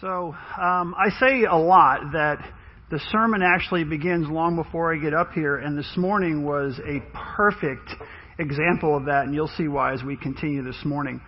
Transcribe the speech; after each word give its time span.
So 0.00 0.34
um, 0.60 0.92
I 0.98 1.10
say 1.20 1.44
a 1.44 1.56
lot 1.56 2.00
that 2.14 2.38
the 2.90 2.98
sermon 3.12 3.42
actually 3.42 3.84
begins 3.84 4.28
long 4.28 4.56
before 4.56 4.92
I 4.92 4.98
get 4.98 5.14
up 5.14 5.30
here, 5.32 5.56
and 5.56 5.78
this 5.78 5.92
morning 5.96 6.44
was 6.44 6.80
a 6.84 7.00
perfect 7.36 7.90
example 8.40 8.96
of 8.96 9.04
that, 9.04 9.26
and 9.26 9.34
you'll 9.34 9.52
see 9.56 9.68
why 9.68 9.92
as 9.92 10.02
we 10.02 10.16
continue 10.16 10.64
this 10.64 10.84
morning. 10.84 11.20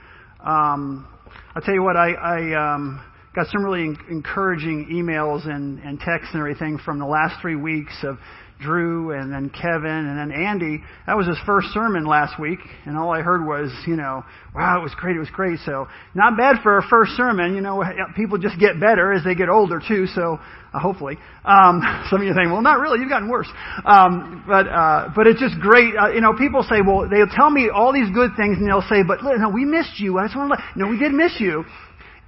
Um, 0.44 1.06
I'll 1.54 1.62
tell 1.62 1.74
you 1.74 1.84
what, 1.84 1.96
I, 1.96 2.12
I 2.14 2.74
um, 2.74 3.04
got 3.36 3.46
some 3.52 3.64
really 3.64 3.96
encouraging 4.10 4.88
emails 4.90 5.48
and, 5.48 5.78
and 5.78 6.00
texts 6.00 6.30
and 6.32 6.40
everything 6.40 6.78
from 6.84 6.98
the 6.98 7.06
last 7.06 7.40
three 7.40 7.56
weeks 7.56 7.94
of 8.02 8.18
Drew 8.60 9.12
and 9.12 9.30
then 9.30 9.50
Kevin 9.50 9.84
and 9.84 10.18
then 10.18 10.32
Andy. 10.32 10.82
That 11.06 11.16
was 11.16 11.26
his 11.26 11.36
first 11.44 11.68
sermon 11.68 12.06
last 12.06 12.40
week, 12.40 12.58
and 12.86 12.96
all 12.96 13.12
I 13.12 13.20
heard 13.20 13.44
was, 13.46 13.70
you 13.86 13.96
know, 13.96 14.24
wow, 14.54 14.80
it 14.80 14.82
was 14.82 14.94
great, 14.94 15.16
it 15.16 15.20
was 15.20 15.30
great. 15.30 15.58
So 15.66 15.88
not 16.14 16.36
bad 16.38 16.56
for 16.62 16.78
a 16.78 16.82
first 16.88 17.12
sermon. 17.12 17.54
You 17.54 17.60
know, 17.60 17.84
people 18.16 18.38
just 18.38 18.58
get 18.58 18.80
better 18.80 19.12
as 19.12 19.24
they 19.24 19.34
get 19.34 19.50
older 19.50 19.80
too. 19.86 20.06
So 20.06 20.38
uh, 20.72 20.78
hopefully, 20.78 21.18
um, 21.44 21.82
some 22.10 22.20
of 22.20 22.26
you 22.26 22.32
think, 22.32 22.50
well, 22.50 22.62
not 22.62 22.80
really, 22.80 23.00
you've 23.00 23.10
gotten 23.10 23.28
worse. 23.28 23.48
Um, 23.84 24.44
but 24.46 24.66
uh, 24.66 25.10
but 25.14 25.26
it's 25.26 25.40
just 25.40 25.60
great. 25.60 25.94
Uh, 25.94 26.08
you 26.08 26.22
know, 26.22 26.32
people 26.32 26.62
say, 26.62 26.80
well, 26.80 27.08
they'll 27.10 27.28
tell 27.28 27.50
me 27.50 27.68
all 27.68 27.92
these 27.92 28.08
good 28.14 28.30
things, 28.36 28.56
and 28.56 28.66
they'll 28.66 28.88
say, 28.88 29.02
but 29.06 29.18
no, 29.22 29.50
we 29.50 29.64
missed 29.64 30.00
you. 30.00 30.18
I 30.18 30.24
just 30.24 30.36
want 30.36 30.50
to 30.50 30.56
let, 30.56 30.76
no, 30.76 30.88
we 30.88 30.98
did 30.98 31.12
miss 31.12 31.36
you. 31.38 31.64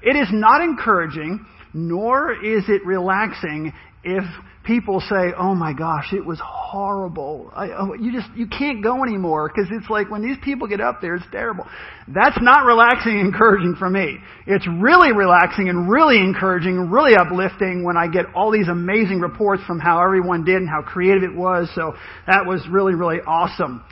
It 0.03 0.15
is 0.15 0.29
not 0.31 0.61
encouraging, 0.61 1.45
nor 1.73 2.33
is 2.33 2.65
it 2.69 2.85
relaxing 2.85 3.73
if 4.05 4.25
people 4.69 5.01
say, 5.01 5.33
"Oh 5.37 5.55
my 5.55 5.73
gosh, 5.73 6.13
it 6.13 6.25
was 6.25 6.39
horrible," 6.45 7.51
I, 7.57 7.71
oh, 7.71 7.95
you 7.95 8.13
just 8.13 8.29
you 8.37 8.47
can't 8.47 8.85
go 8.85 9.03
anymore 9.03 9.49
because 9.49 9.69
it's 9.73 9.89
like 9.89 10.11
when 10.11 10.23
these 10.23 10.37
people 10.45 10.69
get 10.69 10.81
up 10.81 11.01
there, 11.01 11.17
it's 11.17 11.27
terrible. 11.33 11.67
That's 12.07 12.39
not 12.41 12.67
relaxing 12.67 13.19
and 13.19 13.33
encouraging 13.33 13.77
for 13.79 13.89
me. 13.89 14.19
It's 14.47 14.69
really 14.81 15.13
relaxing 15.13 15.71
and 15.71 15.91
really 15.91 16.19
encouraging, 16.19 16.91
really 16.91 17.17
uplifting 17.17 17.83
when 17.83 17.97
I 17.97 18.07
get 18.07 18.27
all 18.37 18.53
these 18.53 18.69
amazing 18.69 19.21
reports 19.21 19.63
from 19.67 19.81
how 19.81 20.01
everyone 20.05 20.45
did 20.45 20.57
and 20.57 20.69
how 20.69 20.83
creative 20.83 21.23
it 21.23 21.35
was. 21.35 21.69
So 21.75 21.95
that 22.27 22.47
was 22.47 22.65
really 22.71 22.95
really 22.95 23.21
awesome. 23.27 23.83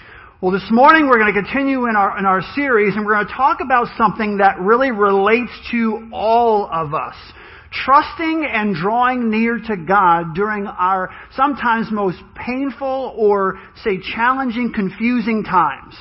Well, 0.43 0.53
this 0.53 0.69
morning 0.71 1.09
we're 1.09 1.19
going 1.19 1.33
to 1.35 1.43
continue 1.43 1.89
in 1.89 1.97
our 1.97 2.19
in 2.19 2.27
our 2.27 2.43
series, 2.55 2.95
and 2.95 3.07
we're 3.07 3.15
going 3.15 3.27
to 3.27 3.33
talk 3.33 3.61
about 3.65 3.89
something 3.97 4.37
that 4.37 4.61
really 4.61 4.91
relates 4.91 5.53
to 5.71 6.11
all 6.13 6.69
of 6.71 6.93
us 6.93 7.17
trusting 7.85 8.49
and 8.51 8.75
drawing 8.75 9.31
near 9.31 9.59
to 9.59 9.77
God 9.77 10.35
during 10.35 10.67
our 10.67 11.11
sometimes 11.35 11.89
most 11.91 12.19
painful 12.35 13.15
or, 13.17 13.59
say, 13.85 13.99
challenging, 14.15 14.73
confusing 14.75 15.45
times. 15.45 15.95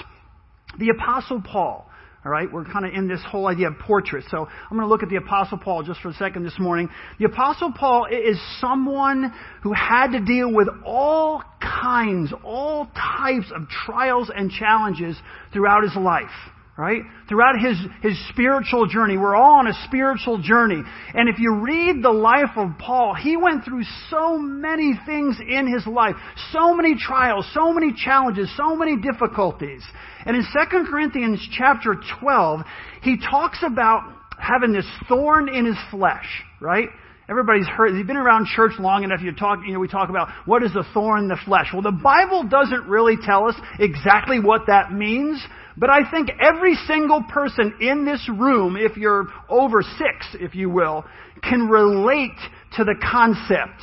The 0.77 0.89
Apostle 0.89 1.41
Paul. 1.41 1.89
All 2.25 2.31
right, 2.31 2.51
we're 2.51 2.65
kind 2.65 2.85
of 2.85 2.93
in 2.93 3.07
this 3.07 3.21
whole 3.27 3.47
idea 3.47 3.67
of 3.67 3.77
portrait. 3.77 4.25
So 4.31 4.47
I'm 4.47 4.77
going 4.77 4.81
to 4.81 4.87
look 4.87 5.03
at 5.03 5.09
the 5.09 5.17
Apostle 5.17 5.59
Paul 5.59 5.83
just 5.83 6.01
for 6.01 6.09
a 6.09 6.13
second 6.13 6.43
this 6.43 6.57
morning. 6.57 6.89
The 7.19 7.25
Apostle 7.25 7.71
Paul 7.71 8.07
is 8.07 8.39
someone 8.59 9.31
who 9.61 9.73
had 9.73 10.11
to 10.13 10.21
deal 10.21 10.51
with 10.51 10.67
all 10.83 11.43
kinds, 11.61 12.33
all 12.43 12.87
types 12.95 13.51
of 13.55 13.67
trials 13.69 14.31
and 14.35 14.49
challenges 14.49 15.15
throughout 15.53 15.83
his 15.83 15.95
life 15.95 16.31
right? 16.77 17.03
Throughout 17.29 17.55
his, 17.57 17.77
his 18.01 18.29
spiritual 18.29 18.85
journey. 18.87 19.17
We're 19.17 19.35
all 19.35 19.59
on 19.59 19.67
a 19.67 19.73
spiritual 19.85 20.41
journey. 20.41 20.81
And 21.13 21.29
if 21.29 21.39
you 21.39 21.61
read 21.61 22.03
the 22.03 22.11
life 22.11 22.57
of 22.57 22.77
Paul, 22.77 23.15
he 23.15 23.37
went 23.37 23.63
through 23.63 23.83
so 24.09 24.37
many 24.37 24.99
things 25.05 25.37
in 25.39 25.71
his 25.71 25.87
life. 25.87 26.15
So 26.51 26.75
many 26.75 26.95
trials, 26.97 27.49
so 27.53 27.71
many 27.71 27.93
challenges, 27.93 28.51
so 28.57 28.75
many 28.75 28.97
difficulties. 28.97 29.83
And 30.25 30.35
in 30.35 30.43
2 30.43 30.85
Corinthians 30.89 31.47
chapter 31.57 31.95
12, 32.19 32.61
he 33.03 33.17
talks 33.17 33.59
about 33.65 34.01
having 34.37 34.73
this 34.73 34.87
thorn 35.07 35.47
in 35.47 35.65
his 35.65 35.77
flesh, 35.91 36.43
right? 36.59 36.89
Everybody's 37.27 37.67
heard, 37.67 37.95
you've 37.95 38.05
been 38.05 38.17
around 38.17 38.47
church 38.47 38.73
long 38.79 39.03
enough, 39.03 39.19
you 39.21 39.31
talk, 39.31 39.59
you 39.65 39.73
know, 39.73 39.79
we 39.79 39.87
talk 39.87 40.09
about 40.09 40.27
what 40.45 40.61
is 40.61 40.73
the 40.73 40.83
thorn 40.93 41.23
in 41.23 41.27
the 41.27 41.39
flesh. 41.43 41.67
Well, 41.73 41.81
the 41.81 41.91
Bible 41.91 42.43
doesn't 42.43 42.87
really 42.87 43.15
tell 43.19 43.47
us 43.47 43.55
exactly 43.79 44.39
what 44.39 44.67
that 44.67 44.91
means, 44.91 45.41
but 45.78 45.90
I 45.90 46.09
think 46.09 46.30
every 46.40 46.75
single 46.88 47.24
person 47.24 47.75
in 47.81 48.06
this 48.06 48.28
room, 48.30 48.78
if 48.78 48.97
you're 48.97 49.28
over 49.50 49.81
six, 49.81 50.36
if 50.40 50.56
you 50.56 50.69
will, 50.69 51.06
can 51.44 51.68
relate 51.68 52.38
to 52.78 52.84
the 52.84 52.96
concept 53.12 53.81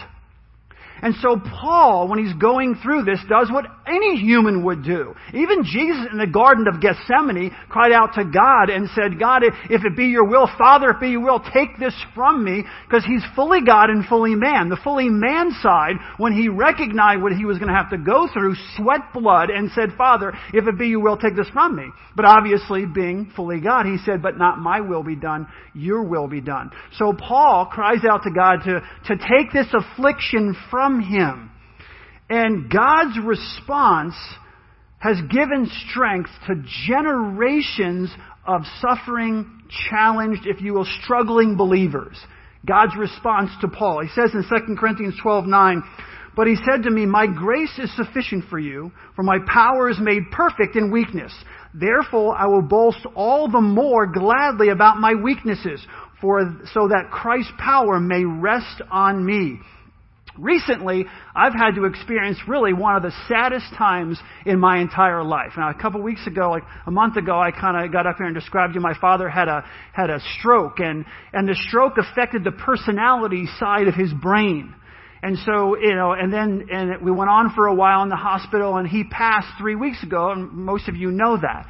and 1.03 1.17
so 1.21 1.37
Paul, 1.61 2.07
when 2.07 2.25
he's 2.25 2.35
going 2.35 2.77
through 2.81 3.03
this, 3.03 3.19
does 3.29 3.51
what 3.51 3.67
any 3.89 4.17
human 4.17 4.65
would 4.65 4.85
do. 4.85 5.15
Even 5.35 5.65
Jesus 5.65 6.07
in 6.13 6.19
the 6.19 6.29
Garden 6.29 6.69
of 6.73 6.81
Gethsemane 6.81 7.51
cried 7.69 7.91
out 7.91 8.15
to 8.15 8.25
God 8.25 8.71
and 8.71 8.89
said, 8.95 9.19
God, 9.19 9.43
if 9.43 9.85
it 9.85 9.97
be 9.97 10.07
your 10.07 10.25
will, 10.25 10.49
Father, 10.57 10.91
if 10.91 10.97
it 10.99 11.01
be 11.01 11.11
your 11.11 11.25
will, 11.25 11.43
take 11.53 11.77
this 11.81 11.95
from 12.15 12.45
me, 12.45 12.63
because 12.87 13.05
he's 13.05 13.25
fully 13.35 13.63
God 13.67 13.91
and 13.91 14.07
fully 14.07 14.37
man. 14.37 14.69
The 14.69 14.79
fully 14.85 15.09
man 15.09 15.51
side, 15.61 15.97
when 16.19 16.33
he 16.33 16.49
recognized 16.49 17.21
what 17.21 17.33
he 17.33 17.45
was 17.45 17.59
going 17.59 17.69
to 17.69 17.75
have 17.75 17.91
to 17.91 17.99
go 17.99 18.29
through, 18.33 18.55
sweat 18.77 19.13
blood 19.13 19.51
and 19.51 19.73
said, 19.75 19.95
Father, 19.99 20.33
if 20.55 20.69
it 20.69 20.79
be 20.79 20.87
your 20.87 21.03
will, 21.03 21.17
take 21.17 21.35
this 21.35 21.51
from 21.53 21.75
me. 21.75 21.89
But 22.15 22.27
obviously, 22.27 22.87
being 22.87 23.33
fully 23.35 23.61
God, 23.61 23.87
he 23.87 23.97
said, 24.07 24.23
but 24.23 24.39
not 24.39 24.61
my 24.61 24.81
will 24.81 25.03
be 25.03 25.17
done, 25.17 25.49
your 25.75 26.05
will 26.05 26.29
be 26.29 26.41
done. 26.41 26.71
So 26.93 27.13
Paul 27.13 27.67
cries 27.67 28.05
out 28.09 28.23
to 28.23 28.31
God 28.31 28.61
to, 28.67 28.81
to 29.07 29.17
take 29.17 29.53
this 29.53 29.67
affliction 29.75 30.57
from 30.71 30.92
from 30.93 31.01
him. 31.01 31.51
And 32.29 32.71
God's 32.71 33.19
response 33.25 34.15
has 34.99 35.17
given 35.31 35.71
strength 35.89 36.31
to 36.47 36.55
generations 36.87 38.11
of 38.47 38.63
suffering, 38.81 39.63
challenged, 39.91 40.47
if 40.47 40.61
you 40.61 40.75
will, 40.75 40.87
struggling 41.03 41.57
believers. 41.57 42.17
God's 42.67 42.97
response 42.97 43.51
to 43.61 43.69
Paul. 43.69 44.03
He 44.03 44.09
says 44.15 44.31
in 44.35 44.45
2 44.45 44.77
Corinthians 44.79 45.15
12, 45.21 45.47
9, 45.47 45.83
But 46.37 46.47
he 46.47 46.57
said 46.57 46.85
to 46.85 46.91
me, 46.91 47.07
My 47.07 47.27
grace 47.27 47.77
is 47.79 47.95
sufficient 47.97 48.45
for 48.49 48.59
you, 48.59 48.93
for 49.17 49.25
my 49.25 49.39
power 49.47 49.91
is 49.91 49.99
made 50.01 50.23
perfect 50.31 50.77
in 50.77 50.93
weakness. 50.93 51.33
Therefore 51.75 52.37
I 52.37 52.47
will 52.47 52.63
boast 52.63 53.05
all 53.17 53.51
the 53.51 53.61
more 53.61 54.07
gladly 54.07 54.69
about 54.69 54.99
my 54.99 55.15
weaknesses, 55.15 55.85
for 56.21 56.41
so 56.73 56.87
that 56.89 57.11
Christ's 57.11 57.53
power 57.59 57.99
may 57.99 58.25
rest 58.25 58.81
on 58.91 59.25
me. 59.27 59.59
Recently, 60.39 61.05
I've 61.35 61.53
had 61.53 61.75
to 61.75 61.85
experience 61.85 62.39
really 62.49 62.73
one 62.73 62.97
of 62.97 63.03
the 63.03 63.13
saddest 63.29 63.67
times 63.77 64.19
in 64.47 64.59
my 64.59 64.81
entire 64.81 65.23
life. 65.23 65.53
Now, 65.59 65.69
a 65.69 65.75
couple 65.75 66.01
of 66.01 66.05
weeks 66.05 66.27
ago, 66.27 66.51
like 66.51 66.63
a 66.87 66.91
month 66.91 67.17
ago, 67.17 67.39
I 67.39 67.51
kind 67.51 67.85
of 67.85 67.93
got 67.93 68.07
up 68.07 68.17
here 68.17 68.27
and 68.27 68.35
described 68.35 68.73
to 68.73 68.79
you 68.79 68.83
my 68.83 68.99
father 68.99 69.29
had 69.29 69.49
a 69.49 69.65
had 69.93 70.09
a 70.09 70.21
stroke, 70.39 70.81
and 70.81 71.05
and 71.35 71.47
the 71.47 71.55
stroke 71.55 71.99
affected 71.99 72.45
the 72.45 72.53
personality 72.53 73.47
side 73.59 73.89
of 73.89 73.95
his 73.95 74.13
brain. 74.13 74.75
And 75.23 75.39
so, 75.39 75.77
you 75.79 75.95
know, 75.95 76.13
and 76.13 76.33
then 76.33 76.67
and 76.73 77.01
we 77.03 77.13
went 77.13 77.31
on 77.31 77.53
for 77.55 77.67
a 77.67 77.75
while 77.75 78.03
in 78.03 78.09
the 78.09 78.17
hospital, 78.17 78.79
and 78.79 78.89
he 78.89 79.05
passed 79.05 79.49
three 79.59 79.77
weeks 79.77 80.03
ago, 80.03 80.31
and 80.31 80.51
most 80.51 80.89
of 80.89 80.97
you 80.97 81.11
know 81.11 81.37
that. 81.37 81.67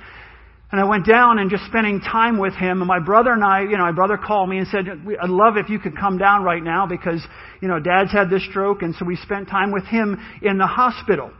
And 0.72 0.81
I 0.81 0.84
went 0.84 1.06
down 1.06 1.38
and 1.38 1.50
just 1.50 1.66
spending 1.66 2.00
time 2.00 2.38
with 2.38 2.55
him. 2.55 2.81
And 2.81 2.88
my 2.88 2.99
brother 2.99 3.31
and 3.31 3.44
I, 3.44 3.60
you 3.60 3.77
know, 3.77 3.84
my 3.84 3.93
brother 3.93 4.16
called 4.16 4.49
me 4.49 4.56
and 4.56 4.66
said, 4.69 4.88
I'd 4.88 5.28
love 5.28 5.59
if 5.59 5.69
you 5.69 5.78
could 5.78 5.99
come 5.99 6.16
down 6.16 6.44
right 6.44 6.62
now 6.62 6.87
because, 6.87 7.22
you 7.60 7.69
know, 7.69 7.78
dad's 7.78 8.10
had 8.10 8.31
this 8.31 8.43
stroke. 8.49 8.81
And 8.81 8.94
so 8.94 9.05
we 9.05 9.16
spent 9.16 9.49
time 9.49 9.71
with 9.71 9.84
him 9.84 10.19
in 10.41 10.56
the 10.56 10.66
hospital. 10.66 11.31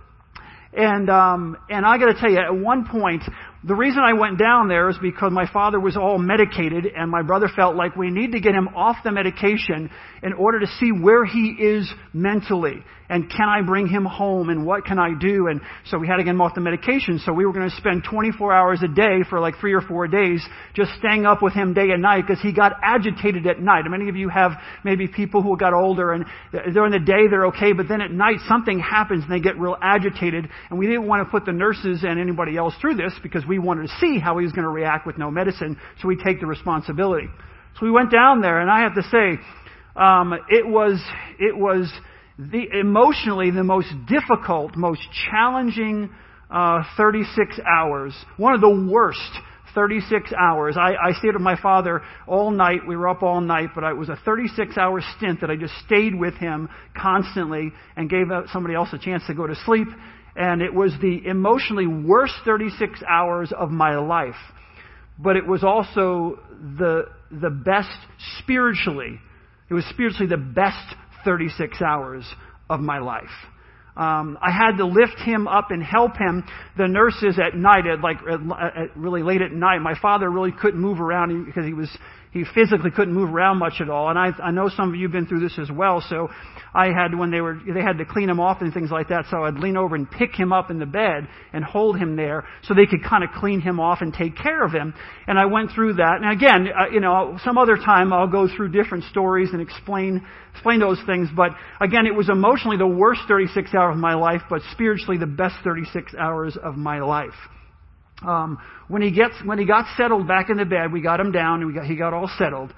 And, 0.75 1.09
um, 1.09 1.56
and 1.70 1.84
I 1.84 1.98
gotta 1.98 2.15
tell 2.15 2.31
you, 2.31 2.38
at 2.38 2.54
one 2.54 2.87
point, 2.87 3.22
the 3.65 3.75
reason 3.75 4.00
I 4.00 4.15
went 4.15 4.38
down 4.38 4.69
there 4.69 4.88
is 4.91 4.97
because 5.00 5.32
my 5.32 5.50
father 5.50 5.81
was 5.81 5.97
all 5.97 6.19
medicated 6.19 6.87
and 6.87 7.10
my 7.10 7.22
brother 7.22 7.49
felt 7.54 7.76
like 7.76 7.94
we 7.94 8.10
need 8.10 8.32
to 8.32 8.41
get 8.41 8.54
him 8.54 8.69
off 8.75 8.97
the 9.04 9.12
medication 9.12 9.91
in 10.22 10.32
order 10.32 10.60
to 10.60 10.66
see 10.78 10.91
where 10.91 11.25
he 11.25 11.56
is 11.59 11.91
mentally 12.12 12.84
and 13.12 13.28
can 13.28 13.46
I 13.46 13.60
bring 13.60 13.86
him 13.88 14.06
home 14.06 14.48
and 14.48 14.64
what 14.64 14.86
can 14.86 14.98
I 14.98 15.10
do? 15.12 15.48
And 15.48 15.60
so 15.84 15.98
we 15.98 16.06
had 16.06 16.16
to 16.16 16.24
get 16.24 16.30
him 16.30 16.40
off 16.40 16.54
the 16.54 16.62
medication. 16.62 17.20
So 17.22 17.34
we 17.34 17.44
were 17.44 17.52
going 17.52 17.68
to 17.68 17.76
spend 17.76 18.04
24 18.08 18.54
hours 18.54 18.80
a 18.82 18.88
day 18.88 19.18
for 19.28 19.38
like 19.38 19.58
three 19.60 19.74
or 19.74 19.82
four 19.82 20.08
days 20.08 20.42
just 20.72 20.92
staying 20.98 21.26
up 21.26 21.42
with 21.42 21.52
him 21.52 21.74
day 21.74 21.90
and 21.90 22.00
night 22.00 22.24
because 22.26 22.40
he 22.40 22.54
got 22.54 22.72
agitated 22.82 23.46
at 23.46 23.60
night. 23.60 23.80
And 23.80 23.90
many 23.90 24.08
of 24.08 24.16
you 24.16 24.30
have 24.30 24.52
maybe 24.82 25.08
people 25.08 25.42
who 25.42 25.58
got 25.58 25.75
older 25.75 26.12
and 26.12 26.25
during 26.72 26.90
the 26.90 27.00
day 27.00 27.28
they're 27.28 27.48
okay, 27.48 27.75
but 27.75 27.87
then 27.87 28.00
at 28.00 28.10
night 28.10 28.38
something 28.48 28.78
happens 28.78 29.25
and 29.25 29.31
they 29.31 29.40
get 29.40 29.58
real 29.58 29.76
agitated. 29.82 30.48
And 30.70 30.78
we 30.78 30.87
didn't 30.87 31.06
want 31.06 31.26
to 31.26 31.31
put 31.31 31.44
the 31.44 31.52
nurses 31.52 32.04
and 32.04 32.19
anybody 32.19 32.56
else 32.56 32.72
through 32.81 32.94
this 32.94 33.12
because 33.22 33.44
we 33.46 33.58
wanted 33.58 33.88
to 33.88 33.94
see 34.00 34.20
how 34.20 34.38
he 34.38 34.44
was 34.44 34.54
going 34.54 34.64
to 34.64 34.70
react 34.72 35.06
with 35.06 35.19
no 35.19 35.31
medicine. 35.31 35.76
So 36.00 36.08
we 36.08 36.16
take 36.16 36.40
the 36.40 36.46
responsibility. 36.46 37.28
So 37.78 37.84
we 37.84 37.90
went 37.90 38.10
down 38.10 38.40
there 38.40 38.58
and 38.58 38.70
I 38.70 38.81
have 38.81 38.94
to 38.94 39.02
say, 39.02 39.38
um, 39.96 40.32
it 40.48 40.66
was, 40.66 40.98
it 41.38 41.54
was, 41.54 41.92
the, 42.38 42.64
emotionally 42.81 43.50
the 43.50 43.64
most 43.64 43.88
difficult, 44.08 44.76
most 44.76 45.02
challenging 45.31 46.11
uh, 46.50 46.82
36 46.96 47.61
hours. 47.67 48.14
One 48.37 48.55
of 48.55 48.61
the 48.61 48.88
worst 48.90 49.20
36 49.75 50.32
hours. 50.38 50.76
I, 50.79 50.94
I 50.94 51.12
stayed 51.19 51.32
with 51.32 51.43
my 51.43 51.61
father 51.61 52.02
all 52.26 52.50
night. 52.50 52.81
We 52.87 52.96
were 52.96 53.08
up 53.08 53.23
all 53.23 53.40
night, 53.40 53.70
but 53.75 53.84
it 53.84 53.96
was 53.96 54.08
a 54.08 54.19
36 54.25 54.76
hour 54.76 55.00
stint 55.17 55.40
that 55.40 55.50
I 55.50 55.56
just 55.56 55.75
stayed 55.87 56.14
with 56.14 56.34
him 56.34 56.69
constantly 56.96 57.73
and 57.96 58.11
gave 58.11 58.26
somebody 58.52 58.75
else 58.75 58.90
a 58.93 58.99
chance 58.99 59.23
to 59.28 59.35
go 59.35 59.46
to 59.46 59.55
sleep. 59.64 59.88
And 60.37 60.62
it 60.62 60.73
was 60.73 60.93
the 61.00 61.26
emotionally 61.26 61.87
worst 61.87 62.35
36 62.44 63.02
hours 63.08 63.52
of 63.56 63.70
my 63.70 63.96
life. 63.96 64.35
But 65.19 65.37
it 65.37 65.46
was 65.46 65.62
also 65.62 66.38
the, 66.78 67.05
the 67.31 67.50
best 67.50 67.96
spiritually 68.38 69.20
It 69.70 69.75
was 69.75 69.85
spiritually 69.87 70.28
the 70.28 70.37
best 70.37 70.94
36 71.24 71.80
hours 71.82 72.24
of 72.69 72.80
my 72.80 72.98
life. 72.98 73.24
Um, 73.96 74.38
I 74.40 74.50
had 74.50 74.78
to 74.78 74.86
lift 74.86 75.19
him 75.19 75.46
up 75.46 75.70
and 75.70 75.82
help 75.82 76.16
him. 76.16 76.44
The 76.78 76.88
nurses 76.88 77.38
at 77.38 77.54
night, 77.54 77.86
at 77.86 78.00
like 78.00 78.16
at, 78.22 78.40
at 78.76 78.96
really 78.96 79.22
late 79.22 79.42
at 79.42 79.52
night, 79.52 79.80
my 79.80 79.98
father 80.00 80.30
really 80.30 80.52
couldn't 80.52 80.80
move 80.80 80.98
around 80.98 81.44
because 81.44 81.66
he 81.66 81.74
was 81.74 81.90
he 82.32 82.44
physically 82.55 82.90
couldn't 82.90 83.12
move 83.12 83.29
around 83.29 83.58
much 83.58 83.75
at 83.81 83.90
all. 83.90 84.08
And 84.08 84.19
I, 84.19 84.31
I 84.43 84.50
know 84.52 84.70
some 84.75 84.88
of 84.88 84.94
you 84.94 85.02
have 85.02 85.12
been 85.12 85.26
through 85.26 85.40
this 85.40 85.58
as 85.61 85.70
well. 85.70 86.02
So 86.08 86.29
I 86.75 86.87
had 86.87 87.14
when 87.17 87.31
they 87.31 87.43
were 87.43 87.58
they 87.67 87.82
had 87.82 87.99
to 87.99 88.06
clean 88.06 88.31
him 88.31 88.40
off 88.40 88.62
and 88.62 88.73
things 88.73 88.90
like 88.90 89.08
that. 89.08 89.26
So 89.31 89.44
I'd 89.44 89.58
lean 89.58 89.76
over 89.76 89.94
and 89.94 90.11
pick 90.11 90.34
him 90.34 90.50
up 90.50 90.70
in 90.70 90.79
the 90.79 90.87
bed 90.87 91.29
and 91.52 91.62
hold 91.62 91.99
him 91.99 92.17
there 92.17 92.46
so 92.62 92.73
they 92.73 92.87
could 92.87 93.05
kind 93.05 93.23
of 93.23 93.31
clean 93.37 93.61
him 93.61 93.79
off 93.79 93.99
and 94.00 94.14
take 94.14 94.34
care 94.37 94.64
of 94.64 94.73
him. 94.73 94.94
And 95.26 95.38
I 95.38 95.44
went 95.44 95.73
through 95.75 95.94
that. 95.94 96.20
And 96.23 96.31
again, 96.31 96.69
uh, 96.73 96.88
you 96.90 97.00
know, 97.00 97.38
some 97.44 97.58
other 97.58 97.76
time 97.76 98.14
I'll 98.14 98.26
go 98.26 98.49
through 98.49 98.70
different 98.70 99.05
stories 99.05 99.50
and 99.52 99.61
explain 99.61 100.26
explain 100.55 100.81
those 100.81 101.00
things. 101.05 101.28
But 101.37 101.50
again, 101.82 102.06
it 102.06 102.14
was 102.14 102.31
emotionally 102.31 102.78
the 102.78 102.87
worst 102.87 103.20
36 103.28 103.75
hours 103.75 103.94
of 103.94 104.00
my 104.00 104.14
life, 104.14 104.40
but 104.49 104.62
spiritually 104.73 105.19
the 105.19 105.26
best 105.26 105.56
36 105.64 106.14
hours 106.19 106.56
of 106.56 106.76
my 106.76 107.00
life. 107.00 107.35
Um, 108.26 108.58
when 108.88 109.02
he 109.02 109.10
gets 109.10 109.34
when 109.44 109.58
he 109.58 109.66
got 109.66 109.86
settled 109.96 110.28
back 110.28 110.50
in 110.50 110.56
the 110.56 110.64
bed, 110.64 110.92
we 110.92 111.00
got 111.00 111.20
him 111.20 111.32
down 111.32 111.62
and 111.62 111.74
got, 111.74 111.86
he 111.86 111.96
got 111.96 112.14
all 112.14 112.30
settled. 112.38 112.72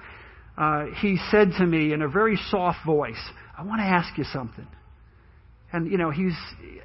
Uh, 0.57 0.85
he 1.01 1.19
said 1.29 1.51
to 1.57 1.65
me 1.65 1.93
in 1.93 2.01
a 2.01 2.07
very 2.07 2.37
soft 2.49 2.79
voice, 2.85 3.21
"I 3.57 3.63
want 3.63 3.81
to 3.81 3.85
ask 3.85 4.17
you 4.17 4.23
something." 4.23 4.67
And 5.71 5.91
you 5.91 5.97
know, 5.97 6.09
he's 6.09 6.35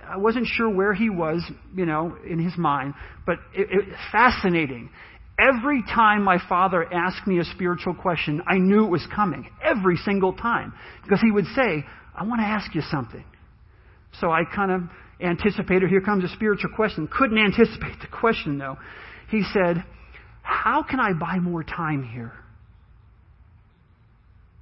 I 0.07 0.17
wasn't 0.17 0.47
sure 0.47 0.69
where 0.69 0.93
he 0.93 1.11
was, 1.11 1.49
you 1.75 1.87
know, 1.87 2.17
in 2.29 2.39
his 2.39 2.57
mind, 2.57 2.95
but 3.25 3.37
it, 3.55 3.69
it, 3.71 3.95
fascinating. 4.11 4.91
Every 5.39 5.83
time 5.83 6.23
my 6.23 6.39
father 6.49 6.85
asked 6.93 7.27
me 7.27 7.39
a 7.39 7.45
spiritual 7.45 7.95
question, 7.95 8.43
I 8.47 8.59
knew 8.59 8.85
it 8.85 8.91
was 8.91 9.07
coming. 9.15 9.49
Every 9.65 9.97
single 9.97 10.35
time, 10.35 10.75
because 11.03 11.21
he 11.21 11.31
would 11.31 11.47
say, 11.55 11.85
"I 12.15 12.25
want 12.25 12.41
to 12.41 12.47
ask 12.47 12.75
you 12.75 12.83
something." 12.83 13.25
So 14.21 14.31
I 14.31 14.43
kind 14.45 14.73
of 14.73 14.83
anticipated, 15.23 15.89
here 15.89 16.01
comes 16.01 16.25
a 16.25 16.29
spiritual 16.29 16.71
question. 16.75 17.09
Couldn't 17.09 17.39
anticipate 17.39 18.01
the 18.01 18.09
question 18.09 18.59
though. 18.59 18.77
He 19.31 19.43
said, 19.53 19.85
How 20.43 20.83
can 20.83 21.01
I 21.01 21.13
buy 21.13 21.39
more 21.39 21.63
time 21.63 22.03
here? 22.03 22.33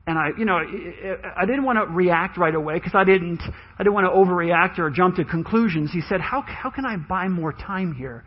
And 0.08 0.19
I, 0.19 0.28
you 0.38 0.46
know, 0.46 0.56
I 0.56 1.44
didn't 1.44 1.64
want 1.64 1.78
to 1.78 1.94
react 1.94 2.38
right 2.38 2.55
away 2.55 2.75
because 2.75 2.94
I 2.94 3.05
didn't, 3.05 3.43
I 3.43 3.82
didn't 3.82 3.93
want 3.93 4.06
to 4.06 4.10
overreact 4.10 4.78
or 4.78 4.88
jump 4.88 5.16
to 5.16 5.25
conclusions. 5.26 5.93
He 5.93 6.00
said, 6.00 6.22
how, 6.22 6.40
how 6.46 6.70
can 6.70 6.87
I 6.87 6.96
buy 6.96 7.28
more 7.28 7.52
time 7.52 7.94
here? 7.94 8.25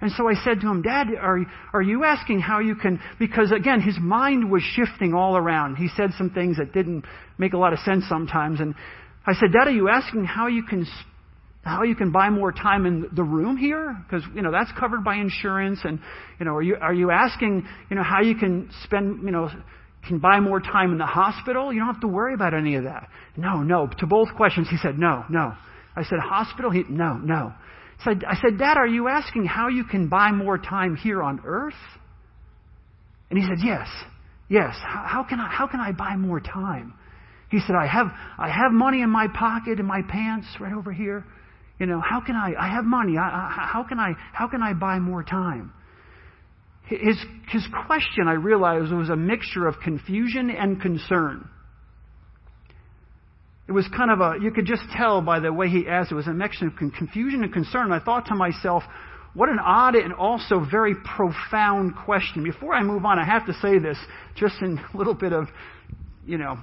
And 0.00 0.12
so 0.12 0.28
I 0.28 0.34
said 0.44 0.60
to 0.60 0.68
him, 0.68 0.82
Dad, 0.82 1.08
are, 1.20 1.40
are 1.72 1.82
you 1.82 2.04
asking 2.04 2.40
how 2.40 2.60
you 2.60 2.76
can, 2.76 3.00
because 3.18 3.50
again, 3.50 3.80
his 3.80 3.96
mind 3.98 4.52
was 4.52 4.62
shifting 4.62 5.14
all 5.14 5.36
around. 5.36 5.76
He 5.76 5.88
said 5.96 6.10
some 6.16 6.30
things 6.30 6.58
that 6.58 6.72
didn't 6.72 7.04
make 7.38 7.54
a 7.54 7.58
lot 7.58 7.72
of 7.72 7.80
sense 7.80 8.04
sometimes. 8.08 8.60
And 8.60 8.76
I 9.26 9.32
said, 9.32 9.52
Dad, 9.52 9.66
are 9.66 9.72
you 9.72 9.88
asking 9.88 10.26
how 10.26 10.46
you 10.46 10.62
can 10.62 10.86
how 11.66 11.82
you 11.82 11.96
can 11.96 12.12
buy 12.12 12.30
more 12.30 12.52
time 12.52 12.86
in 12.86 13.08
the 13.14 13.22
room 13.22 13.56
here? 13.56 13.96
Because 14.08 14.24
you 14.34 14.42
know 14.42 14.52
that's 14.52 14.70
covered 14.78 15.02
by 15.02 15.16
insurance 15.16 15.80
and 15.84 15.98
you 16.38 16.46
know 16.46 16.52
are 16.52 16.62
you 16.62 16.76
are 16.80 16.94
you 16.94 17.10
asking 17.10 17.66
you 17.90 17.96
know 17.96 18.02
how 18.02 18.22
you 18.22 18.36
can 18.36 18.70
spend 18.84 19.22
you 19.24 19.32
know 19.32 19.50
can 20.06 20.20
buy 20.20 20.38
more 20.38 20.60
time 20.60 20.92
in 20.92 20.98
the 20.98 21.06
hospital? 21.06 21.72
You 21.72 21.80
don't 21.80 21.92
have 21.92 22.02
to 22.02 22.08
worry 22.08 22.34
about 22.34 22.54
any 22.54 22.76
of 22.76 22.84
that. 22.84 23.08
No 23.36 23.62
no 23.62 23.88
to 23.98 24.06
both 24.06 24.28
questions 24.36 24.68
he 24.70 24.76
said 24.76 24.98
no 24.98 25.24
no. 25.28 25.54
I 25.96 26.04
said 26.04 26.18
hospital? 26.20 26.70
He 26.70 26.84
no 26.88 27.14
no. 27.14 27.52
So 28.04 28.12
i 28.28 28.36
said 28.40 28.58
dad 28.58 28.76
are 28.76 28.86
you 28.86 29.08
asking 29.08 29.46
how 29.46 29.68
you 29.68 29.84
can 29.84 30.08
buy 30.08 30.30
more 30.30 30.58
time 30.58 30.94
here 30.96 31.22
on 31.22 31.40
earth? 31.44 31.74
And 33.28 33.38
he 33.38 33.44
said 33.44 33.58
yes 33.64 33.88
yes. 34.48 34.76
How, 34.82 35.04
how 35.06 35.24
can 35.24 35.40
i 35.40 35.50
how 35.50 35.66
can 35.66 35.80
i 35.80 35.90
buy 35.90 36.14
more 36.16 36.38
time? 36.38 36.94
He 37.50 37.58
said 37.58 37.74
i 37.74 37.86
have 37.86 38.06
i 38.38 38.48
have 38.48 38.70
money 38.70 39.02
in 39.02 39.10
my 39.10 39.26
pocket 39.26 39.80
in 39.80 39.86
my 39.86 40.02
pants 40.08 40.46
right 40.60 40.72
over 40.72 40.92
here 40.92 41.24
you 41.78 41.86
know, 41.86 42.00
how 42.00 42.20
can 42.20 42.34
I? 42.34 42.54
I 42.58 42.68
have 42.68 42.84
money. 42.84 43.18
I, 43.18 43.28
I, 43.28 43.68
how 43.72 43.82
can 43.82 43.98
I? 43.98 44.12
How 44.32 44.48
can 44.48 44.62
I 44.62 44.72
buy 44.72 44.98
more 44.98 45.22
time? 45.22 45.72
His 46.84 47.16
his 47.50 47.66
question, 47.86 48.28
I 48.28 48.32
realized, 48.32 48.92
was 48.92 49.10
a 49.10 49.16
mixture 49.16 49.66
of 49.66 49.80
confusion 49.80 50.50
and 50.50 50.80
concern. 50.80 51.48
It 53.68 53.72
was 53.72 53.86
kind 53.96 54.12
of 54.12 54.20
a, 54.20 54.34
you 54.40 54.52
could 54.52 54.66
just 54.66 54.82
tell 54.96 55.20
by 55.20 55.40
the 55.40 55.52
way 55.52 55.68
he 55.68 55.88
asked, 55.88 56.12
it 56.12 56.14
was 56.14 56.28
a 56.28 56.32
mixture 56.32 56.68
of 56.68 56.76
confusion 56.76 57.42
and 57.42 57.52
concern. 57.52 57.90
I 57.90 57.98
thought 57.98 58.26
to 58.26 58.36
myself, 58.36 58.84
what 59.34 59.48
an 59.48 59.58
odd 59.58 59.96
and 59.96 60.14
also 60.14 60.64
very 60.70 60.94
profound 60.94 61.94
question. 62.04 62.44
Before 62.44 62.74
I 62.74 62.82
move 62.82 63.04
on, 63.04 63.18
I 63.18 63.24
have 63.24 63.46
to 63.46 63.52
say 63.54 63.78
this 63.78 63.98
just 64.36 64.54
in 64.62 64.78
a 64.94 64.96
little 64.96 65.14
bit 65.14 65.32
of, 65.32 65.48
you 66.24 66.38
know, 66.38 66.58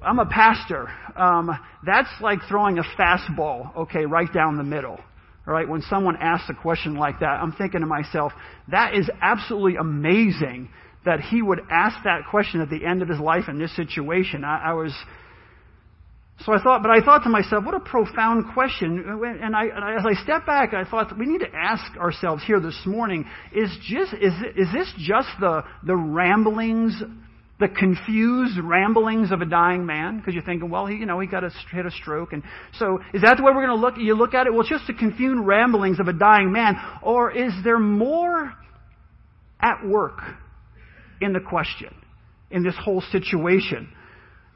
I'm 0.00 0.18
a 0.18 0.26
pastor. 0.26 0.88
Um, 1.16 1.50
that's 1.84 2.08
like 2.20 2.38
throwing 2.48 2.78
a 2.78 2.84
fastball, 2.98 3.76
okay, 3.76 4.06
right 4.06 4.32
down 4.32 4.56
the 4.56 4.62
middle. 4.62 4.98
All 5.46 5.54
right, 5.54 5.68
when 5.68 5.82
someone 5.82 6.16
asks 6.20 6.48
a 6.50 6.54
question 6.54 6.94
like 6.96 7.20
that, 7.20 7.40
I'm 7.42 7.52
thinking 7.52 7.80
to 7.80 7.86
myself, 7.86 8.32
that 8.70 8.94
is 8.94 9.08
absolutely 9.20 9.76
amazing 9.76 10.68
that 11.04 11.20
he 11.20 11.40
would 11.40 11.60
ask 11.70 11.96
that 12.04 12.22
question 12.30 12.60
at 12.60 12.68
the 12.68 12.84
end 12.84 13.02
of 13.02 13.08
his 13.08 13.18
life 13.18 13.44
in 13.48 13.58
this 13.58 13.74
situation. 13.74 14.44
I, 14.44 14.70
I 14.70 14.72
was, 14.74 14.94
so 16.44 16.52
I 16.52 16.62
thought, 16.62 16.82
but 16.82 16.90
I 16.90 17.00
thought 17.00 17.24
to 17.24 17.30
myself, 17.30 17.64
what 17.64 17.74
a 17.74 17.80
profound 17.80 18.52
question. 18.52 19.04
And, 19.08 19.56
I, 19.56 19.64
and 19.64 19.84
I, 19.84 19.94
as 19.94 20.04
I 20.06 20.22
step 20.22 20.44
back, 20.44 20.74
I 20.74 20.84
thought 20.84 21.16
we 21.18 21.26
need 21.26 21.40
to 21.40 21.54
ask 21.54 21.96
ourselves 21.96 22.44
here 22.46 22.60
this 22.60 22.78
morning: 22.84 23.24
Is 23.52 23.70
just 23.82 24.12
is 24.12 24.34
is 24.54 24.68
this 24.72 24.92
just 24.98 25.28
the 25.40 25.64
the 25.84 25.96
ramblings 25.96 27.02
the 27.60 27.68
confused 27.68 28.58
ramblings 28.62 29.32
of 29.32 29.40
a 29.40 29.44
dying 29.44 29.84
man 29.84 30.18
because 30.18 30.34
you're 30.34 30.44
thinking, 30.44 30.70
well, 30.70 30.86
he, 30.86 30.96
you 30.96 31.06
know, 31.06 31.18
he 31.18 31.26
got 31.26 31.42
a, 31.42 31.50
hit 31.72 31.86
a 31.86 31.90
stroke, 31.90 32.32
and 32.32 32.42
so 32.78 33.00
is 33.12 33.22
that 33.22 33.36
the 33.36 33.42
way 33.42 33.52
we're 33.52 33.66
going 33.66 33.76
to 33.76 33.82
look? 33.82 33.94
You 33.98 34.14
look 34.14 34.34
at 34.34 34.46
it. 34.46 34.52
Well, 34.52 34.60
it's 34.60 34.70
just 34.70 34.86
the 34.86 34.94
confused 34.94 35.40
ramblings 35.44 35.98
of 35.98 36.06
a 36.06 36.12
dying 36.12 36.52
man, 36.52 36.76
or 37.02 37.32
is 37.32 37.52
there 37.64 37.78
more 37.78 38.52
at 39.60 39.84
work 39.84 40.20
in 41.20 41.32
the 41.32 41.40
question 41.40 41.92
in 42.50 42.62
this 42.62 42.76
whole 42.80 43.02
situation? 43.10 43.88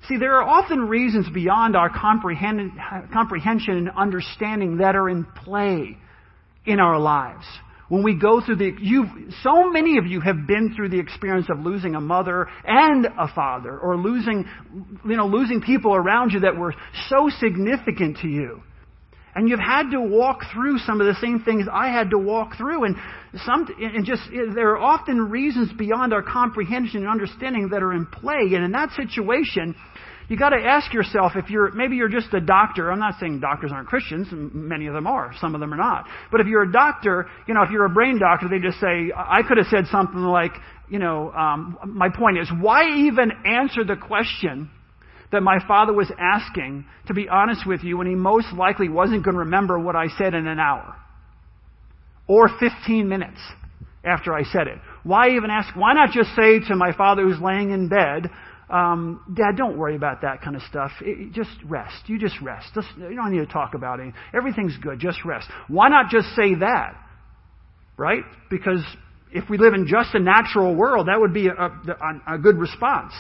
See, 0.08 0.16
there 0.16 0.36
are 0.36 0.48
often 0.48 0.88
reasons 0.88 1.28
beyond 1.30 1.76
our 1.76 1.88
comprehension 1.90 3.76
and 3.76 3.90
understanding 3.96 4.78
that 4.78 4.96
are 4.96 5.08
in 5.08 5.24
play 5.24 5.96
in 6.66 6.80
our 6.80 6.98
lives 6.98 7.44
when 7.92 8.02
we 8.02 8.14
go 8.14 8.40
through 8.40 8.56
the, 8.56 8.72
you 8.80 9.04
so 9.42 9.70
many 9.70 9.98
of 9.98 10.06
you 10.06 10.22
have 10.22 10.46
been 10.46 10.74
through 10.74 10.88
the 10.88 10.98
experience 10.98 11.48
of 11.50 11.58
losing 11.58 11.94
a 11.94 12.00
mother 12.00 12.48
and 12.64 13.04
a 13.04 13.28
father, 13.34 13.78
or 13.78 13.98
losing, 13.98 14.46
you 15.04 15.14
know, 15.14 15.26
losing 15.26 15.60
people 15.60 15.94
around 15.94 16.30
you 16.30 16.40
that 16.40 16.56
were 16.56 16.74
so 17.10 17.28
significant 17.38 18.16
to 18.22 18.28
you. 18.28 18.62
And 19.34 19.46
you've 19.46 19.60
had 19.60 19.90
to 19.90 20.00
walk 20.00 20.40
through 20.54 20.78
some 20.78 21.02
of 21.02 21.06
the 21.06 21.20
same 21.20 21.40
things 21.40 21.66
I 21.70 21.88
had 21.88 22.08
to 22.10 22.18
walk 22.18 22.56
through. 22.56 22.84
And 22.84 22.96
some, 23.44 23.68
and 23.78 24.06
just, 24.06 24.22
there 24.54 24.70
are 24.70 24.78
often 24.78 25.28
reasons 25.28 25.70
beyond 25.76 26.14
our 26.14 26.22
comprehension 26.22 27.00
and 27.00 27.08
understanding 27.10 27.68
that 27.72 27.82
are 27.82 27.92
in 27.92 28.06
play. 28.06 28.54
And 28.54 28.64
in 28.64 28.72
that 28.72 28.92
situation, 28.92 29.74
you 30.32 30.38
got 30.38 30.48
to 30.48 30.64
ask 30.64 30.94
yourself 30.94 31.32
if 31.36 31.50
you're 31.50 31.72
maybe 31.72 31.96
you're 31.96 32.08
just 32.08 32.32
a 32.32 32.40
doctor. 32.40 32.90
I'm 32.90 32.98
not 32.98 33.20
saying 33.20 33.40
doctors 33.40 33.70
aren't 33.70 33.86
Christians. 33.86 34.28
Many 34.32 34.86
of 34.86 34.94
them 34.94 35.06
are. 35.06 35.34
Some 35.38 35.54
of 35.54 35.60
them 35.60 35.74
are 35.74 35.76
not. 35.76 36.06
But 36.30 36.40
if 36.40 36.46
you're 36.46 36.62
a 36.62 36.72
doctor, 36.72 37.26
you 37.46 37.52
know, 37.52 37.62
if 37.62 37.70
you're 37.70 37.84
a 37.84 37.90
brain 37.90 38.18
doctor, 38.18 38.48
they 38.48 38.58
just 38.58 38.80
say 38.80 39.12
I 39.14 39.42
could 39.46 39.58
have 39.58 39.66
said 39.66 39.84
something 39.92 40.22
like, 40.22 40.52
you 40.88 40.98
know, 40.98 41.30
um, 41.32 41.76
my 41.84 42.08
point 42.08 42.38
is 42.38 42.50
why 42.62 42.84
even 42.96 43.30
answer 43.44 43.84
the 43.84 43.96
question 43.96 44.70
that 45.32 45.42
my 45.42 45.58
father 45.68 45.92
was 45.92 46.10
asking? 46.18 46.86
To 47.08 47.14
be 47.14 47.28
honest 47.28 47.66
with 47.66 47.84
you, 47.84 47.98
when 47.98 48.06
he 48.06 48.14
most 48.14 48.54
likely 48.56 48.88
wasn't 48.88 49.24
going 49.24 49.34
to 49.34 49.40
remember 49.40 49.78
what 49.78 49.96
I 49.96 50.06
said 50.16 50.32
in 50.32 50.46
an 50.46 50.58
hour 50.58 50.96
or 52.26 52.48
15 52.58 53.06
minutes 53.06 53.40
after 54.02 54.32
I 54.32 54.44
said 54.44 54.66
it. 54.66 54.78
Why 55.02 55.30
even 55.30 55.50
ask? 55.50 55.76
Why 55.76 55.92
not 55.92 56.10
just 56.12 56.30
say 56.34 56.60
to 56.68 56.76
my 56.76 56.96
father 56.96 57.22
who's 57.22 57.40
laying 57.40 57.70
in 57.70 57.88
bed, 57.88 58.30
um, 58.70 59.20
Dad, 59.34 59.56
don't 59.56 59.76
worry 59.76 59.96
about 59.96 60.22
that 60.22 60.42
kind 60.42 60.56
of 60.56 60.62
stuff. 60.62 60.90
It, 61.00 61.32
just 61.32 61.50
rest. 61.64 62.08
You 62.08 62.18
just 62.18 62.40
rest. 62.40 62.68
Just, 62.74 62.88
you 62.96 63.14
don't 63.14 63.32
need 63.32 63.46
to 63.46 63.52
talk 63.52 63.74
about 63.74 64.00
it. 64.00 64.14
Everything's 64.34 64.76
good. 64.78 64.98
Just 64.98 65.24
rest. 65.24 65.48
Why 65.68 65.88
not 65.88 66.10
just 66.10 66.28
say 66.36 66.54
that? 66.56 66.96
Right? 67.96 68.22
Because 68.50 68.82
if 69.32 69.48
we 69.48 69.56
live 69.56 69.72
in 69.74 69.86
just 69.86 70.14
a 70.14 70.18
natural 70.18 70.74
world, 70.74 71.08
that 71.08 71.18
would 71.18 71.32
be 71.32 71.48
a, 71.48 71.52
a, 71.52 72.34
a, 72.34 72.38
good 72.38 72.58
response. 72.58 73.12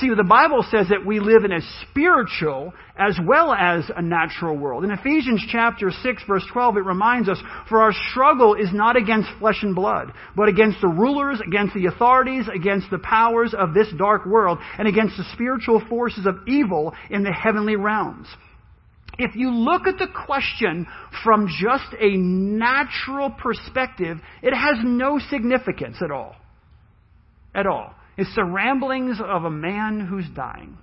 See, 0.00 0.08
the 0.08 0.24
Bible 0.24 0.64
says 0.70 0.88
that 0.88 1.04
we 1.04 1.20
live 1.20 1.44
in 1.44 1.52
a 1.52 1.60
spiritual 1.82 2.72
as 2.96 3.18
well 3.24 3.52
as 3.52 3.84
a 3.94 4.02
natural 4.02 4.56
world. 4.56 4.84
In 4.84 4.90
Ephesians 4.90 5.44
chapter 5.50 5.90
6 5.90 6.22
verse 6.26 6.44
12, 6.52 6.78
it 6.78 6.84
reminds 6.84 7.28
us, 7.28 7.38
for 7.68 7.82
our 7.82 7.92
struggle 8.10 8.54
is 8.54 8.72
not 8.72 8.96
against 8.96 9.28
flesh 9.38 9.62
and 9.62 9.74
blood, 9.74 10.12
but 10.34 10.48
against 10.48 10.80
the 10.80 10.88
rulers, 10.88 11.40
against 11.46 11.74
the 11.74 11.86
authorities, 11.86 12.46
against 12.52 12.90
the 12.90 12.98
powers 12.98 13.54
of 13.56 13.74
this 13.74 13.88
dark 13.96 14.24
world, 14.26 14.58
and 14.78 14.88
against 14.88 15.16
the 15.16 15.24
spiritual 15.34 15.82
forces 15.88 16.26
of 16.26 16.36
evil 16.46 16.94
in 17.10 17.22
the 17.22 17.32
heavenly 17.32 17.76
realms 17.76 18.26
if 19.18 19.34
you 19.34 19.50
look 19.50 19.86
at 19.86 19.98
the 19.98 20.06
question 20.26 20.86
from 21.24 21.48
just 21.60 21.92
a 22.00 22.16
natural 22.16 23.30
perspective, 23.30 24.18
it 24.42 24.54
has 24.54 24.76
no 24.84 25.18
significance 25.18 25.96
at 26.02 26.12
all. 26.12 26.36
At 27.54 27.66
all. 27.66 27.94
It's 28.16 28.34
the 28.34 28.44
ramblings 28.44 29.18
of 29.20 29.44
a 29.44 29.50
man 29.50 30.06
who's 30.08 30.26
dying. 30.34 30.78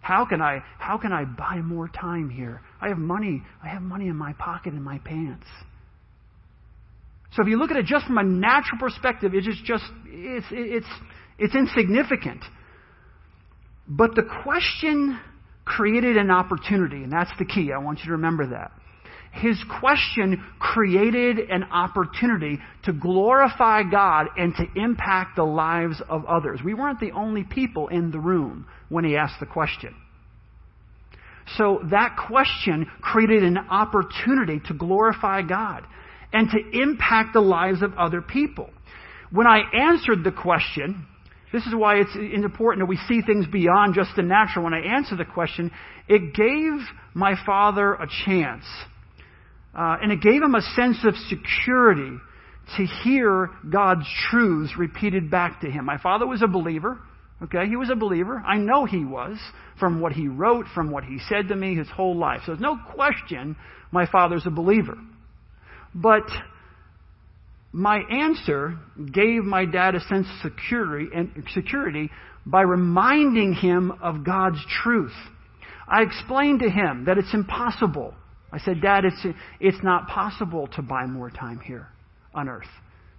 How 0.00 0.24
can 0.24 0.40
I 0.40 0.62
how 0.78 0.96
can 0.96 1.12
I 1.12 1.24
buy 1.24 1.56
more 1.56 1.88
time 1.88 2.30
here? 2.30 2.62
I 2.80 2.88
have 2.88 2.98
money. 2.98 3.42
I 3.62 3.68
have 3.68 3.82
money 3.82 4.08
in 4.08 4.16
my 4.16 4.32
pocket 4.34 4.72
in 4.72 4.82
my 4.82 4.98
pants. 4.98 5.46
So 7.32 7.42
if 7.42 7.48
you 7.48 7.58
look 7.58 7.70
at 7.70 7.76
it 7.76 7.86
just 7.86 8.06
from 8.06 8.18
a 8.18 8.22
natural 8.22 8.78
perspective, 8.78 9.32
it's 9.34 9.46
just, 9.46 9.64
just 9.64 9.84
it's 10.06 10.46
it's 10.50 10.86
it's 11.38 11.54
insignificant. 11.54 12.42
But 13.86 14.14
the 14.14 14.22
question 14.42 15.18
created 15.70 16.16
an 16.16 16.30
opportunity, 16.30 17.04
and 17.04 17.12
that's 17.12 17.30
the 17.38 17.44
key. 17.44 17.70
I 17.72 17.78
want 17.78 18.00
you 18.00 18.06
to 18.06 18.12
remember 18.12 18.48
that. 18.48 18.72
His 19.32 19.56
question 19.80 20.44
created 20.58 21.38
an 21.38 21.62
opportunity 21.64 22.58
to 22.84 22.92
glorify 22.92 23.84
God 23.84 24.26
and 24.36 24.52
to 24.56 24.64
impact 24.74 25.36
the 25.36 25.44
lives 25.44 26.02
of 26.08 26.24
others. 26.24 26.60
We 26.64 26.74
weren't 26.74 26.98
the 26.98 27.12
only 27.12 27.44
people 27.44 27.86
in 27.86 28.10
the 28.10 28.18
room 28.18 28.66
when 28.88 29.04
he 29.04 29.16
asked 29.16 29.38
the 29.38 29.46
question. 29.46 29.94
So 31.56 31.80
that 31.90 32.16
question 32.28 32.86
created 33.00 33.44
an 33.44 33.58
opportunity 33.58 34.60
to 34.66 34.74
glorify 34.74 35.42
God 35.42 35.86
and 36.32 36.48
to 36.50 36.80
impact 36.82 37.32
the 37.32 37.40
lives 37.40 37.82
of 37.82 37.94
other 37.94 38.20
people. 38.20 38.70
When 39.30 39.46
I 39.46 39.62
answered 39.72 40.24
the 40.24 40.32
question, 40.32 41.06
this 41.52 41.66
is 41.66 41.74
why 41.74 41.96
it's 41.96 42.14
important 42.14 42.86
that 42.86 42.88
we 42.88 42.98
see 43.08 43.22
things 43.22 43.46
beyond 43.46 43.94
just 43.94 44.10
the 44.16 44.22
natural. 44.22 44.64
When 44.64 44.74
I 44.74 44.82
answer 44.82 45.16
the 45.16 45.24
question, 45.24 45.70
it 46.08 46.34
gave 46.34 46.86
my 47.12 47.34
father 47.44 47.94
a 47.94 48.06
chance. 48.24 48.64
Uh, 49.74 49.96
and 50.02 50.12
it 50.12 50.20
gave 50.20 50.42
him 50.42 50.54
a 50.54 50.62
sense 50.62 50.98
of 51.04 51.14
security 51.28 52.16
to 52.76 52.86
hear 53.02 53.50
God's 53.68 54.06
truths 54.30 54.74
repeated 54.78 55.30
back 55.30 55.60
to 55.62 55.70
him. 55.70 55.84
My 55.84 55.98
father 55.98 56.26
was 56.26 56.42
a 56.42 56.48
believer. 56.48 56.98
Okay, 57.42 57.66
he 57.68 57.76
was 57.76 57.90
a 57.90 57.96
believer. 57.96 58.42
I 58.46 58.58
know 58.58 58.84
he 58.84 59.04
was 59.04 59.38
from 59.78 60.00
what 60.00 60.12
he 60.12 60.28
wrote, 60.28 60.66
from 60.74 60.90
what 60.90 61.04
he 61.04 61.18
said 61.28 61.48
to 61.48 61.56
me 61.56 61.74
his 61.74 61.88
whole 61.88 62.16
life. 62.16 62.40
So 62.44 62.52
there's 62.52 62.60
no 62.60 62.78
question 62.94 63.56
my 63.90 64.06
father's 64.06 64.46
a 64.46 64.50
believer. 64.50 64.98
But 65.94 66.28
my 67.72 67.98
answer 67.98 68.78
gave 69.12 69.44
my 69.44 69.64
dad 69.64 69.94
a 69.94 70.00
sense 70.00 70.26
of 70.26 70.50
security 70.52 71.08
and 71.14 71.30
security 71.54 72.10
by 72.44 72.62
reminding 72.62 73.54
him 73.54 73.92
of 74.02 74.24
God's 74.24 74.58
truth. 74.82 75.14
I 75.86 76.02
explained 76.02 76.60
to 76.60 76.70
him 76.70 77.04
that 77.06 77.18
it's 77.18 77.32
impossible. 77.32 78.14
I 78.52 78.58
said, 78.58 78.80
Dad, 78.80 79.04
it's, 79.04 79.24
it's 79.60 79.82
not 79.84 80.08
possible 80.08 80.66
to 80.74 80.82
buy 80.82 81.06
more 81.06 81.30
time 81.30 81.60
here 81.60 81.88
on 82.34 82.48
earth. 82.48 82.68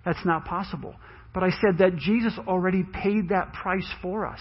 That's 0.04 0.26
not 0.26 0.46
possible. 0.46 0.96
But 1.34 1.44
I 1.44 1.52
said 1.62 1.78
that 1.80 1.96
Jesus 1.96 2.34
already 2.48 2.84
paid 2.84 3.30
that 3.30 3.54
price 3.54 3.88
for 4.02 4.26
us 4.26 4.40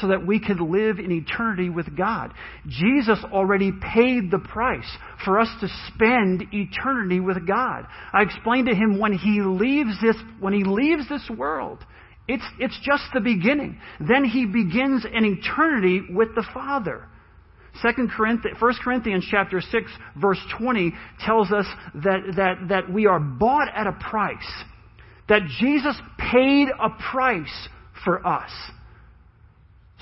so 0.00 0.08
that 0.08 0.26
we 0.26 0.40
could 0.40 0.60
live 0.60 0.98
in 0.98 1.12
eternity 1.12 1.68
with 1.68 1.96
God. 1.96 2.32
Jesus 2.66 3.18
already 3.32 3.72
paid 3.72 4.30
the 4.30 4.38
price 4.38 4.90
for 5.24 5.38
us 5.38 5.48
to 5.60 5.68
spend 5.88 6.44
eternity 6.52 7.20
with 7.20 7.46
God. 7.46 7.86
I 8.12 8.22
explained 8.22 8.68
to 8.68 8.74
him 8.74 8.98
when 8.98 9.12
he 9.12 9.40
leaves 9.42 10.00
this, 10.02 10.16
when 10.40 10.52
he 10.52 10.64
leaves 10.64 11.08
this 11.08 11.28
world, 11.36 11.84
it's, 12.28 12.44
it's 12.58 12.78
just 12.82 13.02
the 13.12 13.20
beginning. 13.20 13.78
Then 14.00 14.24
he 14.24 14.46
begins 14.46 15.04
an 15.04 15.24
eternity 15.24 16.02
with 16.10 16.34
the 16.34 16.46
Father. 16.54 17.08
Second 17.80 18.10
Corinthians, 18.10 18.60
1 18.60 18.74
Corinthians 18.84 19.26
chapter 19.30 19.60
6 19.60 19.90
verse 20.20 20.38
20 20.58 20.92
tells 21.24 21.50
us 21.50 21.66
that, 21.94 22.20
that, 22.36 22.68
that 22.68 22.92
we 22.92 23.06
are 23.06 23.18
bought 23.18 23.68
at 23.74 23.86
a 23.86 23.92
price. 23.92 24.36
That 25.28 25.42
Jesus 25.58 25.96
paid 26.18 26.68
a 26.68 26.90
price 27.10 27.68
for 28.04 28.26
us. 28.26 28.50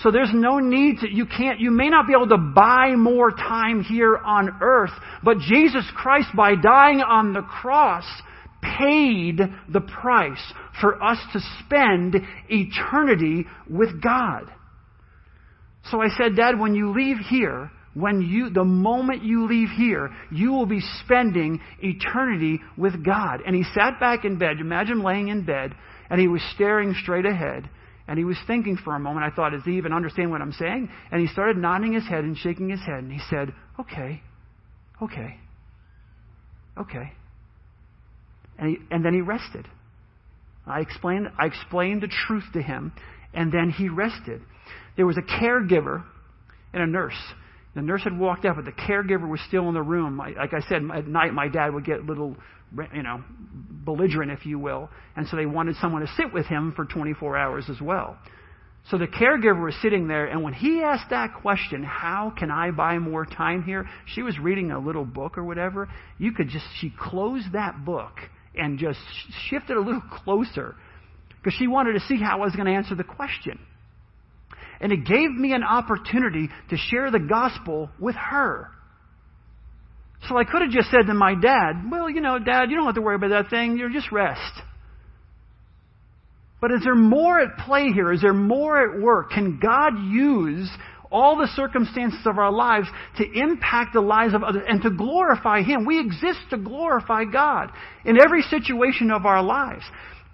So 0.03 0.11
there's 0.11 0.31
no 0.33 0.61
need 0.61 1.01
to, 1.01 1.11
you 1.11 1.27
can't, 1.27 1.61
you 1.61 1.71
may 1.71 1.91
not 1.91 2.07
be 2.07 2.15
able 2.15 2.29
to 2.29 2.39
buy 2.39 2.95
more 2.97 3.31
time 3.31 3.83
here 3.83 4.17
on 4.17 4.59
earth, 4.63 4.93
but 5.23 5.39
Jesus 5.41 5.85
Christ, 5.95 6.29
by 6.35 6.55
dying 6.55 7.01
on 7.03 7.35
the 7.35 7.43
cross, 7.43 8.05
paid 8.63 9.41
the 9.71 9.81
price 9.81 10.43
for 10.81 11.03
us 11.03 11.19
to 11.35 11.41
spend 11.65 12.17
eternity 12.49 13.47
with 13.69 14.03
God. 14.03 14.51
So 15.91 16.01
I 16.01 16.09
said, 16.17 16.37
Dad, 16.37 16.59
when 16.59 16.75
you 16.75 16.93
leave 16.93 17.19
here, 17.19 17.71
when 17.95 18.23
you, 18.23 18.51
the 18.51 18.65
moment 18.65 19.25
you 19.25 19.49
leave 19.49 19.71
here, 19.71 20.11
you 20.31 20.53
will 20.53 20.67
be 20.67 20.81
spending 21.05 21.61
eternity 21.81 22.61
with 22.77 23.05
God. 23.05 23.41
And 23.45 23.57
he 23.57 23.65
sat 23.75 23.99
back 23.99 24.25
in 24.25 24.39
bed. 24.39 24.61
Imagine 24.61 25.03
laying 25.03 25.29
in 25.29 25.45
bed, 25.45 25.75
and 26.09 26.21
he 26.21 26.29
was 26.29 26.41
staring 26.55 26.95
straight 27.03 27.27
ahead. 27.27 27.69
And 28.11 28.19
he 28.19 28.25
was 28.25 28.37
thinking 28.49 28.77
for 28.77 28.97
a 28.97 28.99
moment. 28.99 29.25
I 29.25 29.31
thought, 29.31 29.51
does 29.51 29.63
he 29.65 29.77
even 29.77 29.93
understand 29.93 30.33
what 30.33 30.43
I'm 30.43 30.51
saying? 30.51 30.91
And 31.13 31.21
he 31.21 31.29
started 31.29 31.57
nodding 31.57 31.93
his 31.93 32.05
head 32.09 32.25
and 32.25 32.37
shaking 32.37 32.69
his 32.69 32.81
head. 32.81 33.05
And 33.05 33.13
he 33.13 33.21
said, 33.31 33.55
okay, 33.79 34.21
okay, 35.01 35.37
okay. 36.77 37.13
And, 38.59 38.71
he, 38.71 38.79
and 38.91 39.05
then 39.05 39.15
he 39.15 39.21
rested. 39.21 39.69
I 40.67 40.81
explained, 40.81 41.29
I 41.39 41.47
explained 41.47 42.03
the 42.03 42.11
truth 42.27 42.43
to 42.55 42.61
him, 42.61 42.93
and 43.33 43.53
then 43.53 43.71
he 43.71 43.89
rested. 43.89 44.43
There 44.97 45.07
was 45.07 45.17
a 45.17 45.23
caregiver 45.23 46.03
and 46.73 46.83
a 46.83 46.89
nurse. 46.89 47.15
The 47.75 47.83
nurse 47.83 48.03
had 48.03 48.19
walked 48.19 48.45
out, 48.45 48.57
but 48.57 48.65
the 48.65 48.73
caregiver 48.73 49.29
was 49.29 49.41
still 49.47 49.69
in 49.69 49.75
the 49.75 49.83
room. 49.83 50.19
Like 50.19 50.53
I 50.53 50.61
said, 50.69 50.83
at 50.93 51.07
night 51.07 51.33
my 51.33 51.49
dad 51.49 51.73
would 51.73 51.85
get 51.85 52.01
a 52.01 52.03
little 52.03 52.37
you 52.95 53.03
know, 53.03 53.23
belligerent, 53.85 54.31
if 54.31 54.47
you 54.47 54.59
will. 54.59 54.91
And 55.17 55.27
so 55.29 55.37
they 55.37 55.47
wanted 55.47 55.77
someone 55.77 56.03
to 56.03 56.09
sit 56.17 56.33
with 56.33 56.47
him 56.47 56.73
for 56.75 56.85
24 56.85 57.37
hours 57.37 57.67
as 57.69 57.81
well. 57.81 58.17
So 58.91 58.97
the 58.97 59.07
caregiver 59.07 59.63
was 59.63 59.75
sitting 59.83 60.09
there, 60.09 60.27
and 60.27 60.43
when 60.43 60.55
he 60.55 60.81
asked 60.83 61.11
that 61.11 61.35
question, 61.43 61.83
how 61.83 62.33
can 62.37 62.51
I 62.51 62.71
buy 62.71 62.99
more 62.99 63.27
time 63.27 63.63
here? 63.63 63.87
She 64.07 64.23
was 64.23 64.39
reading 64.39 64.71
a 64.71 64.79
little 64.79 65.05
book 65.05 65.37
or 65.37 65.45
whatever. 65.45 65.89
You 66.19 66.33
could 66.33 66.49
just, 66.49 66.65
she 66.81 66.93
closed 66.99 67.53
that 67.53 67.85
book 67.85 68.15
and 68.55 68.79
just 68.79 68.99
shifted 69.49 69.77
a 69.77 69.81
little 69.81 70.03
closer 70.25 70.77
because 71.37 71.57
she 71.59 71.67
wanted 71.67 71.93
to 71.93 72.01
see 72.01 72.17
how 72.17 72.39
I 72.39 72.41
was 72.41 72.57
going 72.57 72.67
to 72.67 72.73
answer 72.73 72.95
the 72.95 73.05
question. 73.05 73.59
And 74.81 74.93
it 74.93 75.05
gave 75.05 75.31
me 75.31 75.53
an 75.53 75.63
opportunity 75.63 76.49
to 76.71 76.77
share 76.77 77.11
the 77.11 77.19
gospel 77.19 77.91
with 77.99 78.17
her. 78.17 78.69
So 80.29 80.37
I 80.37 80.45
could 80.45 80.63
have 80.63 80.71
just 80.71 80.91
said 80.91 81.07
to 81.07 81.15
my 81.15 81.35
dad, 81.35 81.91
Well, 81.91 82.11
you 82.11 82.21
know, 82.21 82.39
Dad, 82.39 82.71
you 82.71 82.77
don't 82.77 82.87
have 82.87 82.95
to 82.95 83.03
worry 83.03 83.17
about 83.17 83.31
that 83.31 83.51
thing. 83.51 83.79
You 83.79 83.93
just 83.93 84.13
rest. 84.13 84.63
But 86.61 86.73
is 86.73 86.83
there 86.85 86.95
more 86.95 87.41
at 87.41 87.57
play 87.65 87.91
here? 87.93 88.13
Is 88.13 88.21
there 88.21 88.35
more 88.35 88.79
at 88.83 89.01
work? 89.01 89.31
Can 89.31 89.59
God 89.59 89.95
use 90.11 90.71
all 91.11 91.37
the 91.37 91.49
circumstances 91.57 92.21
of 92.27 92.39
our 92.39 92.53
lives 92.53 92.87
to 93.17 93.25
impact 93.25 93.95
the 93.95 94.01
lives 94.01 94.35
of 94.35 94.43
others 94.43 94.65
and 94.69 94.83
to 94.83 94.91
glorify 94.91 95.63
Him? 95.63 95.87
We 95.87 95.99
exist 95.99 96.41
to 96.51 96.59
glorify 96.59 97.25
God 97.25 97.71
in 98.05 98.21
every 98.21 98.43
situation 98.43 99.11
of 99.11 99.25
our 99.25 99.43
lives. 99.43 99.85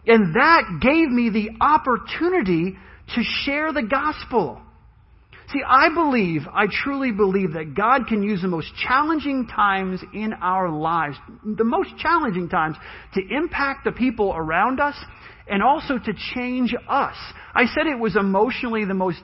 And 0.06 0.34
that 0.34 0.80
gave 0.80 1.08
me 1.08 1.30
the 1.30 1.50
opportunity 1.64 2.76
to 3.14 3.22
share 3.44 3.72
the 3.72 3.82
gospel. 3.82 4.60
See, 5.52 5.60
I 5.66 5.94
believe, 5.94 6.42
I 6.52 6.66
truly 6.66 7.12
believe 7.12 7.52
that 7.52 7.74
God 7.74 8.08
can 8.08 8.22
use 8.22 8.42
the 8.42 8.48
most 8.48 8.68
challenging 8.84 9.46
times 9.46 10.00
in 10.12 10.32
our 10.32 10.68
lives, 10.68 11.16
the 11.44 11.64
most 11.64 11.90
challenging 11.98 12.48
times, 12.48 12.76
to 13.14 13.20
impact 13.30 13.84
the 13.84 13.92
people 13.92 14.34
around 14.34 14.80
us 14.80 14.96
and 15.46 15.62
also 15.62 15.98
to 15.98 16.12
change 16.34 16.74
us. 16.88 17.14
I 17.54 17.66
said 17.66 17.86
it 17.86 17.98
was 17.98 18.16
emotionally 18.16 18.84
the 18.84 18.94
most 18.94 19.20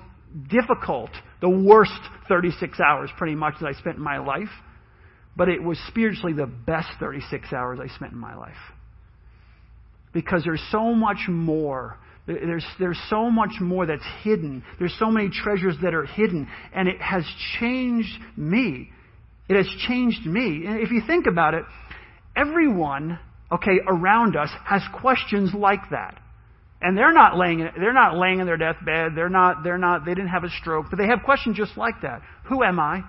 difficult, 0.48 1.10
the 1.40 1.48
worst 1.48 1.90
36 2.28 2.78
hours 2.78 3.10
pretty 3.18 3.34
much 3.34 3.54
that 3.60 3.66
I 3.66 3.72
spent 3.72 3.96
in 3.96 4.02
my 4.02 4.18
life, 4.18 4.48
but 5.36 5.48
it 5.48 5.62
was 5.62 5.78
spiritually 5.88 6.34
the 6.34 6.46
best 6.46 6.88
36 7.00 7.52
hours 7.52 7.80
I 7.82 7.92
spent 7.96 8.12
in 8.12 8.18
my 8.18 8.36
life. 8.36 8.52
Because 10.12 10.44
there's 10.44 10.62
so 10.70 10.94
much 10.94 11.26
more 11.28 11.98
there's, 12.26 12.64
there's 12.78 13.00
so 13.10 13.30
much 13.30 13.60
more 13.60 13.86
that's 13.86 14.06
hidden. 14.22 14.62
There's 14.78 14.94
so 14.98 15.10
many 15.10 15.28
treasures 15.30 15.76
that 15.82 15.94
are 15.94 16.06
hidden. 16.06 16.48
And 16.72 16.88
it 16.88 17.00
has 17.00 17.24
changed 17.58 18.18
me. 18.36 18.90
It 19.48 19.56
has 19.56 19.68
changed 19.88 20.24
me. 20.24 20.64
And 20.66 20.80
if 20.80 20.90
you 20.90 21.02
think 21.06 21.26
about 21.26 21.54
it, 21.54 21.64
everyone, 22.36 23.18
okay, 23.50 23.78
around 23.86 24.36
us 24.36 24.50
has 24.64 24.82
questions 25.00 25.52
like 25.52 25.90
that. 25.90 26.18
And 26.80 26.96
they're 26.96 27.12
not 27.12 27.36
laying, 27.36 27.68
they're 27.78 27.92
not 27.92 28.16
laying 28.16 28.40
in 28.40 28.46
their 28.46 28.56
deathbed. 28.56 29.12
They're 29.14 29.28
not, 29.28 29.62
they're 29.62 29.78
not, 29.78 30.04
they 30.04 30.14
didn't 30.14 30.30
have 30.30 30.44
a 30.44 30.50
stroke, 30.60 30.86
but 30.90 30.98
they 30.98 31.06
have 31.06 31.20
questions 31.24 31.56
just 31.56 31.76
like 31.76 32.02
that. 32.02 32.22
Who 32.48 32.62
am 32.62 32.80
I? 32.80 33.02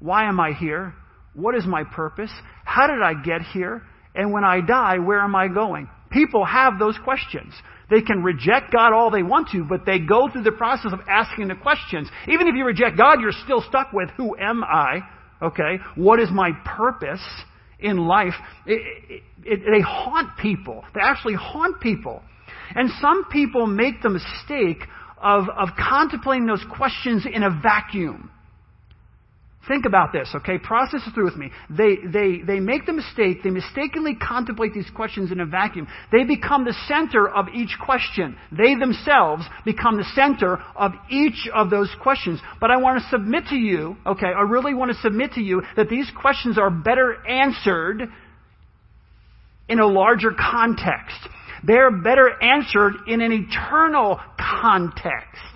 Why 0.00 0.28
am 0.28 0.40
I 0.40 0.52
here? 0.52 0.94
What 1.34 1.54
is 1.54 1.66
my 1.66 1.84
purpose? 1.84 2.30
How 2.64 2.86
did 2.86 3.02
I 3.02 3.14
get 3.14 3.42
here? 3.52 3.82
And 4.14 4.32
when 4.32 4.44
I 4.44 4.60
die, 4.60 4.98
where 4.98 5.20
am 5.20 5.34
I 5.36 5.48
going? 5.48 5.88
People 6.10 6.44
have 6.44 6.78
those 6.78 6.96
questions. 7.04 7.52
They 7.90 8.00
can 8.02 8.22
reject 8.22 8.72
God 8.72 8.92
all 8.92 9.10
they 9.10 9.22
want 9.22 9.48
to, 9.50 9.64
but 9.64 9.84
they 9.84 9.98
go 9.98 10.28
through 10.30 10.44
the 10.44 10.52
process 10.52 10.92
of 10.92 11.00
asking 11.08 11.48
the 11.48 11.56
questions. 11.56 12.08
Even 12.28 12.46
if 12.46 12.54
you 12.54 12.64
reject 12.64 12.96
God, 12.96 13.20
you're 13.20 13.32
still 13.44 13.62
stuck 13.68 13.92
with 13.92 14.10
who 14.16 14.36
am 14.38 14.62
I? 14.62 15.00
Okay? 15.42 15.78
What 15.96 16.20
is 16.20 16.28
my 16.30 16.50
purpose 16.64 17.24
in 17.80 17.96
life? 17.96 18.34
It, 18.66 18.80
it, 19.08 19.22
it, 19.44 19.60
they 19.70 19.80
haunt 19.80 20.38
people. 20.38 20.84
They 20.94 21.00
actually 21.00 21.34
haunt 21.34 21.80
people. 21.80 22.22
And 22.74 22.90
some 23.00 23.24
people 23.30 23.66
make 23.66 24.02
the 24.02 24.10
mistake 24.10 24.86
of, 25.20 25.48
of 25.48 25.70
contemplating 25.76 26.46
those 26.46 26.64
questions 26.76 27.26
in 27.30 27.42
a 27.42 27.50
vacuum. 27.50 28.30
Think 29.68 29.84
about 29.84 30.12
this, 30.12 30.30
okay? 30.36 30.56
Process 30.56 31.02
it 31.06 31.14
through 31.14 31.26
with 31.26 31.36
me. 31.36 31.50
They, 31.68 31.96
they, 32.06 32.40
they 32.46 32.60
make 32.60 32.86
the 32.86 32.94
mistake, 32.94 33.42
they 33.44 33.50
mistakenly 33.50 34.14
contemplate 34.14 34.72
these 34.72 34.88
questions 34.94 35.30
in 35.32 35.40
a 35.40 35.44
vacuum. 35.44 35.86
They 36.10 36.24
become 36.24 36.64
the 36.64 36.74
center 36.88 37.28
of 37.28 37.46
each 37.54 37.76
question. 37.84 38.38
They 38.50 38.74
themselves 38.74 39.44
become 39.66 39.98
the 39.98 40.06
center 40.14 40.58
of 40.74 40.92
each 41.10 41.46
of 41.52 41.68
those 41.68 41.94
questions. 42.02 42.40
But 42.58 42.70
I 42.70 42.78
want 42.78 43.02
to 43.02 43.08
submit 43.10 43.48
to 43.50 43.56
you, 43.56 43.96
okay, 44.06 44.28
I 44.28 44.42
really 44.42 44.72
want 44.72 44.92
to 44.92 44.98
submit 45.02 45.32
to 45.32 45.42
you 45.42 45.62
that 45.76 45.90
these 45.90 46.10
questions 46.18 46.56
are 46.56 46.70
better 46.70 47.18
answered 47.26 48.04
in 49.68 49.78
a 49.78 49.86
larger 49.86 50.30
context. 50.32 51.18
They're 51.64 51.90
better 51.90 52.42
answered 52.42 52.94
in 53.06 53.20
an 53.20 53.30
eternal 53.32 54.18
context. 54.38 55.49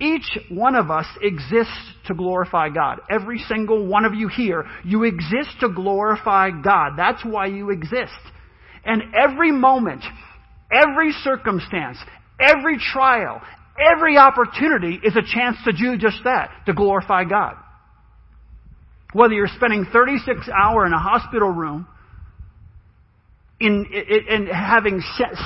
Each 0.00 0.38
one 0.48 0.76
of 0.76 0.90
us 0.90 1.06
exists 1.20 1.92
to 2.06 2.14
glorify 2.14 2.68
God. 2.68 3.00
Every 3.10 3.38
single 3.38 3.84
one 3.86 4.04
of 4.04 4.14
you 4.14 4.28
here, 4.28 4.64
you 4.84 5.02
exist 5.02 5.50
to 5.60 5.68
glorify 5.68 6.50
God. 6.50 6.92
That's 6.96 7.24
why 7.24 7.46
you 7.46 7.70
exist. 7.70 8.12
And 8.84 9.02
every 9.14 9.50
moment, 9.50 10.04
every 10.70 11.10
circumstance, 11.24 11.98
every 12.40 12.78
trial, 12.78 13.42
every 13.76 14.16
opportunity 14.16 15.00
is 15.02 15.16
a 15.16 15.22
chance 15.22 15.56
to 15.64 15.72
do 15.72 15.98
just 15.98 16.18
that, 16.22 16.50
to 16.66 16.74
glorify 16.74 17.24
God. 17.24 17.56
Whether 19.12 19.34
you're 19.34 19.48
spending 19.48 19.84
36 19.92 20.48
hours 20.48 20.86
in 20.86 20.92
a 20.92 20.98
hospital 20.98 21.50
room, 21.50 21.88
in, 23.60 23.86
in, 23.92 24.42
in 24.42 24.46
having 24.46 25.02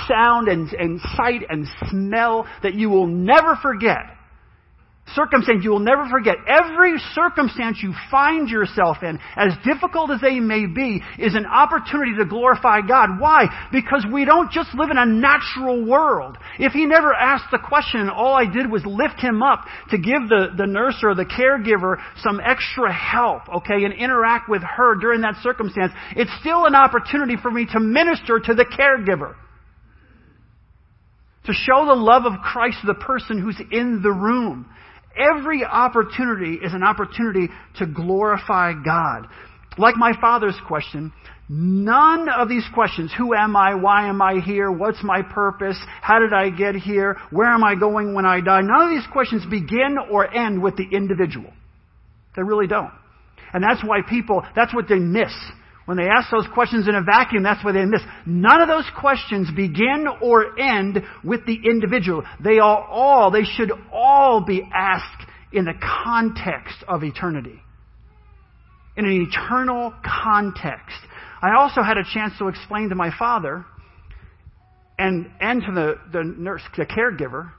sound 0.06 0.48
and, 0.48 0.70
and 0.72 1.00
sight 1.16 1.42
and 1.48 1.66
smell 1.88 2.46
that 2.62 2.74
you 2.74 2.90
will 2.90 3.06
never 3.06 3.56
forget, 3.62 4.00
circumstance 5.14 5.64
you 5.64 5.70
will 5.70 5.80
never 5.80 6.08
forget. 6.08 6.36
Every 6.46 6.98
circumstance 7.14 7.78
you 7.82 7.92
find 8.10 8.48
yourself 8.48 8.98
in, 9.02 9.18
as 9.36 9.52
difficult 9.64 10.10
as 10.10 10.20
they 10.20 10.40
may 10.40 10.66
be, 10.66 11.02
is 11.18 11.34
an 11.34 11.46
opportunity 11.46 12.16
to 12.18 12.24
glorify 12.24 12.80
God. 12.80 13.20
Why? 13.20 13.46
Because 13.72 14.06
we 14.10 14.24
don't 14.24 14.50
just 14.50 14.74
live 14.74 14.90
in 14.90 14.98
a 14.98 15.06
natural 15.06 15.84
world. 15.84 16.38
If 16.58 16.72
he 16.72 16.86
never 16.86 17.12
asked 17.12 17.50
the 17.50 17.58
question, 17.58 18.08
all 18.08 18.34
I 18.34 18.46
did 18.46 18.70
was 18.70 18.84
lift 18.86 19.20
him 19.20 19.42
up 19.42 19.66
to 19.90 19.98
give 19.98 20.28
the, 20.28 20.54
the 20.56 20.66
nurse 20.66 21.00
or 21.02 21.14
the 21.14 21.26
caregiver 21.26 21.96
some 22.22 22.40
extra 22.40 22.92
help, 22.92 23.48
okay, 23.48 23.84
and 23.84 23.92
interact 23.92 24.48
with 24.48 24.62
her 24.62 24.94
during 24.96 25.20
that 25.22 25.34
circumstance, 25.42 25.92
it's 26.16 26.30
still 26.40 26.64
an 26.64 26.74
opportunity 26.74 27.36
for 27.40 27.50
me 27.50 27.66
to 27.72 27.80
minister 27.80 28.38
to 28.38 28.54
the 28.54 28.64
caregiver 28.64 29.34
to 31.44 31.52
show 31.52 31.84
the 31.86 31.94
love 31.94 32.24
of 32.24 32.40
Christ 32.40 32.78
to 32.82 32.86
the 32.86 32.94
person 32.94 33.40
who's 33.40 33.60
in 33.70 34.00
the 34.02 34.12
room. 34.12 34.66
Every 35.16 35.64
opportunity 35.64 36.54
is 36.54 36.72
an 36.72 36.82
opportunity 36.82 37.48
to 37.78 37.86
glorify 37.86 38.72
God. 38.84 39.26
Like 39.78 39.96
my 39.96 40.12
father's 40.20 40.58
question, 40.66 41.12
none 41.48 42.28
of 42.28 42.48
these 42.48 42.64
questions, 42.74 43.12
who 43.16 43.34
am 43.34 43.56
I, 43.56 43.74
why 43.74 44.08
am 44.08 44.20
I 44.20 44.40
here, 44.40 44.70
what's 44.70 45.02
my 45.02 45.22
purpose, 45.22 45.78
how 46.00 46.18
did 46.18 46.32
I 46.32 46.50
get 46.50 46.74
here, 46.74 47.18
where 47.30 47.48
am 47.48 47.64
I 47.64 47.74
going 47.74 48.14
when 48.14 48.26
I 48.26 48.40
die, 48.40 48.60
none 48.62 48.82
of 48.82 48.90
these 48.90 49.06
questions 49.12 49.44
begin 49.50 49.96
or 50.10 50.32
end 50.32 50.62
with 50.62 50.76
the 50.76 50.86
individual. 50.92 51.50
They 52.36 52.42
really 52.42 52.66
don't. 52.66 52.92
And 53.52 53.62
that's 53.62 53.82
why 53.84 54.00
people, 54.08 54.42
that's 54.54 54.74
what 54.74 54.88
they 54.88 54.98
miss. 54.98 55.32
When 55.84 55.96
they 55.96 56.08
ask 56.08 56.30
those 56.30 56.46
questions 56.54 56.86
in 56.86 56.94
a 56.94 57.02
vacuum, 57.02 57.42
that's 57.42 57.64
where 57.64 57.72
they 57.72 57.84
miss. 57.84 58.02
None 58.24 58.60
of 58.60 58.68
those 58.68 58.88
questions 58.98 59.48
begin 59.54 60.06
or 60.20 60.58
end 60.58 61.02
with 61.24 61.44
the 61.44 61.58
individual. 61.64 62.22
They 62.42 62.58
are 62.58 62.84
all, 62.84 63.30
they 63.30 63.44
should 63.44 63.72
all 63.92 64.44
be 64.44 64.62
asked 64.72 65.26
in 65.52 65.64
the 65.64 65.74
context 66.04 66.76
of 66.86 67.02
eternity. 67.02 67.60
In 68.96 69.06
an 69.06 69.28
eternal 69.28 69.92
context. 70.04 70.96
I 71.40 71.56
also 71.58 71.82
had 71.82 71.98
a 71.98 72.04
chance 72.14 72.34
to 72.38 72.48
explain 72.48 72.90
to 72.90 72.94
my 72.94 73.10
father 73.18 73.64
and, 74.98 75.30
and 75.40 75.62
to 75.62 75.72
the, 75.72 75.94
the 76.12 76.22
nurse, 76.22 76.62
the 76.76 76.86
caregiver, 76.86 77.50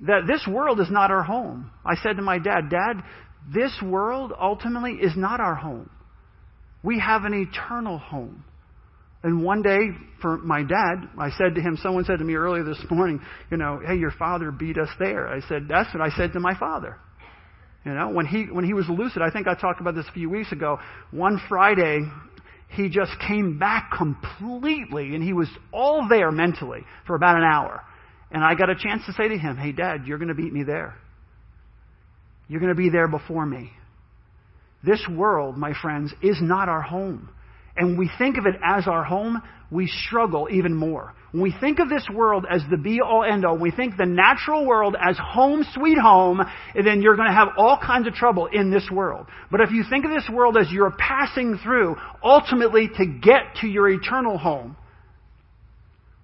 that 0.00 0.22
this 0.26 0.46
world 0.48 0.80
is 0.80 0.90
not 0.90 1.10
our 1.12 1.22
home. 1.22 1.70
I 1.84 1.94
said 2.02 2.16
to 2.16 2.22
my 2.22 2.38
dad, 2.38 2.70
Dad, 2.70 3.02
this 3.54 3.72
world 3.82 4.32
ultimately 4.38 4.94
is 4.94 5.12
not 5.16 5.40
our 5.40 5.54
home. 5.54 5.88
We 6.86 7.00
have 7.00 7.24
an 7.24 7.34
eternal 7.34 7.98
home. 7.98 8.44
And 9.24 9.42
one 9.42 9.60
day, 9.60 9.88
for 10.22 10.38
my 10.38 10.62
dad, 10.62 11.08
I 11.18 11.30
said 11.30 11.56
to 11.56 11.60
him, 11.60 11.76
someone 11.82 12.04
said 12.04 12.20
to 12.20 12.24
me 12.24 12.34
earlier 12.34 12.62
this 12.62 12.78
morning, 12.88 13.20
you 13.50 13.56
know, 13.56 13.80
hey, 13.84 13.96
your 13.96 14.12
father 14.12 14.52
beat 14.52 14.78
us 14.78 14.88
there. 15.00 15.26
I 15.26 15.40
said, 15.48 15.66
that's 15.68 15.92
what 15.92 16.00
I 16.00 16.10
said 16.16 16.32
to 16.34 16.40
my 16.40 16.56
father. 16.56 16.96
You 17.84 17.92
know, 17.92 18.10
when 18.10 18.24
he, 18.24 18.44
when 18.44 18.64
he 18.64 18.72
was 18.72 18.86
lucid, 18.88 19.20
I 19.20 19.30
think 19.30 19.48
I 19.48 19.54
talked 19.54 19.80
about 19.80 19.96
this 19.96 20.06
a 20.08 20.12
few 20.12 20.30
weeks 20.30 20.52
ago, 20.52 20.78
one 21.10 21.40
Friday, 21.48 22.02
he 22.68 22.88
just 22.88 23.12
came 23.26 23.58
back 23.58 23.90
completely 23.96 25.16
and 25.16 25.24
he 25.24 25.32
was 25.32 25.48
all 25.72 26.06
there 26.08 26.30
mentally 26.30 26.82
for 27.04 27.16
about 27.16 27.36
an 27.36 27.42
hour. 27.42 27.82
And 28.30 28.44
I 28.44 28.54
got 28.54 28.70
a 28.70 28.76
chance 28.76 29.02
to 29.06 29.12
say 29.14 29.26
to 29.26 29.36
him, 29.36 29.56
hey, 29.56 29.72
dad, 29.72 30.06
you're 30.06 30.18
going 30.18 30.28
to 30.28 30.34
beat 30.34 30.52
me 30.52 30.62
there. 30.62 30.94
You're 32.46 32.60
going 32.60 32.74
to 32.74 32.80
be 32.80 32.90
there 32.90 33.08
before 33.08 33.44
me. 33.44 33.72
This 34.84 35.04
world, 35.10 35.56
my 35.56 35.72
friends, 35.80 36.12
is 36.22 36.38
not 36.40 36.68
our 36.68 36.82
home. 36.82 37.28
And 37.76 37.98
we 37.98 38.10
think 38.18 38.38
of 38.38 38.46
it 38.46 38.54
as 38.64 38.86
our 38.86 39.04
home, 39.04 39.42
we 39.70 39.86
struggle 39.86 40.48
even 40.50 40.74
more. 40.74 41.12
When 41.32 41.42
we 41.42 41.54
think 41.60 41.78
of 41.80 41.88
this 41.88 42.06
world 42.12 42.46
as 42.48 42.62
the 42.70 42.76
be 42.76 43.00
all 43.00 43.24
end 43.24 43.44
all, 43.44 43.58
we 43.58 43.70
think 43.70 43.96
the 43.96 44.06
natural 44.06 44.64
world 44.64 44.96
as 44.98 45.18
home 45.18 45.64
sweet 45.74 45.98
home, 45.98 46.40
then 46.74 47.02
you're 47.02 47.16
going 47.16 47.28
to 47.28 47.34
have 47.34 47.48
all 47.58 47.78
kinds 47.78 48.06
of 48.06 48.14
trouble 48.14 48.46
in 48.46 48.70
this 48.70 48.88
world. 48.90 49.26
But 49.50 49.60
if 49.60 49.70
you 49.70 49.84
think 49.90 50.04
of 50.04 50.12
this 50.12 50.28
world 50.32 50.56
as 50.56 50.70
you're 50.70 50.94
passing 50.96 51.58
through, 51.62 51.96
ultimately 52.22 52.88
to 52.96 53.06
get 53.06 53.56
to 53.60 53.66
your 53.66 53.90
eternal 53.90 54.38
home, 54.38 54.76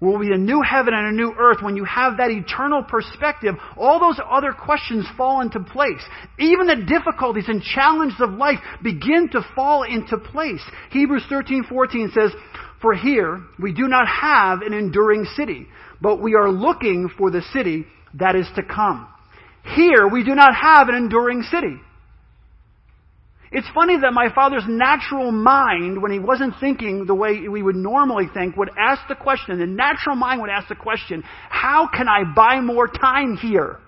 will 0.03 0.19
be 0.19 0.33
a 0.33 0.37
new 0.37 0.61
heaven 0.63 0.93
and 0.93 1.07
a 1.07 1.13
new 1.13 1.33
earth. 1.39 1.63
When 1.63 1.77
you 1.77 1.85
have 1.85 2.17
that 2.17 2.31
eternal 2.31 2.83
perspective, 2.83 3.55
all 3.77 4.01
those 4.01 4.21
other 4.29 4.53
questions 4.53 5.07
fall 5.17 5.41
into 5.41 5.61
place. 5.61 6.03
Even 6.39 6.67
the 6.67 6.85
difficulties 6.85 7.49
and 7.49 7.63
challenges 7.63 8.21
of 8.21 8.33
life 8.33 8.59
begin 8.83 9.29
to 9.31 9.47
fall 9.55 9.85
into 9.85 10.19
place. 10.19 10.63
Hebrews 10.91 11.25
13:14 11.29 12.11
says, 12.11 12.35
"For 12.81 12.95
here 12.95 13.41
we 13.61 13.73
do 13.73 13.87
not 13.87 14.09
have 14.09 14.63
an 14.63 14.73
enduring 14.73 15.25
city, 15.25 15.69
but 16.01 16.21
we 16.21 16.35
are 16.35 16.51
looking 16.51 17.09
for 17.09 17.31
the 17.31 17.43
city 17.43 17.87
that 18.15 18.35
is 18.35 18.51
to 18.57 18.63
come." 18.63 19.07
Here 19.63 20.09
we 20.09 20.25
do 20.25 20.35
not 20.35 20.55
have 20.57 20.89
an 20.89 20.97
enduring 20.97 21.45
city. 21.45 21.79
It's 23.53 23.69
funny 23.75 23.99
that 24.01 24.15
my 24.15 24.33
father's 24.35 24.65
natural 24.67 25.31
mind, 25.31 26.01
when 26.01 26.11
he 26.11 26.19
wasn't 26.19 26.55
thinking 26.59 27.05
the 27.05 27.15
way 27.15 27.47
we 27.49 27.63
would 27.63 27.77
normally 27.77 28.27
think, 28.33 28.57
would 28.57 28.71
ask 28.79 29.03
the 29.09 29.15
question, 29.15 29.59
the 29.59 29.67
natural 29.67 30.17
mind 30.17 30.41
would 30.41 30.49
ask 30.49 30.69
the 30.69 30.75
question, 30.75 31.23
how 31.51 31.87
can 31.87 32.09
I 32.09 32.25
buy 32.35 32.63
more 32.63 32.89
time 32.89 33.37
here? 33.37 33.79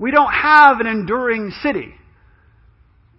We 0.00 0.10
don't 0.10 0.32
have 0.32 0.80
an 0.80 0.88
enduring 0.88 1.52
city, 1.62 1.94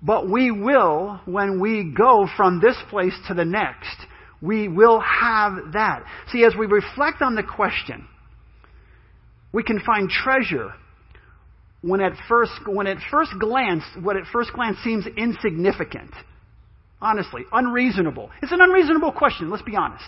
but 0.01 0.29
we 0.29 0.51
will 0.51 1.21
when 1.23 1.61
we 1.61 1.93
go 1.97 2.27
from 2.35 2.59
this 2.59 2.75
place 2.89 3.13
to 3.29 3.33
the 3.33 3.45
next. 3.45 3.95
We 4.41 4.67
will 4.67 4.99
have 4.99 5.71
that. 5.71 6.03
See, 6.33 6.43
as 6.43 6.53
we 6.59 6.65
reflect 6.65 7.21
on 7.21 7.35
the 7.35 7.43
question, 7.43 8.05
we 9.53 9.63
can 9.63 9.79
find 9.79 10.09
treasure 10.09 10.73
when 11.83 11.99
at 11.99 12.13
first, 12.29 12.53
when 12.65 12.87
at 12.87 12.97
first 13.11 13.31
glance, 13.39 13.83
what 14.01 14.15
at 14.15 14.23
first 14.31 14.53
glance 14.53 14.77
seems 14.83 15.05
insignificant. 15.17 16.11
Honestly, 17.01 17.41
unreasonable. 17.51 18.31
It's 18.41 18.53
an 18.53 18.61
unreasonable 18.61 19.11
question, 19.11 19.49
let's 19.49 19.63
be 19.63 19.75
honest. 19.75 20.07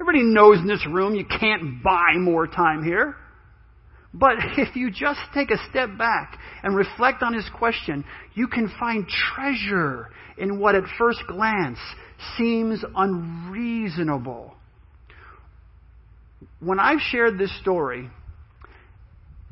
Everybody 0.00 0.24
knows 0.24 0.58
in 0.58 0.66
this 0.66 0.84
room 0.90 1.14
you 1.14 1.26
can't 1.26 1.82
buy 1.82 2.14
more 2.16 2.46
time 2.46 2.82
here. 2.82 3.16
But 4.14 4.36
if 4.56 4.74
you 4.74 4.90
just 4.90 5.20
take 5.34 5.50
a 5.50 5.58
step 5.68 5.90
back 5.98 6.38
and 6.62 6.74
reflect 6.74 7.22
on 7.22 7.34
his 7.34 7.46
question, 7.58 8.06
you 8.34 8.48
can 8.48 8.72
find 8.80 9.06
treasure 9.06 10.08
in 10.38 10.58
what 10.58 10.74
at 10.74 10.84
first 10.96 11.20
glance 11.28 11.78
seems 12.38 12.82
unreasonable. 12.96 14.54
When 16.60 16.80
I've 16.80 17.00
shared 17.00 17.36
this 17.36 17.54
story 17.60 18.08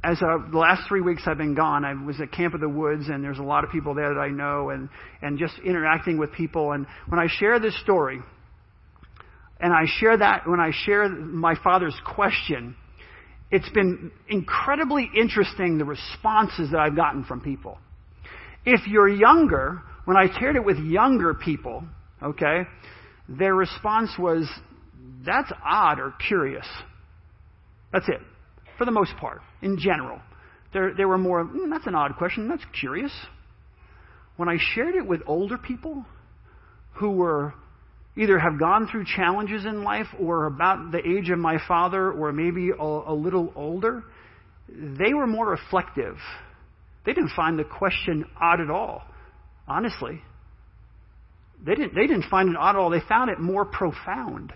as 0.06 0.22
uh, 0.22 0.38
the 0.52 0.58
last 0.58 0.86
three 0.86 1.00
weeks 1.00 1.22
I've 1.26 1.38
been 1.38 1.54
gone, 1.54 1.84
I 1.84 1.94
was 1.94 2.20
at 2.20 2.30
Camp 2.30 2.54
of 2.54 2.60
the 2.60 2.68
Woods, 2.68 3.08
and 3.08 3.24
there's 3.24 3.40
a 3.40 3.42
lot 3.42 3.64
of 3.64 3.70
people 3.70 3.92
there 3.92 4.14
that 4.14 4.20
I 4.20 4.28
know, 4.28 4.70
and 4.70 4.88
and 5.20 5.36
just 5.36 5.54
interacting 5.64 6.16
with 6.16 6.32
people. 6.32 6.72
And 6.72 6.86
when 7.08 7.18
I 7.18 7.26
share 7.28 7.58
this 7.58 7.76
story, 7.80 8.20
and 9.58 9.72
I 9.72 9.86
share 9.98 10.16
that 10.16 10.46
when 10.46 10.60
I 10.60 10.70
share 10.84 11.08
my 11.08 11.56
father's 11.62 11.98
question, 12.06 12.76
it's 13.50 13.68
been 13.70 14.12
incredibly 14.28 15.10
interesting 15.18 15.78
the 15.78 15.84
responses 15.84 16.70
that 16.70 16.78
I've 16.78 16.94
gotten 16.94 17.24
from 17.24 17.40
people. 17.40 17.78
If 18.64 18.86
you're 18.86 19.08
younger, 19.08 19.82
when 20.04 20.16
I 20.16 20.26
shared 20.38 20.54
it 20.54 20.64
with 20.64 20.78
younger 20.78 21.34
people, 21.34 21.84
okay, 22.22 22.62
their 23.28 23.54
response 23.54 24.10
was, 24.18 24.48
that's 25.24 25.50
odd 25.64 25.98
or 25.98 26.14
curious. 26.28 26.66
That's 27.92 28.08
it, 28.08 28.20
for 28.78 28.84
the 28.84 28.90
most 28.90 29.16
part, 29.18 29.40
in 29.62 29.78
general. 29.78 30.20
There, 30.72 30.94
there 30.94 31.08
were 31.08 31.18
more, 31.18 31.44
mm, 31.44 31.70
that's 31.70 31.86
an 31.86 31.94
odd 31.94 32.16
question, 32.16 32.48
that's 32.48 32.64
curious. 32.78 33.12
When 34.36 34.48
I 34.48 34.58
shared 34.74 34.94
it 34.94 35.06
with 35.06 35.22
older 35.26 35.56
people 35.56 36.04
who 36.94 37.12
were 37.12 37.54
either 38.16 38.38
have 38.38 38.58
gone 38.58 38.88
through 38.90 39.04
challenges 39.04 39.64
in 39.64 39.84
life 39.84 40.06
or 40.18 40.46
about 40.46 40.90
the 40.90 40.98
age 40.98 41.30
of 41.30 41.38
my 41.38 41.58
father 41.68 42.10
or 42.10 42.32
maybe 42.32 42.70
a, 42.70 42.82
a 42.82 43.14
little 43.14 43.52
older, 43.54 44.02
they 44.68 45.14
were 45.14 45.26
more 45.26 45.50
reflective. 45.50 46.16
They 47.04 47.12
didn't 47.12 47.32
find 47.36 47.58
the 47.58 47.64
question 47.64 48.24
odd 48.40 48.60
at 48.60 48.70
all, 48.70 49.02
honestly. 49.68 50.22
They 51.64 51.74
didn't, 51.74 51.94
they 51.94 52.06
didn't 52.06 52.24
find 52.30 52.48
it 52.48 52.56
odd 52.56 52.70
at 52.70 52.76
all. 52.76 52.90
They 52.90 53.02
found 53.08 53.30
it 53.30 53.38
more 53.38 53.64
profound. 53.64 54.52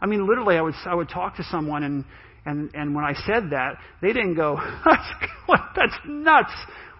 I 0.00 0.06
mean, 0.06 0.28
literally, 0.28 0.56
I 0.56 0.60
would, 0.60 0.74
I 0.84 0.94
would 0.94 1.08
talk 1.08 1.36
to 1.36 1.44
someone, 1.44 1.82
and, 1.82 2.04
and, 2.46 2.70
and 2.74 2.94
when 2.94 3.04
I 3.04 3.12
said 3.26 3.50
that, 3.50 3.78
they 4.00 4.12
didn't 4.12 4.36
go, 4.36 4.56
that's, 4.84 5.08
that's 5.76 5.94
nuts. 6.06 6.52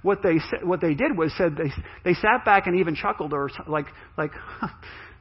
What 0.03 0.23
they, 0.23 0.39
what 0.63 0.81
they 0.81 0.95
did 0.95 1.17
was 1.17 1.33
said 1.39 1.57
they, 1.57 1.73
they 2.05 2.15
sat 2.15 2.45
back 2.45 2.67
and 2.67 2.79
even 2.81 2.95
chuckled 2.95 3.33
or 3.33 3.49
like, 3.67 3.87
like 4.19 4.33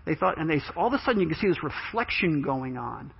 they 0.05 0.15
thought, 0.15 0.39
and 0.39 0.49
they, 0.49 0.61
all 0.75 0.87
of 0.87 0.93
a 0.93 0.99
sudden 0.99 1.21
you 1.21 1.27
can 1.27 1.37
see 1.37 1.47
this 1.47 1.63
reflection 1.63 2.41
going 2.41 2.75
on 2.75 3.13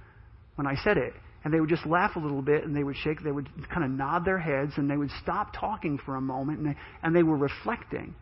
when 0.56 0.68
I 0.68 0.76
said 0.84 0.98
it. 0.98 1.14
And 1.44 1.54
they 1.54 1.60
would 1.60 1.70
just 1.70 1.86
laugh 1.86 2.16
a 2.16 2.20
little 2.20 2.42
bit 2.42 2.64
and 2.64 2.76
they 2.76 2.84
would 2.84 2.96
shake, 2.98 3.24
they 3.24 3.32
would 3.32 3.50
kind 3.72 3.86
of 3.86 3.92
nod 3.92 4.26
their 4.26 4.40
heads 4.40 4.74
and 4.78 4.90
they 4.90 4.98
would 4.98 5.12
stop 5.22 5.54
talking 5.54 6.00
for 6.04 6.16
a 6.16 6.22
moment 6.22 6.58
and 6.58 6.68
they, 6.70 6.76
and 7.04 7.16
they 7.16 7.22
were 7.22 7.38
reflecting. 7.38 8.16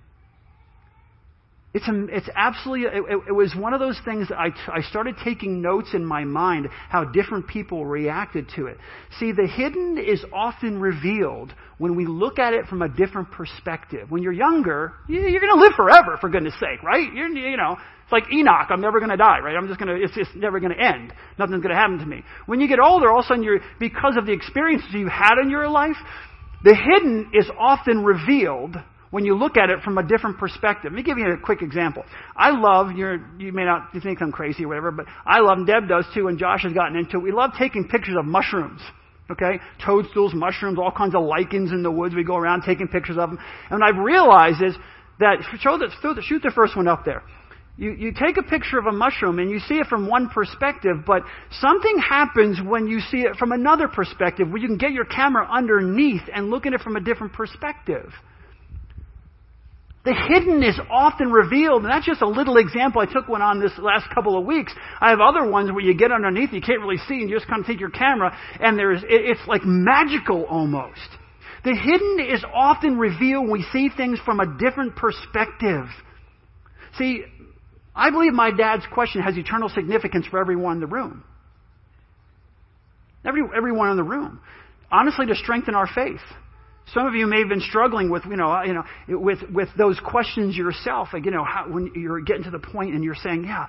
It's, 1.74 1.86
it's 1.90 2.30
absolutely, 2.36 2.86
it, 2.86 3.24
it, 3.30 3.32
was 3.32 3.56
one 3.56 3.74
of 3.74 3.80
those 3.80 4.00
things 4.06 4.30
that 4.30 4.38
I, 4.38 4.50
I 4.72 4.82
started 4.84 5.16
taking 5.24 5.60
notes 5.60 5.90
in 5.96 6.06
my 6.06 6.24
mind 6.24 6.70
how 6.88 7.04
different 7.04 7.48
people 7.48 7.84
reacted 7.84 8.48
to 8.56 8.68
it. 8.68 8.78
See, 9.20 9.32
the 9.32 9.48
hidden 9.48 9.98
is 9.98 10.24
often 10.32 10.80
revealed 10.80 11.52
when 11.80 11.96
we 11.96 12.06
look 12.06 12.38
at 12.38 12.54
it 12.54 12.68
from 12.68 12.84
a 12.84 12.90
different 12.90 13.32
perspective. 13.32 14.12
When 14.12 14.22
you're 14.22 14.34
younger, 14.34 14.94
you're 15.08 15.42
going 15.42 15.54
to 15.56 15.60
live 15.60 15.74
forever, 15.76 16.18
for 16.22 16.30
goodness 16.30 16.54
sake, 16.60 16.84
right? 16.84 17.12
You're, 17.12 17.30
you 17.30 17.58
know, 17.58 17.78
it's 18.04 18.12
like 18.12 18.32
Enoch, 18.32 18.68
I'm 18.70 18.82
never 18.82 19.00
going 19.00 19.10
to 19.10 19.18
die, 19.18 19.40
right? 19.40 19.56
I'm 19.56 19.68
just 19.68 19.80
going 19.80 19.98
to, 19.98 20.04
it's, 20.04 20.14
it's 20.16 20.30
never 20.36 20.60
going 20.60 20.74
to 20.78 20.80
end. 20.80 21.12
Nothing's 21.40 21.64
going 21.64 21.74
to 21.74 21.82
happen 21.82 21.98
to 21.98 22.06
me. 22.06 22.22
When 22.46 22.62
you 22.62 22.68
get 22.68 22.80
older, 22.80 23.10
all 23.10 23.22
of 23.22 23.26
a 23.26 23.28
sudden 23.30 23.44
you're, 23.44 23.62
because 23.80 24.14
of 24.16 24.28
the 24.28 24.34
experiences 24.34 24.90
you've 24.92 25.10
had 25.10 25.42
in 25.42 25.50
your 25.50 25.68
life, 25.70 25.98
the 26.64 26.76
hidden 26.76 27.32
is 27.34 27.50
often 27.58 28.04
revealed 28.04 28.76
when 29.14 29.26
you 29.26 29.36
look 29.36 29.58
at 29.58 29.70
it 29.70 29.80
from 29.84 30.00
a 30.00 30.04
different 30.04 30.40
perspective. 30.40 30.92
Let 30.92 30.98
me 30.98 31.04
give 31.04 31.20
you 31.20 31.32
a 31.32 31.38
quick 31.38 31.62
example. 31.62 32.04
I 32.36 32.50
love, 32.50 32.98
you're, 32.98 33.24
you 33.38 33.52
may 33.54 33.64
not 33.64 33.90
you 33.94 34.02
think 34.02 34.20
I'm 34.24 34.32
crazy 34.32 34.66
or 34.66 34.70
whatever, 34.70 34.90
but 34.90 35.06
I 35.24 35.40
love, 35.40 35.60
and 35.60 35.68
Deb 35.68 35.88
does 35.88 36.08
too, 36.16 36.30
and 36.30 36.40
Josh 36.40 36.64
has 36.64 36.74
gotten 36.74 36.98
into 36.98 37.18
it. 37.18 37.20
We 37.20 37.32
love 37.32 37.52
taking 37.56 37.88
pictures 37.88 38.16
of 38.18 38.26
mushrooms. 38.26 38.82
Okay? 39.30 39.60
Toadstools, 39.86 40.34
mushrooms, 40.34 40.80
all 40.80 40.92
kinds 40.92 41.14
of 41.14 41.22
lichens 41.22 41.72
in 41.72 41.84
the 41.84 41.92
woods. 41.92 42.16
We 42.16 42.24
go 42.24 42.38
around 42.38 42.64
taking 42.64 42.88
pictures 42.88 43.18
of 43.20 43.30
them. 43.30 43.38
And 43.70 43.82
what 43.82 43.88
I've 43.88 44.04
realized 44.04 44.64
is 44.64 44.74
that, 45.20 45.46
show 45.60 45.78
the, 45.78 45.92
shoot 46.24 46.42
the 46.42 46.52
first 46.56 46.76
one 46.76 46.88
up 46.88 47.06
there. 47.06 47.22
You, 47.78 47.92
you 47.92 48.14
take 48.14 48.38
a 48.38 48.44
picture 48.44 48.80
of 48.80 48.88
a 48.88 48.92
mushroom 48.92 49.38
and 49.38 49.52
you 49.52 49.60
see 49.60 49.76
it 49.76 49.86
from 49.86 50.10
one 50.10 50.30
perspective, 50.30 51.06
but 51.06 51.22
something 51.62 52.00
happens 52.00 52.58
when 52.66 52.88
you 52.88 53.00
see 53.00 53.20
it 53.20 53.36
from 53.36 53.52
another 53.52 53.88
perspective 53.88 54.50
where 54.50 54.58
you 54.58 54.68
can 54.68 54.78
get 54.78 54.92
your 54.92 55.06
camera 55.06 55.48
underneath 55.52 56.24
and 56.34 56.50
look 56.50 56.66
at 56.66 56.74
it 56.74 56.82
from 56.82 56.96
a 56.96 57.00
different 57.00 57.34
perspective. 57.34 58.12
The 60.06 60.14
hidden 60.14 60.62
is 60.64 60.78
often 60.92 61.32
revealed, 61.32 61.84
and 61.84 61.92
that's 61.92 62.06
just 62.06 62.22
a 62.22 62.28
little 62.28 62.58
example. 62.58 63.02
I 63.02 63.06
took 63.06 63.30
one 63.30 63.42
on 63.42 63.62
this 63.62 63.72
last 63.78 64.14
couple 64.14 64.38
of 64.38 64.46
weeks. 64.46 64.74
I 65.00 65.12
have 65.12 65.22
other 65.22 65.50
ones 65.50 65.72
where 65.72 65.80
you 65.80 65.94
get 65.94 66.12
underneath, 66.12 66.52
you 66.52 66.60
can't 66.60 66.82
really 66.82 66.98
see, 67.08 67.22
and 67.22 67.30
you 67.30 67.38
just 67.38 67.48
kind 67.48 67.62
of 67.62 67.68
take 67.68 67.80
your 67.80 67.90
camera, 67.90 68.38
and 68.60 68.78
there's, 68.78 69.02
it's 69.08 69.40
like 69.48 69.62
magical 69.64 70.44
almost. 70.44 71.00
The 71.64 71.74
hidden 71.74 72.20
is 72.20 72.44
often 72.54 72.98
revealed 72.98 73.44
when 73.44 73.52
we 73.54 73.66
see 73.72 73.90
things 73.96 74.20
from 74.26 74.42
a 74.42 74.58
different 74.60 74.98
perspective. 74.98 75.86
See, 76.98 77.24
I 77.96 78.10
believe 78.10 78.34
my 78.34 78.52
dad's 78.52 78.84
question 78.92 79.22
has 79.22 79.38
eternal 79.38 79.70
significance 79.70 80.26
for 80.30 80.38
everyone 80.38 80.74
in 80.74 80.80
the 80.82 80.88
room. 80.88 81.24
Every, 83.26 83.42
everyone 83.56 83.92
in 83.92 83.96
the 83.96 84.04
room. 84.04 84.42
Honestly, 84.92 85.26
to 85.28 85.36
strengthen 85.36 85.76
our 85.76 85.88
faith. 85.88 86.20
Some 86.94 87.08
of 87.08 87.16
you 87.16 87.28
may 87.28 87.40
have 87.40 87.50
been 87.50 87.62
struggling 87.62 88.10
with, 88.10 88.24
you 88.26 88.36
know, 88.36 88.52
uh, 88.52 88.64
you 88.64 88.74
know, 88.74 88.84
with, 89.08 89.40
with 89.52 89.70
those 89.78 90.00
questions 90.00 90.56
yourself. 90.56 91.10
Like, 91.14 91.26
you 91.26 91.32
know, 91.32 91.46
how, 91.46 91.70
when 91.70 91.92
you're 91.96 92.22
getting 92.22 92.44
to 92.44 92.52
the 92.52 92.60
point 92.60 92.94
and 92.94 93.04
you're 93.04 93.16
saying, 93.16 93.46
yeah, 93.46 93.68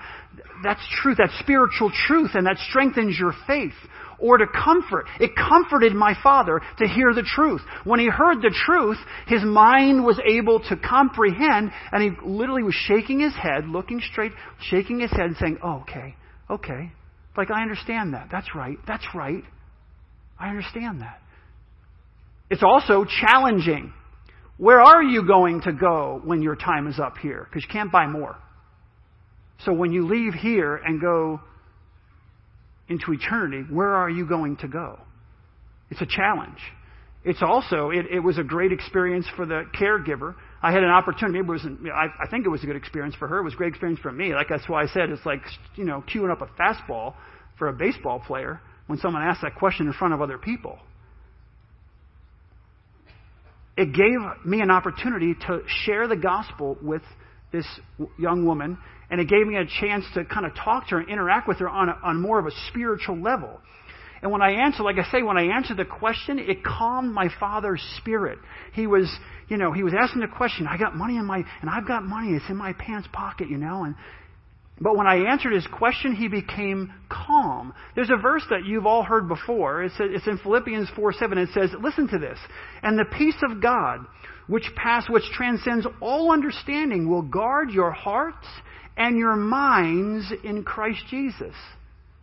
that's 0.65 0.81
truth, 1.01 1.19
that's 1.19 1.39
spiritual 1.39 1.93
truth, 2.07 2.31
and 2.35 2.47
that 2.47 2.59
strengthens 2.69 3.17
your 3.19 3.33
faith. 3.47 3.75
Or 4.19 4.39
to 4.39 4.47
comfort. 4.47 5.07
It 5.21 5.33
comforted 5.37 5.93
my 5.93 6.15
father 6.23 6.61
to 6.79 6.87
hear 6.87 7.13
the 7.13 7.23
truth. 7.23 7.61
When 7.83 7.99
he 7.99 8.09
heard 8.09 8.43
the 8.43 8.55
truth, 8.65 8.97
his 9.27 9.43
mind 9.45 10.05
was 10.05 10.21
able 10.25 10.61
to 10.69 10.77
comprehend, 10.77 11.73
and 11.93 12.03
he 12.03 12.11
literally 12.25 12.63
was 12.63 12.75
shaking 12.75 13.21
his 13.21 13.35
head, 13.35 13.67
looking 13.69 14.01
straight, 14.01 14.33
shaking 14.71 15.01
his 15.01 15.11
head 15.11 15.27
and 15.27 15.37
saying, 15.37 15.59
oh, 15.63 15.83
okay, 15.83 16.15
okay. 16.49 16.93
Like, 17.37 17.51
I 17.51 17.63
understand 17.63 18.15
that. 18.15 18.29
That's 18.31 18.55
right. 18.55 18.79
That's 18.87 19.05
right. 19.15 19.43
I 20.39 20.49
understand 20.49 21.01
that. 21.01 21.21
It's 22.51 22.63
also 22.63 23.05
challenging. 23.05 23.93
Where 24.57 24.81
are 24.81 25.03
you 25.03 25.27
going 25.27 25.63
to 25.63 25.73
go 25.73 26.21
when 26.25 26.43
your 26.43 26.57
time 26.57 26.87
is 26.87 27.01
up 27.01 27.19
here? 27.19 27.47
Because 27.49 27.65
you 27.65 27.73
can't 27.73 27.91
buy 27.91 28.07
more. 28.07 28.37
So 29.65 29.73
when 29.73 29.93
you 29.93 30.07
leave 30.07 30.35
here 30.35 30.77
and 30.77 31.01
go 31.01 31.41
into 32.89 33.13
eternity, 33.13 33.65
where 33.71 33.95
are 33.95 34.11
you 34.11 34.27
going 34.27 34.57
to 34.59 34.69
go? 34.69 35.01
It's 35.91 36.01
a 36.03 36.07
challenge. 36.07 36.59
It's 37.25 37.43
also, 37.43 37.91
it, 37.91 38.07
it 38.13 38.21
was 38.21 38.37
a 38.39 38.43
great 38.43 38.73
experience 38.73 39.27
for 39.35 39.47
the 39.47 39.65
caregiver. 39.75 40.35
I 40.63 40.73
had 40.73 40.83
an 40.83 40.91
opportunity. 40.91 41.39
It 41.39 41.47
was, 41.47 41.67
I, 41.93 42.07
I 42.23 42.29
think 42.31 42.45
it 42.45 42.51
was 42.51 42.63
a 42.63 42.67
good 42.67 42.77
experience 42.77 43.15
for 43.15 43.27
her. 43.27 43.39
It 43.39 43.45
was 43.45 43.55
a 43.55 43.57
great 43.57 43.71
experience 43.71 44.01
for 44.01 44.13
me. 44.13 44.35
Like 44.35 44.49
that's 44.51 44.69
why 44.69 44.83
I 44.83 44.87
said 44.89 45.09
it's 45.09 45.25
like, 45.25 45.41
you 45.77 45.85
know, 45.85 46.05
queuing 46.15 46.31
up 46.31 46.43
a 46.43 46.61
fastball 46.61 47.15
for 47.59 47.69
a 47.69 47.73
baseball 47.73 48.21
player 48.21 48.61
when 48.87 48.99
someone 48.99 49.23
asks 49.23 49.43
that 49.43 49.55
question 49.55 49.87
in 49.87 49.95
front 49.95 50.13
of 50.13 50.21
other 50.21 50.37
people 50.37 50.79
it 53.77 53.93
gave 53.93 54.45
me 54.45 54.61
an 54.61 54.71
opportunity 54.71 55.35
to 55.47 55.63
share 55.85 56.07
the 56.07 56.17
gospel 56.17 56.77
with 56.81 57.03
this 57.53 57.67
young 58.19 58.45
woman, 58.45 58.79
and 59.11 59.21
it 59.21 59.29
gave 59.29 59.47
me 59.47 59.57
a 59.57 59.65
chance 59.81 60.05
to 60.15 60.25
kind 60.25 60.47
of 60.47 60.53
talk 60.55 60.89
to 60.89 60.97
her 60.97 61.01
and 61.01 61.09
interact 61.09 61.47
with 61.49 61.59
her 61.59 61.69
on, 61.69 61.89
a, 61.89 61.99
on 62.03 62.21
more 62.21 62.39
of 62.39 62.47
a 62.47 62.53
spiritual 62.69 63.17
level. 63.21 63.61
And 64.23 64.33
when 64.33 64.43
I 64.43 64.53
answered, 64.53 64.85
like 64.85 64.97
I 64.97 65.11
say, 65.11 65.23
when 65.23 65.37
I 65.37 65.55
answered 65.55 65.77
the 65.77 65.85
question, 65.85 66.39
it 66.39 66.65
calmed 66.65 67.13
my 67.13 67.29
father's 67.39 67.83
spirit. 67.99 68.39
He 68.73 68.87
was, 68.87 69.13
you 69.49 69.59
know, 69.59 69.73
he 69.73 69.83
was 69.83 69.93
asking 69.93 70.23
the 70.23 70.29
question. 70.29 70.67
I 70.67 70.79
got 70.79 70.97
money 70.97 71.17
in 71.17 71.27
my, 71.27 71.45
and 71.61 71.69
I've 71.69 71.87
got 71.87 72.05
money. 72.05 72.31
It's 72.31 72.49
in 72.49 72.57
my 72.57 72.73
pants 72.73 73.07
pocket, 73.13 73.51
you 73.51 73.59
know, 73.59 73.85
and 73.85 73.95
but 74.81 74.97
when 74.97 75.07
I 75.07 75.31
answered 75.31 75.53
his 75.53 75.67
question, 75.69 76.17
he 76.17 76.27
became 76.27 76.93
calm. 77.09 77.73
There's 77.95 78.11
a 78.11 78.21
verse 78.21 78.45
that 78.51 78.65
you've 78.65 78.87
all 78.87 79.05
heard 79.05 79.29
before. 79.29 79.85
It's, 79.85 80.27
in 80.27 80.39
Philippians 80.43 80.91
4 80.97 81.13
7. 81.13 81.39
It 81.39 81.49
says, 81.55 81.71
Listen 81.81 82.09
to 82.09 82.19
this. 82.19 82.39
And 82.83 82.99
the 82.99 83.05
peace 83.05 83.41
of 83.49 83.63
God, 83.63 84.01
which 84.49 84.69
pass, 84.75 85.09
which 85.09 85.31
transcends 85.33 85.87
all 86.01 86.33
understanding, 86.33 87.09
will 87.09 87.23
guard 87.23 87.71
your 87.71 87.93
hearts 87.93 88.47
and 88.97 89.17
your 89.17 89.37
minds 89.37 90.33
in 90.43 90.65
Christ 90.65 91.03
Jesus. 91.09 91.55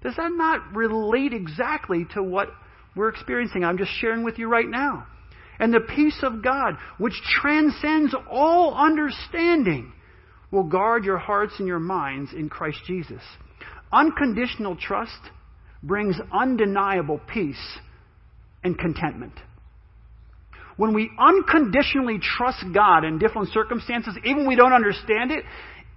Does 0.03 0.15
that 0.17 0.31
not 0.31 0.75
relate 0.75 1.33
exactly 1.33 2.05
to 2.15 2.23
what 2.23 2.49
we're 2.95 3.09
experiencing? 3.09 3.63
I'm 3.63 3.77
just 3.77 3.91
sharing 3.99 4.23
with 4.23 4.37
you 4.37 4.47
right 4.47 4.67
now. 4.67 5.07
And 5.59 5.73
the 5.73 5.79
peace 5.79 6.19
of 6.23 6.43
God, 6.43 6.75
which 6.97 7.13
transcends 7.39 8.15
all 8.29 8.73
understanding, 8.73 9.93
will 10.51 10.63
guard 10.63 11.05
your 11.05 11.17
hearts 11.17 11.53
and 11.57 11.67
your 11.67 11.79
minds 11.79 12.31
in 12.33 12.49
Christ 12.49 12.79
Jesus. 12.85 13.21
Unconditional 13.91 14.75
trust 14.75 15.19
brings 15.83 16.15
undeniable 16.31 17.19
peace 17.33 17.77
and 18.63 18.77
contentment. 18.77 19.33
When 20.77 20.93
we 20.93 21.09
unconditionally 21.19 22.19
trust 22.19 22.63
God 22.73 23.03
in 23.03 23.19
different 23.19 23.49
circumstances, 23.49 24.15
even 24.23 24.47
we 24.47 24.55
don't 24.55 24.73
understand 24.73 25.31
it, 25.31 25.43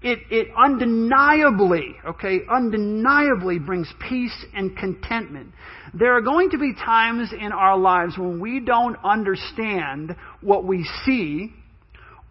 it, 0.02 0.18
it 0.30 0.48
undeniably, 0.54 1.94
okay, 2.06 2.40
undeniably 2.50 3.58
brings 3.58 3.90
peace 4.06 4.44
and 4.54 4.76
contentment. 4.76 5.52
There 5.94 6.14
are 6.14 6.20
going 6.20 6.50
to 6.50 6.58
be 6.58 6.74
times 6.74 7.32
in 7.32 7.52
our 7.52 7.78
lives 7.78 8.18
when 8.18 8.38
we 8.38 8.60
don't 8.60 8.96
understand 9.02 10.14
what 10.42 10.66
we 10.66 10.86
see 11.06 11.54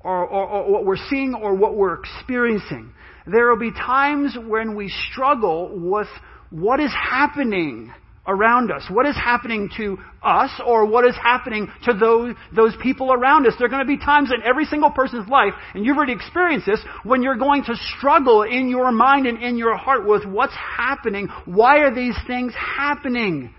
or, 0.04 0.26
or, 0.26 0.48
or, 0.48 0.72
what 0.72 0.86
we're 0.86 0.98
seeing 1.10 1.34
or 1.34 1.54
what 1.54 1.76
we're 1.76 2.00
experiencing. 2.00 2.94
There 3.26 3.50
will 3.50 3.60
be 3.60 3.72
times 3.72 4.38
when 4.38 4.76
we 4.76 4.94
struggle 5.12 5.72
with 5.74 6.08
what 6.50 6.80
is 6.80 6.92
happening 6.92 7.94
around 8.26 8.72
us? 8.72 8.86
What 8.90 9.06
is 9.06 9.16
happening 9.16 9.70
to 9.78 9.98
us 10.22 10.50
or 10.66 10.86
what 10.86 11.06
is 11.06 11.16
happening 11.16 11.68
to 11.84 11.94
those, 11.94 12.36
those 12.56 12.74
people 12.82 13.12
around 13.12 13.46
us? 13.48 13.54
There 13.58 13.68
are 13.68 13.70
going 13.70 13.86
to 13.86 13.88
be 13.88 13.98
times 13.98 14.32
in 14.34 14.42
every 14.44 14.66
single 14.66 14.92
person's 14.92 15.28
life, 15.28 15.54
and 15.74 15.86
you've 15.86 15.98
already 15.98 16.14
experienced 16.14 16.66
this, 16.66 16.80
when 17.04 17.22
you're 17.22 17.38
going 17.38 17.64
to 17.66 17.76
struggle 17.98 18.44
in 18.44 18.70
your 18.70 18.92
mind 18.92 19.28
and 19.28 19.42
in 19.42 19.58
your 19.58 19.76
heart 19.76 20.08
with 20.08 20.26
what's 20.26 20.56
happening. 20.56 21.28
Why 21.46 21.80
are 21.80 21.94
these 21.94 22.16
things 22.28 22.54
happening? 22.56 23.54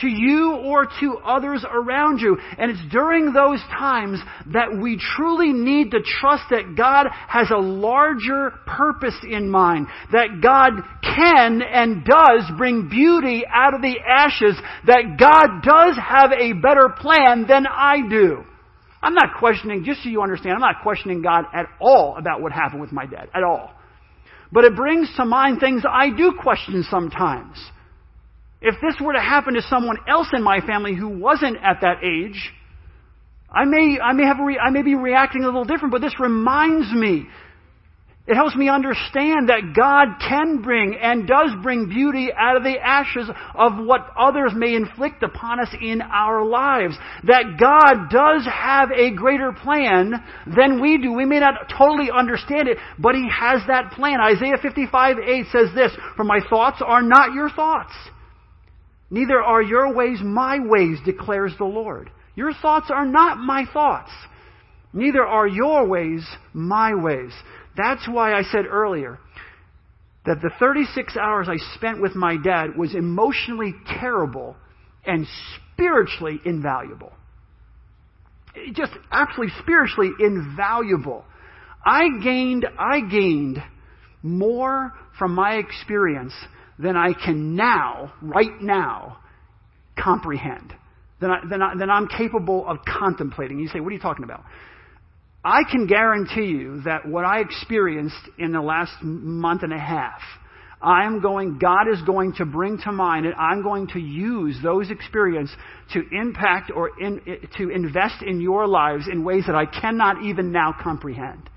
To 0.00 0.08
you 0.08 0.54
or 0.64 0.86
to 1.00 1.18
others 1.24 1.64
around 1.70 2.20
you. 2.20 2.36
And 2.58 2.70
it's 2.70 2.92
during 2.92 3.32
those 3.32 3.60
times 3.70 4.20
that 4.52 4.78
we 4.80 5.00
truly 5.16 5.52
need 5.52 5.90
to 5.92 6.00
trust 6.02 6.44
that 6.50 6.76
God 6.76 7.06
has 7.28 7.50
a 7.50 7.58
larger 7.58 8.52
purpose 8.66 9.16
in 9.28 9.48
mind. 9.50 9.86
That 10.12 10.40
God 10.42 10.72
can 11.02 11.62
and 11.62 12.04
does 12.04 12.44
bring 12.56 12.88
beauty 12.88 13.44
out 13.48 13.74
of 13.74 13.82
the 13.82 13.96
ashes. 14.06 14.56
That 14.86 15.16
God 15.18 15.62
does 15.62 15.96
have 15.96 16.32
a 16.32 16.52
better 16.54 16.88
plan 16.98 17.46
than 17.48 17.66
I 17.66 18.08
do. 18.08 18.44
I'm 19.02 19.14
not 19.14 19.38
questioning, 19.38 19.84
just 19.84 20.02
so 20.02 20.08
you 20.08 20.22
understand, 20.22 20.54
I'm 20.54 20.60
not 20.60 20.82
questioning 20.82 21.22
God 21.22 21.44
at 21.54 21.66
all 21.80 22.16
about 22.18 22.40
what 22.40 22.52
happened 22.52 22.80
with 22.80 22.92
my 22.92 23.06
dad. 23.06 23.28
At 23.34 23.44
all. 23.44 23.72
But 24.50 24.64
it 24.64 24.74
brings 24.74 25.12
to 25.16 25.24
mind 25.24 25.60
things 25.60 25.82
I 25.88 26.10
do 26.10 26.32
question 26.42 26.84
sometimes. 26.90 27.56
If 28.60 28.74
this 28.80 28.96
were 29.00 29.12
to 29.12 29.20
happen 29.20 29.54
to 29.54 29.62
someone 29.62 29.98
else 30.08 30.28
in 30.32 30.42
my 30.42 30.60
family 30.60 30.94
who 30.94 31.08
wasn't 31.08 31.58
at 31.62 31.80
that 31.82 32.02
age, 32.02 32.52
I 33.50 33.64
may, 33.64 33.98
I 34.02 34.12
may, 34.12 34.24
have 34.24 34.38
re, 34.44 34.58
I 34.58 34.70
may 34.70 34.82
be 34.82 34.94
reacting 34.94 35.42
a 35.42 35.46
little 35.46 35.64
different, 35.64 35.92
but 35.92 36.02
this 36.02 36.18
reminds 36.18 36.92
me. 36.92 37.26
It 38.26 38.34
helps 38.34 38.54
me 38.54 38.68
understand 38.68 39.48
that 39.48 39.72
God 39.74 40.20
can 40.20 40.60
bring 40.60 40.98
and 41.00 41.26
does 41.26 41.50
bring 41.62 41.88
beauty 41.88 42.28
out 42.36 42.58
of 42.58 42.62
the 42.62 42.78
ashes 42.78 43.26
of 43.54 43.86
what 43.86 44.10
others 44.18 44.52
may 44.54 44.74
inflict 44.74 45.22
upon 45.22 45.60
us 45.60 45.74
in 45.80 46.02
our 46.02 46.44
lives. 46.44 46.94
That 47.24 47.56
God 47.58 48.10
does 48.10 48.46
have 48.46 48.90
a 48.90 49.12
greater 49.12 49.52
plan 49.52 50.22
than 50.46 50.82
we 50.82 50.98
do. 50.98 51.14
We 51.14 51.24
may 51.24 51.38
not 51.38 51.72
totally 51.74 52.10
understand 52.10 52.68
it, 52.68 52.76
but 52.98 53.14
He 53.14 53.30
has 53.30 53.62
that 53.66 53.92
plan. 53.92 54.20
Isaiah 54.20 54.58
55 54.60 55.16
8 55.20 55.46
says 55.50 55.68
this, 55.74 55.92
For 56.16 56.24
my 56.24 56.40
thoughts 56.50 56.82
are 56.84 57.02
not 57.02 57.32
your 57.32 57.48
thoughts 57.48 57.94
Neither 59.10 59.42
are 59.42 59.62
your 59.62 59.94
ways 59.94 60.20
my 60.22 60.58
ways, 60.60 60.98
declares 61.04 61.52
the 61.58 61.64
Lord. 61.64 62.10
Your 62.34 62.52
thoughts 62.52 62.90
are 62.90 63.06
not 63.06 63.38
my 63.38 63.64
thoughts. 63.72 64.10
Neither 64.92 65.24
are 65.24 65.46
your 65.46 65.86
ways 65.86 66.26
my 66.52 66.94
ways. 66.94 67.32
That's 67.76 68.06
why 68.08 68.34
I 68.34 68.42
said 68.42 68.66
earlier 68.66 69.18
that 70.26 70.42
the 70.42 70.50
36 70.58 71.16
hours 71.16 71.48
I 71.48 71.56
spent 71.76 72.02
with 72.02 72.14
my 72.14 72.36
dad 72.36 72.76
was 72.76 72.94
emotionally 72.94 73.74
terrible 74.00 74.56
and 75.06 75.26
spiritually 75.72 76.38
invaluable. 76.44 77.12
Just 78.74 78.92
absolutely 79.10 79.54
spiritually 79.62 80.10
invaluable. 80.20 81.24
I 81.84 82.08
gained, 82.22 82.66
I 82.78 83.00
gained 83.00 83.62
more 84.22 84.92
from 85.18 85.34
my 85.34 85.54
experience 85.54 86.34
than 86.78 86.96
I 86.96 87.12
can 87.12 87.56
now, 87.56 88.12
right 88.22 88.60
now, 88.60 89.18
comprehend, 90.02 90.72
than, 91.20 91.30
I, 91.30 91.40
than, 91.48 91.62
I, 91.62 91.74
than 91.76 91.90
I'm 91.90 92.06
capable 92.08 92.66
of 92.66 92.78
contemplating. 92.86 93.58
You 93.58 93.68
say, 93.68 93.80
what 93.80 93.88
are 93.88 93.94
you 93.94 94.00
talking 94.00 94.24
about? 94.24 94.44
I 95.44 95.62
can 95.70 95.86
guarantee 95.86 96.46
you 96.46 96.82
that 96.82 97.06
what 97.06 97.24
I 97.24 97.40
experienced 97.40 98.28
in 98.38 98.52
the 98.52 98.60
last 98.60 98.92
month 99.02 99.62
and 99.62 99.72
a 99.72 99.78
half, 99.78 100.20
I 100.80 101.04
am 101.04 101.20
going, 101.20 101.58
God 101.58 101.88
is 101.92 102.00
going 102.02 102.34
to 102.34 102.44
bring 102.44 102.78
to 102.84 102.92
mind, 102.92 103.26
and 103.26 103.34
I'm 103.34 103.62
going 103.62 103.88
to 103.88 103.98
use 103.98 104.56
those 104.62 104.90
experiences 104.90 105.56
to 105.92 106.02
impact 106.12 106.70
or 106.74 106.90
in, 107.00 107.20
to 107.56 107.70
invest 107.70 108.22
in 108.22 108.40
your 108.40 108.68
lives 108.68 109.08
in 109.10 109.24
ways 109.24 109.44
that 109.46 109.56
I 109.56 109.66
cannot 109.66 110.24
even 110.24 110.52
now 110.52 110.74
comprehend 110.80 111.50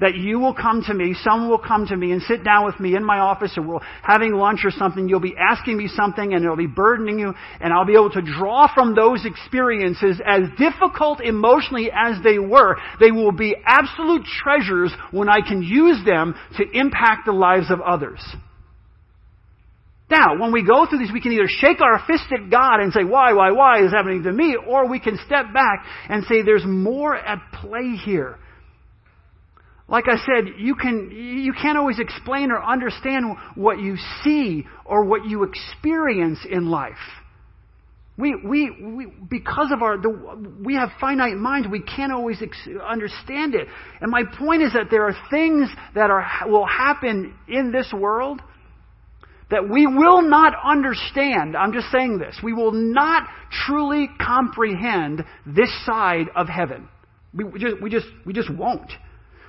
that 0.00 0.16
you 0.16 0.38
will 0.38 0.54
come 0.54 0.82
to 0.86 0.94
me, 0.94 1.14
someone 1.22 1.48
will 1.48 1.58
come 1.58 1.86
to 1.86 1.96
me 1.96 2.12
and 2.12 2.22
sit 2.22 2.44
down 2.44 2.64
with 2.64 2.78
me 2.80 2.96
in 2.96 3.04
my 3.04 3.18
office 3.18 3.52
or 3.56 3.62
we're 3.62 3.80
having 4.02 4.32
lunch 4.34 4.60
or 4.64 4.70
something. 4.70 5.08
You'll 5.08 5.20
be 5.20 5.36
asking 5.38 5.76
me 5.76 5.88
something 5.88 6.34
and 6.34 6.44
it'll 6.44 6.56
be 6.56 6.66
burdening 6.66 7.18
you 7.18 7.32
and 7.60 7.72
I'll 7.72 7.84
be 7.84 7.94
able 7.94 8.10
to 8.10 8.22
draw 8.22 8.72
from 8.74 8.94
those 8.94 9.24
experiences 9.24 10.20
as 10.26 10.42
difficult 10.58 11.20
emotionally 11.20 11.90
as 11.90 12.22
they 12.24 12.38
were. 12.38 12.76
They 13.00 13.10
will 13.10 13.32
be 13.32 13.54
absolute 13.64 14.24
treasures 14.42 14.92
when 15.10 15.28
I 15.28 15.40
can 15.46 15.62
use 15.62 16.04
them 16.04 16.34
to 16.56 16.64
impact 16.72 17.26
the 17.26 17.32
lives 17.32 17.70
of 17.70 17.80
others. 17.80 18.20
Now, 20.12 20.38
when 20.38 20.52
we 20.52 20.62
go 20.62 20.84
through 20.84 20.98
these, 20.98 21.12
we 21.12 21.22
can 21.22 21.32
either 21.32 21.48
shake 21.48 21.80
our 21.80 22.02
fist 22.06 22.24
at 22.32 22.50
God 22.50 22.80
and 22.80 22.92
say, 22.92 23.02
why, 23.02 23.32
why, 23.32 23.52
why 23.52 23.82
is 23.82 23.92
happening 23.92 24.22
to 24.24 24.32
me? 24.32 24.56
Or 24.68 24.86
we 24.86 25.00
can 25.00 25.18
step 25.24 25.54
back 25.54 25.86
and 26.06 26.24
say, 26.24 26.42
there's 26.42 26.66
more 26.66 27.16
at 27.16 27.38
play 27.54 27.96
here. 27.96 28.36
Like 29.92 30.08
I 30.08 30.16
said, 30.16 30.54
you, 30.56 30.74
can, 30.74 31.10
you 31.10 31.52
can't 31.52 31.76
always 31.76 31.98
explain 31.98 32.50
or 32.50 32.64
understand 32.64 33.36
what 33.54 33.78
you 33.78 33.96
see 34.24 34.64
or 34.86 35.04
what 35.04 35.26
you 35.26 35.42
experience 35.44 36.38
in 36.50 36.70
life. 36.70 36.94
We, 38.16 38.34
we, 38.34 38.70
we, 38.70 39.06
because 39.28 39.70
of 39.70 39.82
our, 39.82 39.98
the, 39.98 40.58
we 40.64 40.76
have 40.76 40.88
finite 40.98 41.36
minds, 41.36 41.68
we 41.70 41.82
can't 41.82 42.10
always 42.10 42.40
ex- 42.40 42.68
understand 42.82 43.54
it. 43.54 43.68
And 44.00 44.10
my 44.10 44.22
point 44.38 44.62
is 44.62 44.72
that 44.72 44.86
there 44.90 45.04
are 45.04 45.16
things 45.30 45.68
that 45.94 46.08
are, 46.08 46.26
will 46.46 46.66
happen 46.66 47.34
in 47.46 47.70
this 47.70 47.92
world 47.92 48.40
that 49.50 49.68
we 49.68 49.86
will 49.86 50.22
not 50.22 50.54
understand. 50.64 51.54
I'm 51.54 51.74
just 51.74 51.90
saying 51.92 52.16
this. 52.16 52.40
We 52.42 52.54
will 52.54 52.72
not 52.72 53.28
truly 53.66 54.08
comprehend 54.24 55.22
this 55.44 55.68
side 55.84 56.28
of 56.34 56.48
heaven. 56.48 56.88
We, 57.34 57.44
we 57.44 57.58
just, 57.58 57.82
we 57.82 57.90
just, 57.90 58.06
we 58.24 58.32
just 58.32 58.50
won't. 58.50 58.90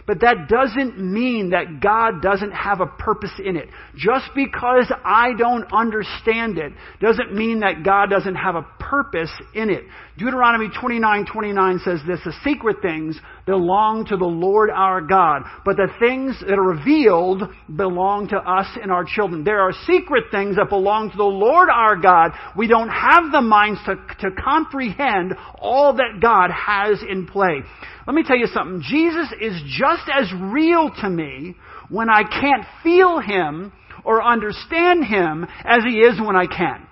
But 0.05 0.19
that 0.21 0.49
doesn't 0.49 0.99
mean 0.99 1.51
that 1.51 1.79
God 1.81 2.21
doesn't 2.21 2.51
have 2.51 2.81
a 2.81 2.87
purpose 2.87 3.31
in 3.43 3.55
it. 3.55 3.69
Just 3.95 4.25
because 4.35 4.91
I 5.05 5.31
don't 5.37 5.71
understand 5.71 6.57
it 6.57 6.73
doesn't 6.99 7.33
mean 7.33 7.61
that 7.61 7.83
God 7.83 8.09
doesn't 8.09 8.35
have 8.35 8.55
a 8.55 8.65
purpose 8.79 9.31
in 9.53 9.69
it. 9.69 9.85
Deuteronomy 10.17 10.67
29:29 10.69 11.79
says 11.83 11.99
this, 12.05 12.19
the 12.23 12.33
secret 12.43 12.77
things 12.81 13.19
belong 13.45 14.05
to 14.05 14.17
the 14.17 14.25
Lord 14.25 14.69
our 14.69 15.01
God, 15.01 15.43
but 15.65 15.75
the 15.75 15.87
things 15.99 16.39
that 16.41 16.57
are 16.57 16.61
revealed 16.61 17.43
belong 17.75 18.27
to 18.27 18.37
us 18.37 18.67
and 18.81 18.91
our 18.91 19.03
children. 19.05 19.43
There 19.43 19.61
are 19.61 19.73
secret 19.87 20.25
things 20.31 20.57
that 20.57 20.69
belong 20.69 21.11
to 21.11 21.17
the 21.17 21.23
Lord 21.23 21.69
our 21.69 21.95
God. 21.95 22.31
We 22.55 22.67
don't 22.67 22.89
have 22.89 23.31
the 23.31 23.41
minds 23.41 23.79
to, 23.85 23.95
to 24.19 24.35
comprehend 24.41 25.33
all 25.59 25.93
that 25.93 26.19
God 26.21 26.51
has 26.51 27.01
in 27.07 27.25
play. 27.25 27.63
Let 28.05 28.15
me 28.15 28.23
tell 28.23 28.37
you 28.37 28.47
something. 28.47 28.81
Jesus 28.87 29.33
is 29.39 29.61
just 29.67 30.03
as 30.13 30.31
real 30.39 30.91
to 31.01 31.09
me 31.09 31.55
when 31.89 32.09
I 32.09 32.23
can't 32.23 32.65
feel 32.83 33.19
Him 33.19 33.71
or 34.03 34.23
understand 34.23 35.05
Him 35.05 35.45
as 35.63 35.83
He 35.83 35.99
is 35.99 36.19
when 36.19 36.35
I 36.35 36.47
can. 36.47 36.87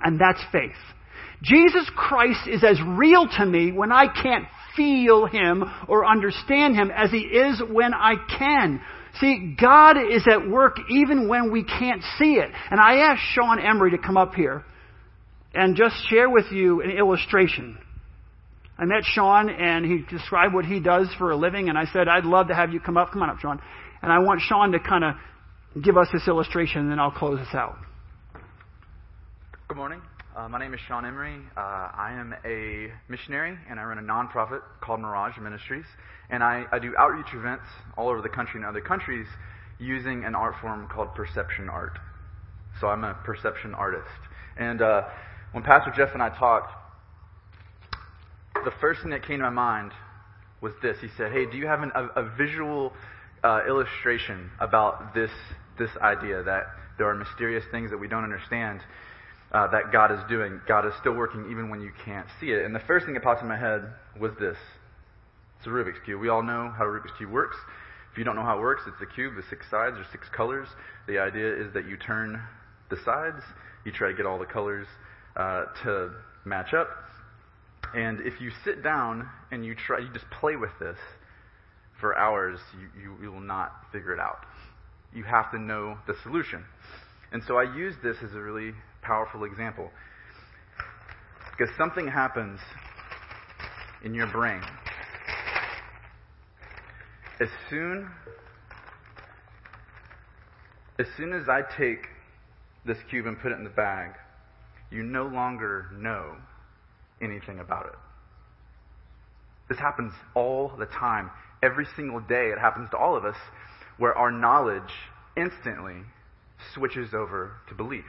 And 0.00 0.20
that's 0.20 0.42
faith. 0.52 0.72
Jesus 1.42 1.90
Christ 1.96 2.48
is 2.48 2.62
as 2.62 2.78
real 2.86 3.26
to 3.38 3.46
me 3.46 3.72
when 3.72 3.90
I 3.92 4.06
can't 4.06 4.46
feel 4.76 5.26
Him 5.26 5.64
or 5.88 6.06
understand 6.06 6.76
Him 6.76 6.90
as 6.90 7.10
He 7.10 7.18
is 7.18 7.60
when 7.70 7.92
I 7.92 8.14
can. 8.38 8.80
See, 9.20 9.56
God 9.60 9.96
is 9.96 10.24
at 10.30 10.48
work 10.48 10.76
even 10.90 11.28
when 11.28 11.52
we 11.52 11.64
can't 11.64 12.02
see 12.18 12.34
it. 12.34 12.50
And 12.70 12.80
I 12.80 12.96
asked 13.10 13.22
Sean 13.34 13.58
Emery 13.60 13.92
to 13.92 13.98
come 13.98 14.16
up 14.16 14.34
here 14.34 14.64
and 15.54 15.76
just 15.76 15.94
share 16.08 16.28
with 16.28 16.46
you 16.50 16.82
an 16.82 16.90
illustration. 16.90 17.78
I 18.76 18.84
met 18.86 19.04
Sean 19.04 19.48
and 19.50 19.84
he 19.84 20.02
described 20.10 20.52
what 20.52 20.64
he 20.64 20.80
does 20.80 21.08
for 21.16 21.30
a 21.30 21.36
living 21.36 21.68
and 21.68 21.78
I 21.78 21.84
said, 21.92 22.08
I'd 22.08 22.24
love 22.24 22.48
to 22.48 22.54
have 22.54 22.72
you 22.72 22.80
come 22.80 22.96
up. 22.96 23.12
Come 23.12 23.22
on 23.22 23.30
up, 23.30 23.38
Sean. 23.38 23.60
And 24.02 24.12
I 24.12 24.18
want 24.18 24.40
Sean 24.40 24.72
to 24.72 24.80
kind 24.80 25.04
of 25.04 25.14
give 25.82 25.96
us 25.96 26.08
this 26.12 26.26
illustration 26.26 26.82
and 26.82 26.90
then 26.90 26.98
I'll 26.98 27.12
close 27.12 27.38
this 27.38 27.54
out. 27.54 27.76
Good 29.68 29.76
morning. 29.76 30.02
Uh, 30.36 30.48
my 30.48 30.58
name 30.58 30.74
is 30.74 30.80
Sean 30.88 31.04
Emery. 31.04 31.38
Uh, 31.56 31.60
I 31.60 32.16
am 32.18 32.34
a 32.44 32.88
missionary 33.08 33.56
and 33.70 33.78
I 33.78 33.84
run 33.84 33.98
a 33.98 34.02
nonprofit 34.02 34.60
called 34.80 34.98
Mirage 34.98 35.38
Ministries. 35.40 35.86
And 36.30 36.42
I, 36.42 36.64
I 36.72 36.80
do 36.80 36.92
outreach 36.98 37.32
events 37.32 37.64
all 37.96 38.08
over 38.08 38.20
the 38.20 38.28
country 38.28 38.58
and 38.58 38.66
other 38.66 38.80
countries 38.80 39.26
using 39.78 40.24
an 40.24 40.34
art 40.34 40.54
form 40.60 40.88
called 40.92 41.14
perception 41.14 41.68
art. 41.68 41.98
So 42.80 42.88
I'm 42.88 43.04
a 43.04 43.14
perception 43.24 43.72
artist. 43.74 44.08
And 44.56 44.82
uh, 44.82 45.02
when 45.52 45.62
Pastor 45.62 45.92
Jeff 45.96 46.08
and 46.14 46.22
I 46.22 46.36
talked, 46.36 46.72
the 48.62 48.72
first 48.80 49.02
thing 49.02 49.10
that 49.10 49.26
came 49.26 49.38
to 49.38 49.44
my 49.44 49.50
mind 49.50 49.92
was 50.60 50.72
this. 50.82 50.96
He 51.00 51.08
said, 51.16 51.32
"Hey, 51.32 51.46
do 51.46 51.56
you 51.56 51.66
have 51.66 51.82
an, 51.82 51.92
a, 51.94 52.22
a, 52.22 52.36
visual 52.36 52.92
uh, 53.42 53.60
illustration 53.68 54.50
about 54.60 55.14
this 55.14 55.30
this 55.78 55.90
idea 56.00 56.42
that 56.42 56.62
there 56.96 57.08
are 57.08 57.14
mysterious 57.14 57.64
things 57.70 57.90
that 57.90 57.98
we 57.98 58.08
don't 58.08 58.24
understand 58.24 58.80
uh, 59.52 59.66
that 59.68 59.92
God 59.92 60.12
is 60.12 60.20
doing? 60.28 60.60
God 60.66 60.86
is 60.86 60.92
still 61.00 61.14
working 61.14 61.48
even 61.50 61.68
when 61.68 61.80
you 61.80 61.92
can't 62.04 62.26
see 62.40 62.50
it." 62.50 62.64
And 62.64 62.74
the 62.74 62.82
first 62.86 63.04
thing 63.04 63.14
that 63.14 63.22
popped 63.22 63.42
in 63.42 63.48
my 63.48 63.58
head 63.58 63.82
was 64.18 64.32
this: 64.38 64.56
It's 65.58 65.66
a 65.66 65.70
Rubik's 65.70 66.02
cube. 66.04 66.20
We 66.20 66.28
all 66.28 66.42
know 66.42 66.72
how 66.76 66.84
a 66.84 66.88
Rubik's 66.88 67.16
cube 67.18 67.30
works. 67.30 67.56
If 68.12 68.18
you 68.18 68.24
don't 68.24 68.36
know 68.36 68.44
how 68.44 68.58
it 68.58 68.60
works, 68.60 68.82
it's 68.86 69.02
a 69.02 69.12
cube 69.12 69.34
with 69.34 69.44
six 69.50 69.68
sides 69.68 69.96
or 69.96 70.06
six 70.12 70.28
colors. 70.28 70.68
The 71.08 71.18
idea 71.18 71.52
is 71.52 71.72
that 71.74 71.88
you 71.88 71.96
turn 71.96 72.40
the 72.88 72.96
sides, 73.04 73.42
you 73.84 73.90
try 73.90 74.08
to 74.08 74.14
get 74.14 74.24
all 74.24 74.38
the 74.38 74.46
colors 74.46 74.86
uh, 75.36 75.64
to 75.82 76.12
match 76.44 76.72
up. 76.74 76.88
And 77.94 78.20
if 78.20 78.40
you 78.40 78.50
sit 78.64 78.82
down 78.82 79.28
and 79.52 79.64
you 79.64 79.74
try, 79.74 80.00
you 80.00 80.08
just 80.12 80.28
play 80.30 80.56
with 80.56 80.72
this 80.80 80.98
for 82.00 82.18
hours, 82.18 82.58
you, 82.80 83.02
you, 83.02 83.16
you 83.22 83.32
will 83.32 83.40
not 83.40 83.72
figure 83.92 84.12
it 84.12 84.18
out. 84.18 84.44
You 85.14 85.22
have 85.22 85.52
to 85.52 85.58
know 85.58 85.96
the 86.08 86.14
solution. 86.24 86.64
And 87.30 87.42
so 87.46 87.56
I 87.56 87.62
use 87.62 87.94
this 88.02 88.16
as 88.24 88.34
a 88.34 88.40
really 88.40 88.72
powerful 89.02 89.44
example. 89.44 89.90
Because 91.56 91.72
something 91.78 92.08
happens 92.08 92.58
in 94.04 94.12
your 94.12 94.26
brain. 94.26 94.60
As 97.40 97.48
soon 97.70 98.10
as 100.98 101.06
soon 101.16 101.32
as 101.32 101.48
I 101.48 101.62
take 101.76 102.06
this 102.84 102.98
cube 103.10 103.26
and 103.26 103.38
put 103.40 103.50
it 103.50 103.58
in 103.58 103.64
the 103.64 103.70
bag, 103.70 104.12
you 104.90 105.02
no 105.02 105.26
longer 105.26 105.86
know 105.92 106.36
anything 107.24 107.58
about 107.60 107.86
it. 107.86 107.94
This 109.68 109.78
happens 109.78 110.12
all 110.34 110.72
the 110.78 110.86
time. 110.86 111.30
Every 111.62 111.86
single 111.96 112.20
day 112.20 112.50
it 112.50 112.58
happens 112.58 112.90
to 112.90 112.96
all 112.96 113.16
of 113.16 113.24
us 113.24 113.36
where 113.96 114.16
our 114.16 114.30
knowledge 114.30 114.92
instantly 115.36 115.96
switches 116.74 117.14
over 117.14 117.52
to 117.68 117.74
belief. 117.74 118.04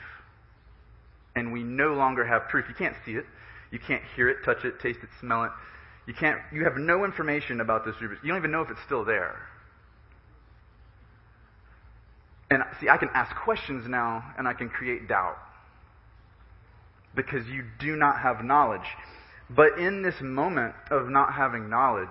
And 1.36 1.51
we 1.51 1.63
no 1.63 1.93
longer 1.93 2.25
have 2.25 2.47
proof. 2.49 2.65
You 2.67 2.75
can't 2.75 2.95
see 3.06 3.13
it. 3.13 3.25
You 3.71 3.80
can't 3.80 4.04
hear 4.15 4.30
it, 4.30 4.38
touch 4.43 4.63
it, 4.63 4.80
taste 4.80 4.99
it, 5.04 5.10
smell 5.19 5.43
it. 5.43 5.51
You 6.08 6.13
can't 6.13 6.39
you 6.54 6.63
have 6.63 6.78
no 6.78 7.04
information 7.04 7.62
about 7.62 7.84
this 7.86 7.95
Rubik's. 7.95 8.23
You 8.23 8.30
don't 8.30 8.38
even 8.38 8.51
know 8.51 8.62
if 8.62 8.69
it's 8.69 8.82
still 8.86 9.04
there. 9.04 9.36
And 12.51 12.63
see, 12.80 12.89
I 12.89 12.97
can 12.97 13.10
ask 13.13 13.36
questions 13.36 13.88
now 13.88 14.23
and 14.38 14.47
I 14.47 14.54
can 14.54 14.69
create 14.69 15.08
doubt. 15.08 15.38
Because 17.15 17.47
you 17.47 17.63
do 17.80 17.95
not 17.95 18.19
have 18.19 18.43
knowledge. 18.43 18.88
But 19.49 19.78
in 19.80 20.01
this 20.01 20.15
moment 20.21 20.73
of 20.89 21.10
not 21.10 21.34
having 21.34 21.69
knowledge, 21.69 22.08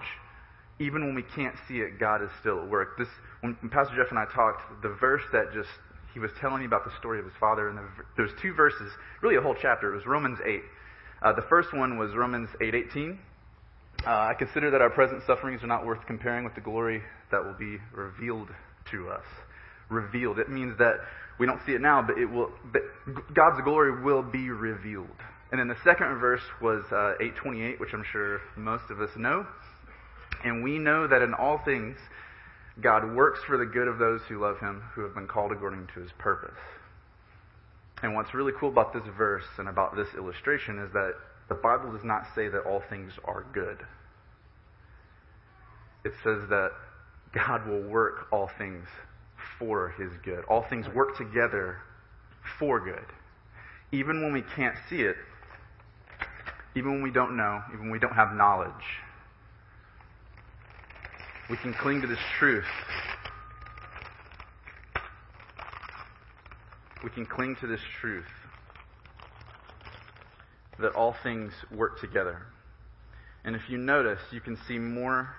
even 0.79 1.05
when 1.05 1.15
we 1.15 1.23
can't 1.23 1.55
see 1.69 1.79
it, 1.79 1.99
God 1.99 2.23
is 2.23 2.31
still 2.41 2.61
at 2.61 2.69
work. 2.69 2.97
This, 2.99 3.09
when, 3.41 3.57
Pastor 3.71 3.97
Jeff 3.97 4.11
and 4.11 4.19
I 4.19 4.25
talked, 4.27 4.83
the 4.83 4.97
verse 5.01 5.23
that 5.33 5.53
just 5.53 5.69
he 6.13 6.21
was 6.21 6.31
telling 6.41 6.61
me 6.61 6.67
about 6.67 6.85
the 6.85 6.93
story 6.99 7.19
of 7.19 7.25
his 7.25 7.35
father, 7.41 7.69
and 7.69 7.77
the, 7.77 7.83
there 8.17 8.25
was 8.25 8.35
two 8.41 8.55
verses, 8.55 8.93
really 9.21 9.35
a 9.35 9.41
whole 9.41 9.57
chapter. 9.61 9.93
It 9.93 9.97
was 9.97 10.07
Romans 10.07 10.39
8. 10.45 10.63
Uh, 11.23 11.33
the 11.33 11.43
first 11.43 11.73
one 11.73 11.99
was 11.99 12.15
Romans 12.15 12.49
8:18. 12.61 13.19
Uh, 14.07 14.11
I 14.11 14.35
consider 14.35 14.71
that 14.71 14.83
our 14.83 14.91
present 14.91 15.23
sufferings 15.27 15.63
are 15.63 15.67
not 15.67 15.87
worth 15.87 16.05
comparing 16.07 16.45
with 16.45 16.55
the 16.55 16.61
glory 16.61 17.03
that 17.31 17.45
will 17.45 17.55
be 17.55 17.79
revealed 17.93 18.49
to 18.91 19.09
us. 19.09 19.25
Revealed. 19.89 20.39
It 20.39 20.49
means 20.49 20.77
that 20.79 20.95
we 21.39 21.47
don't 21.47 21.61
see 21.67 21.73
it 21.73 21.81
now, 21.81 22.03
but 22.03 22.19
it 22.19 22.27
will. 22.27 22.51
But 22.73 22.83
God's 23.35 23.61
glory 23.63 24.03
will 24.03 24.23
be 24.23 24.51
revealed. 24.51 25.09
And 25.51 25.61
then 25.61 25.69
the 25.69 25.77
second 25.85 26.19
verse 26.19 26.43
was 26.61 26.85
uh, 26.91 27.15
8:28, 27.21 27.81
which 27.81 27.93
I'm 27.93 28.05
sure 28.11 28.41
most 28.57 28.91
of 28.91 29.01
us 29.01 29.11
know. 29.17 29.47
And 30.45 30.63
we 30.63 30.79
know 30.79 31.07
that 31.07 31.23
in 31.23 31.33
all 31.35 31.59
things, 31.65 31.97
God 32.81 33.15
works 33.15 33.41
for 33.47 33.57
the 33.57 33.67
good 33.67 33.89
of 33.89 33.99
those 33.99 34.21
who 34.29 34.41
love 34.41 34.59
Him, 34.59 34.83
who 34.95 35.03
have 35.03 35.15
been 35.15 35.27
called 35.27 35.53
according 35.53 35.89
to 35.95 36.01
His 36.01 36.11
purpose. 36.19 36.59
And 38.03 38.15
what's 38.15 38.35
really 38.35 38.53
cool 38.59 38.69
about 38.69 38.93
this 38.93 39.05
verse 39.17 39.47
and 39.59 39.69
about 39.69 39.97
this 39.97 40.09
illustration 40.17 40.79
is 40.79 40.93
that 40.93 41.15
the 41.49 41.55
Bible 41.55 41.93
does 41.93 42.05
not 42.05 42.27
say 42.35 42.49
that 42.49 42.61
all 42.63 42.83
things 42.91 43.13
are 43.25 43.45
good. 43.53 43.79
It 46.05 46.13
says 46.23 46.49
that 46.51 46.71
God 47.33 47.67
will 47.67 47.83
work 47.83 48.27
all 48.31 48.51
things 48.59 48.87
for 49.59 49.91
his 49.91 50.11
good. 50.25 50.45
All 50.45 50.63
things 50.69 50.87
work 50.95 51.17
together 51.17 51.79
for 52.59 52.81
good. 52.81 53.05
Even 53.93 54.23
when 54.23 54.33
we 54.33 54.43
can't 54.57 54.77
see 54.89 55.03
it, 55.03 55.17
even 56.75 56.93
when 56.93 57.03
we 57.03 57.11
don't 57.11 57.37
know, 57.37 57.63
even 57.69 57.83
when 57.83 57.91
we 57.93 57.99
don't 57.99 58.15
have 58.15 58.35
knowledge, 58.35 58.73
we 61.49 61.57
can 61.57 61.73
cling 61.75 62.01
to 62.01 62.07
this 62.07 62.19
truth. 62.39 62.65
We 67.03 67.11
can 67.11 67.27
cling 67.27 67.57
to 67.57 67.67
this 67.67 67.83
truth 68.01 68.25
that 70.79 70.95
all 70.95 71.15
things 71.23 71.53
work 71.71 72.01
together. 72.01 72.43
And 73.45 73.55
if 73.55 73.69
you 73.69 73.79
notice, 73.79 74.21
you 74.33 74.41
can 74.41 74.59
see 74.67 74.79
more, 74.79 75.35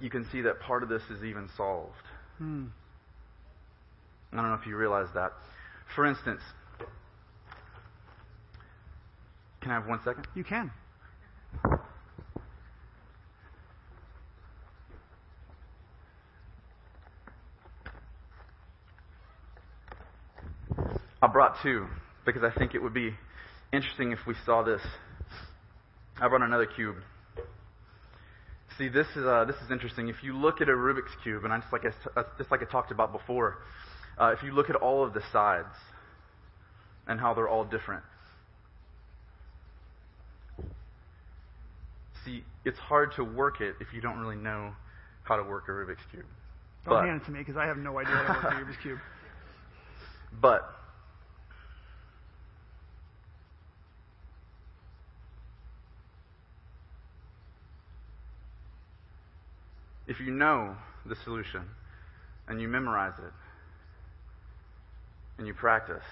you 0.00 0.10
can 0.10 0.26
see 0.30 0.40
that 0.42 0.60
part 0.60 0.82
of 0.82 0.88
this 0.88 1.02
is 1.10 1.24
even 1.24 1.48
solved. 1.56 1.92
Hmm. 2.38 2.66
I 4.32 4.36
don't 4.36 4.48
know 4.48 4.58
if 4.60 4.66
you 4.66 4.76
realize 4.76 5.08
that. 5.14 5.32
For 5.94 6.04
instance, 6.06 6.40
can 9.60 9.70
I 9.70 9.74
have 9.74 9.86
one 9.86 10.00
second? 10.04 10.26
You 10.34 10.44
can. 10.44 10.70
I 21.20 21.26
brought 21.26 21.56
two 21.62 21.86
because 22.24 22.44
I 22.44 22.56
think 22.56 22.74
it 22.74 22.82
would 22.82 22.94
be 22.94 23.12
interesting 23.72 24.12
if 24.12 24.20
we 24.26 24.34
saw 24.46 24.62
this. 24.62 24.82
I 26.20 26.28
brought 26.28 26.42
another 26.42 26.66
cube. 26.66 26.96
See, 28.78 28.86
this 28.88 29.08
is 29.16 29.26
uh, 29.26 29.44
this 29.44 29.56
is 29.56 29.72
interesting. 29.72 30.08
If 30.08 30.22
you 30.22 30.32
look 30.36 30.60
at 30.60 30.68
a 30.68 30.72
Rubik's 30.72 31.10
cube, 31.24 31.42
and 31.42 31.52
I 31.52 31.58
just 31.58 31.72
like 31.72 31.82
I, 31.84 32.22
just 32.38 32.52
like 32.52 32.62
I 32.62 32.64
talked 32.64 32.92
about 32.92 33.10
before, 33.10 33.58
uh, 34.16 34.32
if 34.36 34.44
you 34.44 34.52
look 34.52 34.70
at 34.70 34.76
all 34.76 35.04
of 35.04 35.14
the 35.14 35.22
sides 35.32 35.74
and 37.08 37.18
how 37.18 37.34
they're 37.34 37.48
all 37.48 37.64
different, 37.64 38.04
see, 42.24 42.44
it's 42.64 42.78
hard 42.78 43.12
to 43.16 43.24
work 43.24 43.60
it 43.60 43.74
if 43.80 43.88
you 43.92 44.00
don't 44.00 44.20
really 44.20 44.36
know 44.36 44.70
how 45.24 45.34
to 45.34 45.42
work 45.42 45.64
a 45.66 45.72
Rubik's 45.72 46.06
cube. 46.12 46.24
Don't 46.84 46.94
but, 46.94 47.04
hand 47.04 47.20
it 47.20 47.24
to 47.24 47.32
me 47.32 47.40
because 47.40 47.56
I 47.56 47.66
have 47.66 47.78
no 47.78 47.98
idea 47.98 48.14
how 48.14 48.34
to 48.34 48.46
work 48.46 48.54
a 48.54 48.64
Rubik's 48.64 48.82
cube. 48.82 48.98
But 50.42 50.77
If 60.08 60.18
you 60.20 60.30
know 60.32 60.74
the 61.04 61.14
solution 61.22 61.62
and 62.48 62.60
you 62.60 62.66
memorize 62.66 63.12
it 63.18 63.32
and 65.36 65.46
you 65.46 65.52
practice, 65.52 66.02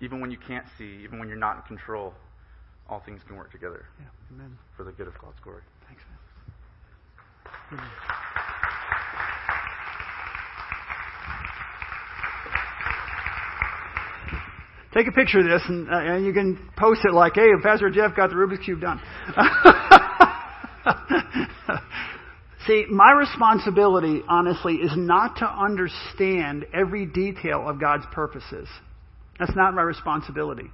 even 0.00 0.20
when 0.20 0.32
you 0.32 0.38
can't 0.38 0.66
see, 0.76 0.98
even 1.04 1.20
when 1.20 1.28
you're 1.28 1.38
not 1.38 1.56
in 1.56 1.62
control, 1.62 2.14
all 2.88 3.00
things 3.06 3.20
can 3.28 3.36
work 3.36 3.52
together 3.52 3.84
yeah, 4.00 4.06
amen. 4.34 4.58
for 4.76 4.82
the 4.82 4.90
good 4.90 5.06
of 5.06 5.14
God's 5.20 5.38
glory. 5.44 5.62
Thanks, 5.86 6.02
man. 6.10 7.78
Amen. 7.78 7.90
Take 14.94 15.06
a 15.06 15.12
picture 15.12 15.38
of 15.38 15.44
this, 15.44 15.62
and, 15.68 15.88
uh, 15.88 15.96
and 15.96 16.26
you 16.26 16.32
can 16.32 16.70
post 16.76 17.02
it 17.04 17.12
like, 17.12 17.34
"Hey, 17.34 17.50
Pastor 17.62 17.90
Jeff 17.90 18.16
got 18.16 18.30
the 18.30 18.36
Rubik's 18.36 18.64
cube 18.64 18.80
done." 18.80 19.00
See, 22.68 22.84
my 22.90 23.12
responsibility, 23.12 24.22
honestly, 24.28 24.74
is 24.74 24.92
not 24.94 25.38
to 25.38 25.46
understand 25.46 26.66
every 26.74 27.06
detail 27.06 27.66
of 27.66 27.80
God's 27.80 28.04
purposes. 28.12 28.68
That's 29.38 29.56
not 29.56 29.72
my 29.74 29.80
responsibility. 29.80 30.70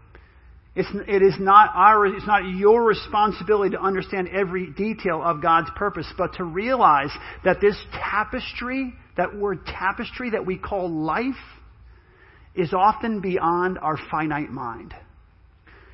It's, 0.75 0.89
it 0.93 1.23
is 1.23 1.35
not 1.39 1.71
our, 1.73 2.05
it's 2.07 2.27
not 2.27 2.49
your 2.49 2.83
responsibility 2.83 3.77
to 3.77 3.81
understand 3.81 4.29
every 4.29 4.73
detail 4.73 5.23
of 5.23 5.41
God's 5.41 5.71
purpose, 5.77 6.13
but 6.19 6.35
to 6.35 6.45
realize 6.45 7.11
that 7.45 7.61
this 7.61 7.77
tapestry, 7.93 8.93
that 9.17 9.37
word 9.37 9.65
tapestry 9.65 10.31
that 10.31 10.45
we 10.45 10.59
call 10.59 10.91
life, 10.91 11.35
is 12.57 12.73
often 12.73 13.21
beyond 13.21 13.79
our 13.79 13.97
finite 14.11 14.51
mind. 14.51 14.93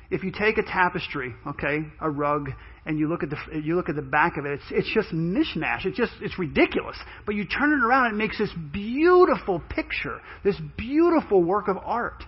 If 0.09 0.23
you 0.23 0.31
take 0.31 0.57
a 0.57 0.63
tapestry, 0.63 1.35
okay, 1.45 1.81
a 1.99 2.09
rug, 2.09 2.49
and 2.85 2.97
you 2.97 3.07
look 3.07 3.23
at 3.23 3.29
the 3.29 3.37
you 3.61 3.75
look 3.75 3.89
at 3.89 3.95
the 3.95 4.01
back 4.01 4.37
of 4.37 4.45
it, 4.45 4.53
it's 4.53 4.63
it's 4.71 4.93
just 4.93 5.09
mishmash. 5.09 5.85
It's 5.85 5.97
just 5.97 6.13
it's 6.21 6.37
ridiculous. 6.39 6.97
But 7.25 7.35
you 7.35 7.45
turn 7.45 7.71
it 7.73 7.85
around, 7.85 8.07
and 8.07 8.15
it 8.15 8.17
makes 8.17 8.37
this 8.37 8.51
beautiful 8.71 9.61
picture, 9.69 10.19
this 10.43 10.59
beautiful 10.77 11.43
work 11.43 11.67
of 11.67 11.77
art. 11.77 12.23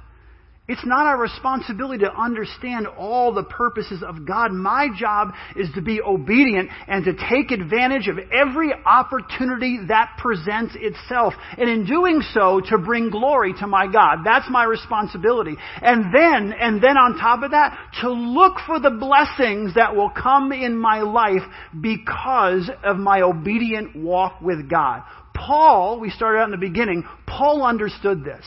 It's 0.65 0.85
not 0.85 1.07
our 1.07 1.19
responsibility 1.19 2.05
to 2.05 2.13
understand 2.13 2.87
all 2.87 3.33
the 3.33 3.43
purposes 3.43 4.01
of 4.01 4.25
God. 4.25 4.53
My 4.53 4.87
job 4.97 5.33
is 5.57 5.67
to 5.75 5.81
be 5.81 6.01
obedient 6.01 6.69
and 6.87 7.03
to 7.03 7.13
take 7.29 7.51
advantage 7.51 8.07
of 8.07 8.17
every 8.31 8.71
opportunity 8.85 9.79
that 9.89 10.15
presents 10.17 10.73
itself. 10.79 11.33
And 11.57 11.69
in 11.69 11.85
doing 11.85 12.21
so, 12.33 12.61
to 12.69 12.77
bring 12.77 13.09
glory 13.09 13.53
to 13.59 13.67
my 13.67 13.91
God. 13.91 14.19
That's 14.23 14.49
my 14.49 14.63
responsibility. 14.63 15.57
And 15.81 16.15
then, 16.15 16.53
and 16.57 16.81
then 16.81 16.95
on 16.95 17.17
top 17.17 17.43
of 17.43 17.51
that, 17.51 17.77
to 17.99 18.09
look 18.09 18.53
for 18.65 18.79
the 18.79 18.91
blessings 18.91 19.75
that 19.75 19.97
will 19.97 20.11
come 20.11 20.53
in 20.53 20.77
my 20.77 21.01
life 21.01 21.43
because 21.81 22.71
of 22.85 22.95
my 22.95 23.19
obedient 23.19 23.97
walk 23.97 24.39
with 24.39 24.69
God. 24.69 25.03
Paul, 25.35 25.99
we 25.99 26.09
started 26.09 26.39
out 26.39 26.45
in 26.45 26.51
the 26.51 26.57
beginning, 26.57 27.03
Paul 27.27 27.63
understood 27.63 28.23
this 28.23 28.45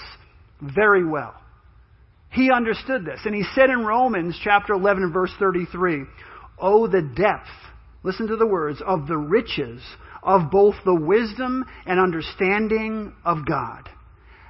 very 0.62 1.05
well. 1.05 1.35
He 2.37 2.51
understood 2.51 3.07
this. 3.07 3.20
And 3.24 3.34
he 3.34 3.45
said 3.55 3.70
in 3.70 3.87
Romans 3.87 4.39
chapter 4.45 4.74
11 4.74 5.05
and 5.05 5.12
verse 5.12 5.32
33, 5.39 6.05
Oh, 6.59 6.87
the 6.87 7.01
depth, 7.01 7.49
listen 8.03 8.26
to 8.26 8.37
the 8.37 8.47
words, 8.47 8.82
of 8.87 9.07
the 9.07 9.16
riches 9.16 9.80
of 10.22 10.51
both 10.51 10.74
the 10.84 10.95
wisdom 10.95 11.64
and 11.87 11.99
understanding 11.99 13.14
of 13.24 13.47
God. 13.47 13.89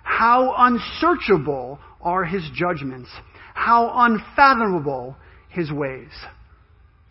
How 0.03 0.53
unsearchable 0.59 1.79
are 2.01 2.25
his 2.25 2.43
judgments. 2.55 3.09
How 3.55 3.93
unfathomable 3.95 5.17
his 5.49 5.71
ways. 5.71 6.11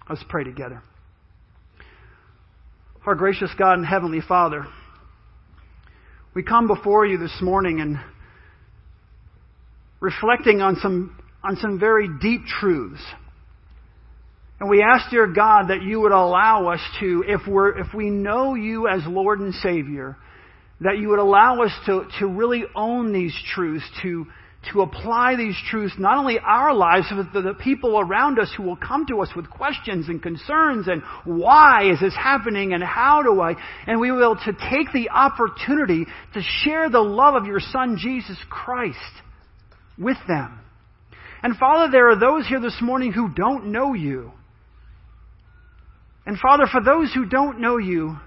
Let's 0.10 0.26
pray 0.28 0.44
together. 0.44 0.84
Our 3.06 3.16
gracious 3.16 3.52
God 3.58 3.78
and 3.78 3.86
Heavenly 3.86 4.22
Father, 4.28 4.66
we 6.34 6.44
come 6.44 6.68
before 6.68 7.06
you 7.06 7.18
this 7.18 7.38
morning 7.42 7.80
and 7.80 7.98
reflecting 10.00 10.62
on 10.62 10.76
some, 10.82 11.18
on 11.44 11.58
some 11.58 11.80
very 11.80 12.10
deep 12.22 12.46
truths. 12.46 13.02
And 14.60 14.70
we 14.70 14.82
ask, 14.82 15.10
dear 15.10 15.28
God, 15.28 15.68
that 15.68 15.82
you 15.82 16.00
would 16.02 16.14
allow 16.14 16.70
us 16.70 16.80
to, 17.00 17.24
if, 17.28 17.42
we're, 17.48 17.78
if 17.78 17.94
we 17.94 18.10
know 18.10 18.56
you 18.56 18.88
as 18.88 19.02
Lord 19.06 19.40
and 19.40 19.54
Savior, 19.56 20.16
that 20.82 20.98
you 20.98 21.10
would 21.10 21.20
allow 21.20 21.62
us 21.62 21.72
to, 21.88 22.06
to 22.20 22.28
really 22.28 22.64
own 22.74 23.12
these 23.12 23.36
truths, 23.54 23.86
to, 24.02 24.26
to 24.72 24.82
apply 24.82 25.36
these 25.36 25.56
truths, 25.70 25.94
not 26.00 26.18
only 26.18 26.40
our 26.40 26.74
lives, 26.74 27.08
but 27.10 27.34
the, 27.34 27.42
the 27.42 27.54
people 27.54 28.00
around 28.00 28.40
us 28.40 28.52
who 28.56 28.64
will 28.64 28.78
come 28.78 29.06
to 29.08 29.22
us 29.22 29.30
with 29.36 29.50
questions 29.50 30.08
and 30.08 30.24
concerns 30.24 30.88
and 30.88 31.02
why 31.26 31.92
is 31.92 32.00
this 32.00 32.16
happening 32.16 32.74
and 32.74 32.84
how 32.84 33.24
do 33.24 33.42
I, 33.42 33.56
and 33.88 34.00
we 34.00 34.12
will 34.12 34.36
to 34.36 34.54
take 34.54 34.94
the 34.94 35.10
opportunity 35.10 36.06
to 36.34 36.42
share 36.64 36.90
the 36.90 37.02
love 37.02 37.36
of 37.36 37.46
your 37.46 37.60
Son, 37.60 37.98
Jesus 38.00 38.38
Christ 38.50 38.98
with 39.98 40.18
them. 40.28 40.60
And 41.44 41.56
Father, 41.58 41.92
there 41.92 42.10
are 42.10 42.20
those 42.20 42.48
here 42.48 42.60
this 42.60 42.78
morning 42.82 43.12
who 43.12 43.30
don't 43.30 43.68
know 43.68 43.94
you. 43.94 44.32
And 46.26 46.40
Father, 46.40 46.66
for 46.72 46.84
those 46.84 47.14
who 47.14 47.26
don't 47.26 47.60
know 47.60 47.78
you, 47.78 48.18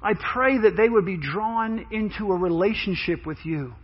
I 0.00 0.12
pray 0.14 0.58
that 0.58 0.76
they 0.76 0.88
would 0.88 1.04
be 1.04 1.16
drawn 1.16 1.86
into 1.90 2.30
a 2.30 2.36
relationship 2.36 3.26
with 3.26 3.38
you. 3.44 3.74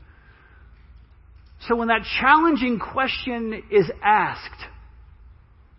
So 1.66 1.76
when 1.76 1.88
that 1.88 2.02
challenging 2.20 2.78
question 2.78 3.64
is 3.70 3.90
asked, 4.02 4.64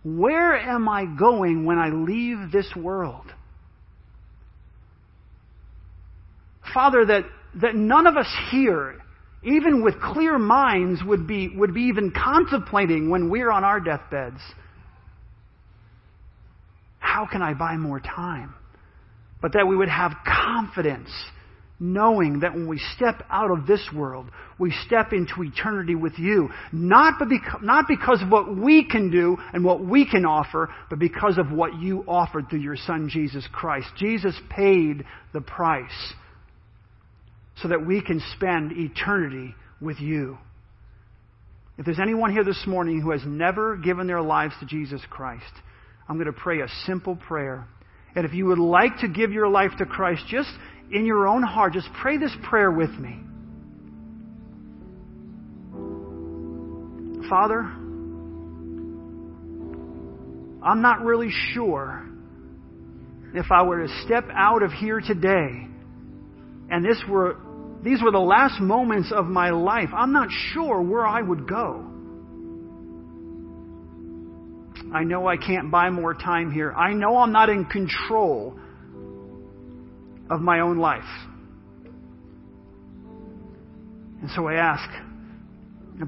where 0.04 0.56
am 0.56 0.88
I 0.88 1.04
going 1.06 1.64
when 1.64 1.78
I 1.78 1.88
leave 1.88 2.52
this 2.52 2.70
world? 2.76 3.24
Father, 6.74 7.06
that, 7.06 7.22
that 7.62 7.74
none 7.74 8.06
of 8.06 8.16
us 8.16 8.32
here 8.50 8.96
even 9.46 9.82
with 9.82 9.94
clear 10.00 10.38
minds, 10.38 11.00
would 11.04 11.26
be, 11.26 11.48
would 11.56 11.72
be 11.72 11.82
even 11.82 12.12
contemplating 12.12 13.08
when 13.08 13.30
we're 13.30 13.50
on 13.50 13.62
our 13.62 13.78
deathbeds. 13.78 14.40
How 16.98 17.26
can 17.30 17.42
I 17.42 17.54
buy 17.54 17.76
more 17.76 18.00
time? 18.00 18.54
But 19.40 19.52
that 19.52 19.66
we 19.66 19.76
would 19.76 19.88
have 19.88 20.12
confidence 20.26 21.10
knowing 21.78 22.40
that 22.40 22.54
when 22.54 22.66
we 22.66 22.80
step 22.96 23.22
out 23.30 23.50
of 23.50 23.66
this 23.66 23.86
world, 23.94 24.30
we 24.58 24.72
step 24.86 25.12
into 25.12 25.42
eternity 25.42 25.94
with 25.94 26.18
you. 26.18 26.48
Not, 26.72 27.18
because, 27.28 27.60
not 27.62 27.84
because 27.86 28.22
of 28.22 28.30
what 28.30 28.56
we 28.56 28.88
can 28.88 29.10
do 29.10 29.36
and 29.52 29.64
what 29.64 29.84
we 29.84 30.08
can 30.08 30.24
offer, 30.24 30.70
but 30.88 30.98
because 30.98 31.38
of 31.38 31.52
what 31.52 31.78
you 31.78 32.02
offered 32.08 32.48
through 32.48 32.60
your 32.60 32.76
Son, 32.76 33.08
Jesus 33.12 33.46
Christ. 33.52 33.88
Jesus 33.96 34.34
paid 34.50 35.04
the 35.32 35.42
price 35.42 36.14
so 37.62 37.68
that 37.68 37.86
we 37.86 38.02
can 38.02 38.20
spend 38.34 38.72
eternity 38.72 39.54
with 39.80 39.98
you. 40.00 40.38
If 41.78 41.84
there's 41.84 42.00
anyone 42.00 42.32
here 42.32 42.44
this 42.44 42.64
morning 42.66 43.00
who 43.00 43.10
has 43.10 43.22
never 43.26 43.76
given 43.76 44.06
their 44.06 44.22
lives 44.22 44.54
to 44.60 44.66
Jesus 44.66 45.00
Christ, 45.10 45.44
I'm 46.08 46.16
going 46.16 46.26
to 46.26 46.32
pray 46.32 46.60
a 46.60 46.68
simple 46.86 47.16
prayer. 47.16 47.66
And 48.14 48.24
if 48.24 48.32
you 48.32 48.46
would 48.46 48.58
like 48.58 48.98
to 49.00 49.08
give 49.08 49.32
your 49.32 49.48
life 49.48 49.72
to 49.78 49.86
Christ, 49.86 50.24
just 50.28 50.48
in 50.90 51.04
your 51.04 51.26
own 51.26 51.42
heart, 51.42 51.74
just 51.74 51.88
pray 52.00 52.16
this 52.16 52.34
prayer 52.44 52.70
with 52.70 52.90
me. 52.90 53.20
Father, 57.28 57.60
I'm 60.62 60.80
not 60.80 61.04
really 61.04 61.30
sure 61.52 62.06
if 63.34 63.46
I 63.50 63.62
were 63.62 63.86
to 63.86 64.02
step 64.04 64.28
out 64.32 64.62
of 64.62 64.72
here 64.72 65.00
today 65.00 65.66
and 66.70 66.84
this 66.84 67.00
were 67.08 67.36
these 67.86 68.02
were 68.02 68.10
the 68.10 68.18
last 68.18 68.60
moments 68.60 69.12
of 69.14 69.26
my 69.26 69.50
life. 69.50 69.90
I'm 69.94 70.12
not 70.12 70.28
sure 70.52 70.82
where 70.82 71.06
I 71.06 71.22
would 71.22 71.48
go. 71.48 71.86
I 74.92 75.04
know 75.04 75.28
I 75.28 75.36
can't 75.36 75.70
buy 75.70 75.90
more 75.90 76.12
time 76.12 76.50
here. 76.50 76.72
I 76.72 76.94
know 76.94 77.18
I'm 77.18 77.30
not 77.30 77.48
in 77.48 77.64
control 77.64 78.58
of 80.28 80.40
my 80.40 80.60
own 80.60 80.78
life. 80.78 81.04
And 84.20 84.30
so 84.34 84.48
I 84.48 84.54
ask, 84.54 84.90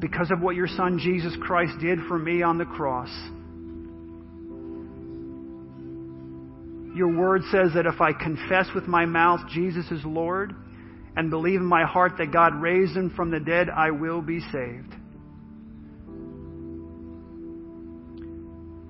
because 0.01 0.33
of 0.33 0.41
what 0.41 0.57
your 0.57 0.67
Son 0.67 0.99
Jesus 1.01 1.37
Christ 1.41 1.75
did 1.81 2.01
for 2.09 2.19
me 2.19 2.43
on 2.43 2.59
the 2.59 2.65
cross, 2.65 3.11
your 6.97 7.17
word 7.17 7.43
says 7.53 7.71
that 7.75 7.87
if 7.87 8.01
I 8.01 8.13
confess 8.13 8.67
with 8.75 8.89
my 8.89 9.07
mouth 9.07 9.41
Jesus 9.49 9.89
is 9.93 10.01
Lord, 10.05 10.57
and 11.19 11.31
believe 11.31 11.59
in 11.59 11.67
my 11.67 11.85
heart 11.85 12.13
that 12.19 12.33
God 12.33 12.55
raised 12.63 12.97
him 12.97 13.11
from 13.11 13.33
the 13.33 13.41
dead, 13.41 13.69
I 13.69 13.91
will 13.91 14.23
be 14.23 14.39
saved. 14.39 14.95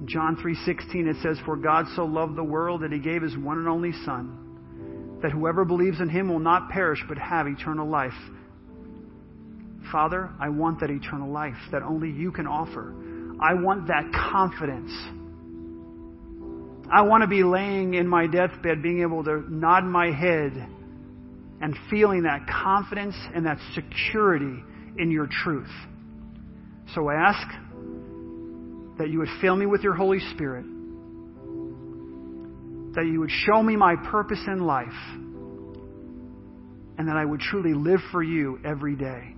John 0.05 0.37
3:16 0.37 1.09
it 1.09 1.17
says 1.23 1.41
for 1.47 1.57
God 1.57 1.87
so 1.97 2.05
loved 2.05 2.37
the 2.37 2.45
world 2.45 2.83
that 2.83 2.93
he 2.93 2.99
gave 2.99 3.23
his 3.23 3.35
one 3.35 3.57
and 3.57 3.67
only 3.67 3.93
son 4.05 5.19
that 5.23 5.33
whoever 5.33 5.65
believes 5.65 6.01
in 6.01 6.11
him 6.11 6.29
will 6.29 6.39
not 6.39 6.69
perish 6.69 7.03
but 7.09 7.17
have 7.17 7.47
eternal 7.47 7.89
life. 7.89 8.13
Father, 9.91 10.29
I 10.39 10.51
want 10.51 10.81
that 10.81 10.91
eternal 10.91 11.33
life 11.33 11.57
that 11.73 11.83
only 11.83 12.11
you 12.11 12.31
can 12.31 12.47
offer. 12.47 12.95
I 13.41 13.55
want 13.55 13.87
that 13.87 14.05
confidence. 14.13 14.93
I 16.93 17.03
want 17.03 17.23
to 17.23 17.27
be 17.27 17.43
laying 17.43 17.95
in 17.95 18.07
my 18.07 18.27
deathbed 18.27 18.83
being 18.83 19.01
able 19.01 19.25
to 19.25 19.43
nod 19.49 19.85
my 19.85 20.11
head 20.11 20.69
and 21.61 21.77
feeling 21.91 22.23
that 22.23 22.47
confidence 22.47 23.17
and 23.35 23.47
that 23.47 23.59
security 23.75 24.63
in 24.99 25.11
your 25.11 25.27
truth. 25.27 25.71
So 26.95 27.09
I 27.09 27.15
ask 27.15 27.49
that 28.99 29.11
you 29.11 29.19
would 29.19 29.29
fill 29.41 29.57
me 29.57 29.67
with 29.67 29.83
your 29.83 29.95
Holy 29.95 30.21
Spirit, 30.35 30.65
that 32.95 33.05
you 33.05 33.21
would 33.21 33.31
show 33.31 33.63
me 33.63 33.77
my 33.77 33.95
purpose 34.11 34.41
in 34.47 34.61
life, 34.65 34.89
and 36.99 37.09
that 37.09 37.17
I 37.17 37.25
would 37.25 37.41
truly 37.41 37.75
live 37.75 38.01
for 38.11 38.23
you 38.23 38.59
every 38.65 38.97
day. 38.97 39.35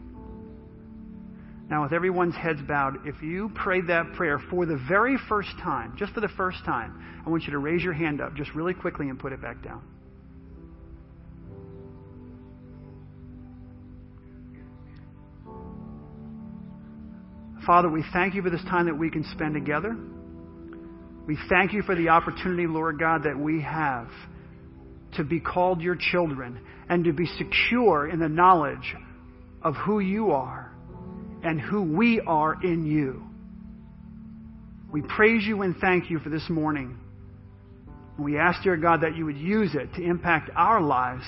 Now, 1.68 1.82
with 1.84 1.92
everyone's 1.92 2.34
heads 2.34 2.60
bowed, 2.66 3.06
if 3.06 3.22
you 3.22 3.50
prayed 3.54 3.86
that 3.88 4.14
prayer 4.14 4.40
for 4.50 4.66
the 4.66 4.78
very 4.88 5.16
first 5.28 5.50
time, 5.62 5.94
just 5.96 6.12
for 6.12 6.20
the 6.20 6.28
first 6.36 6.64
time, 6.64 7.22
I 7.24 7.30
want 7.30 7.44
you 7.44 7.52
to 7.52 7.58
raise 7.58 7.82
your 7.82 7.92
hand 7.92 8.20
up 8.20 8.34
just 8.34 8.54
really 8.54 8.74
quickly 8.74 9.08
and 9.08 9.18
put 9.18 9.32
it 9.32 9.40
back 9.40 9.62
down. 9.62 9.82
Father, 17.70 17.88
we 17.88 18.02
thank 18.12 18.34
you 18.34 18.42
for 18.42 18.50
this 18.50 18.64
time 18.64 18.86
that 18.86 18.98
we 18.98 19.10
can 19.10 19.22
spend 19.30 19.54
together. 19.54 19.96
We 21.24 21.38
thank 21.48 21.72
you 21.72 21.82
for 21.82 21.94
the 21.94 22.08
opportunity, 22.08 22.66
Lord 22.66 22.98
God, 22.98 23.22
that 23.22 23.38
we 23.38 23.62
have 23.62 24.08
to 25.14 25.22
be 25.22 25.38
called 25.38 25.80
your 25.80 25.94
children 25.94 26.66
and 26.88 27.04
to 27.04 27.12
be 27.12 27.26
secure 27.26 28.08
in 28.08 28.18
the 28.18 28.28
knowledge 28.28 28.96
of 29.62 29.76
who 29.76 30.00
you 30.00 30.32
are 30.32 30.72
and 31.44 31.60
who 31.60 31.82
we 31.96 32.20
are 32.26 32.60
in 32.60 32.84
you. 32.86 33.22
We 34.92 35.02
praise 35.02 35.44
you 35.44 35.62
and 35.62 35.76
thank 35.76 36.10
you 36.10 36.18
for 36.18 36.28
this 36.28 36.50
morning. 36.50 36.98
We 38.18 38.36
ask, 38.36 38.64
dear 38.64 38.76
God, 38.78 39.02
that 39.02 39.14
you 39.14 39.26
would 39.26 39.38
use 39.38 39.76
it 39.76 39.94
to 39.94 40.02
impact 40.02 40.50
our 40.56 40.80
lives 40.80 41.22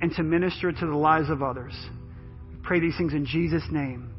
and 0.00 0.10
to 0.16 0.24
minister 0.24 0.72
to 0.72 0.86
the 0.86 0.96
lives 0.96 1.30
of 1.30 1.44
others. 1.44 1.74
We 2.48 2.56
pray 2.60 2.80
these 2.80 2.96
things 2.98 3.12
in 3.12 3.24
Jesus' 3.24 3.62
name. 3.70 4.12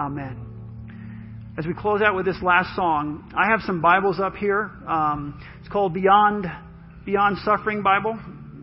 Amen. 0.00 0.55
As 1.58 1.66
we 1.66 1.72
close 1.72 2.02
out 2.02 2.14
with 2.14 2.26
this 2.26 2.36
last 2.42 2.76
song, 2.76 3.32
I 3.34 3.50
have 3.50 3.60
some 3.62 3.80
Bibles 3.80 4.20
up 4.20 4.34
here. 4.34 4.70
Um, 4.86 5.42
it's 5.60 5.68
called 5.70 5.94
Beyond 5.94 6.44
Beyond 7.06 7.38
Suffering 7.44 7.82
Bible, 7.82 8.18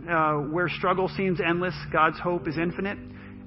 uh, 0.08 0.34
where 0.52 0.70
struggle 0.70 1.10
seems 1.18 1.40
endless, 1.42 1.74
God's 1.92 2.20
hope 2.20 2.48
is 2.48 2.56
infinite, 2.58 3.00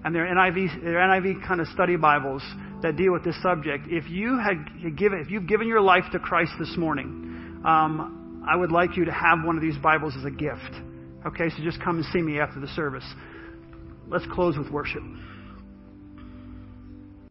and 0.05 0.13
they're 0.13 0.27
NIV 0.27 0.83
NIV 0.83 1.47
kind 1.47 1.61
of 1.61 1.69
study 1.69 1.95
Bibles 1.97 2.43
that 2.83 2.97
deal 2.97 3.13
with 3.13 3.23
this 3.23 3.41
subject. 3.41 3.87
If 3.89 4.11
you 4.11 4.37
had 4.37 4.97
given 4.97 5.21
if 5.21 5.31
you've 5.31 5.47
given 5.47 5.69
your 5.69 5.81
life 5.81 6.05
to 6.11 6.19
Christ 6.19 6.53
this 6.59 6.75
morning, 6.77 7.63
um, 7.65 8.43
I 8.49 8.57
would 8.57 8.73
like 8.73 8.97
you 8.97 9.05
to 9.05 9.13
have 9.13 9.45
one 9.45 9.55
of 9.55 9.63
these 9.63 9.79
Bibles 9.79 10.15
as 10.19 10.25
a 10.25 10.31
gift. 10.31 10.75
Okay, 11.25 11.51
so 11.51 11.63
just 11.63 11.81
come 11.83 11.99
and 11.99 12.07
see 12.07 12.21
me 12.21 12.41
after 12.41 12.59
the 12.59 12.69
service. 12.69 13.07
Let's 14.09 14.27
close 14.33 14.59
with 14.59 14.71
worship. 14.71 15.03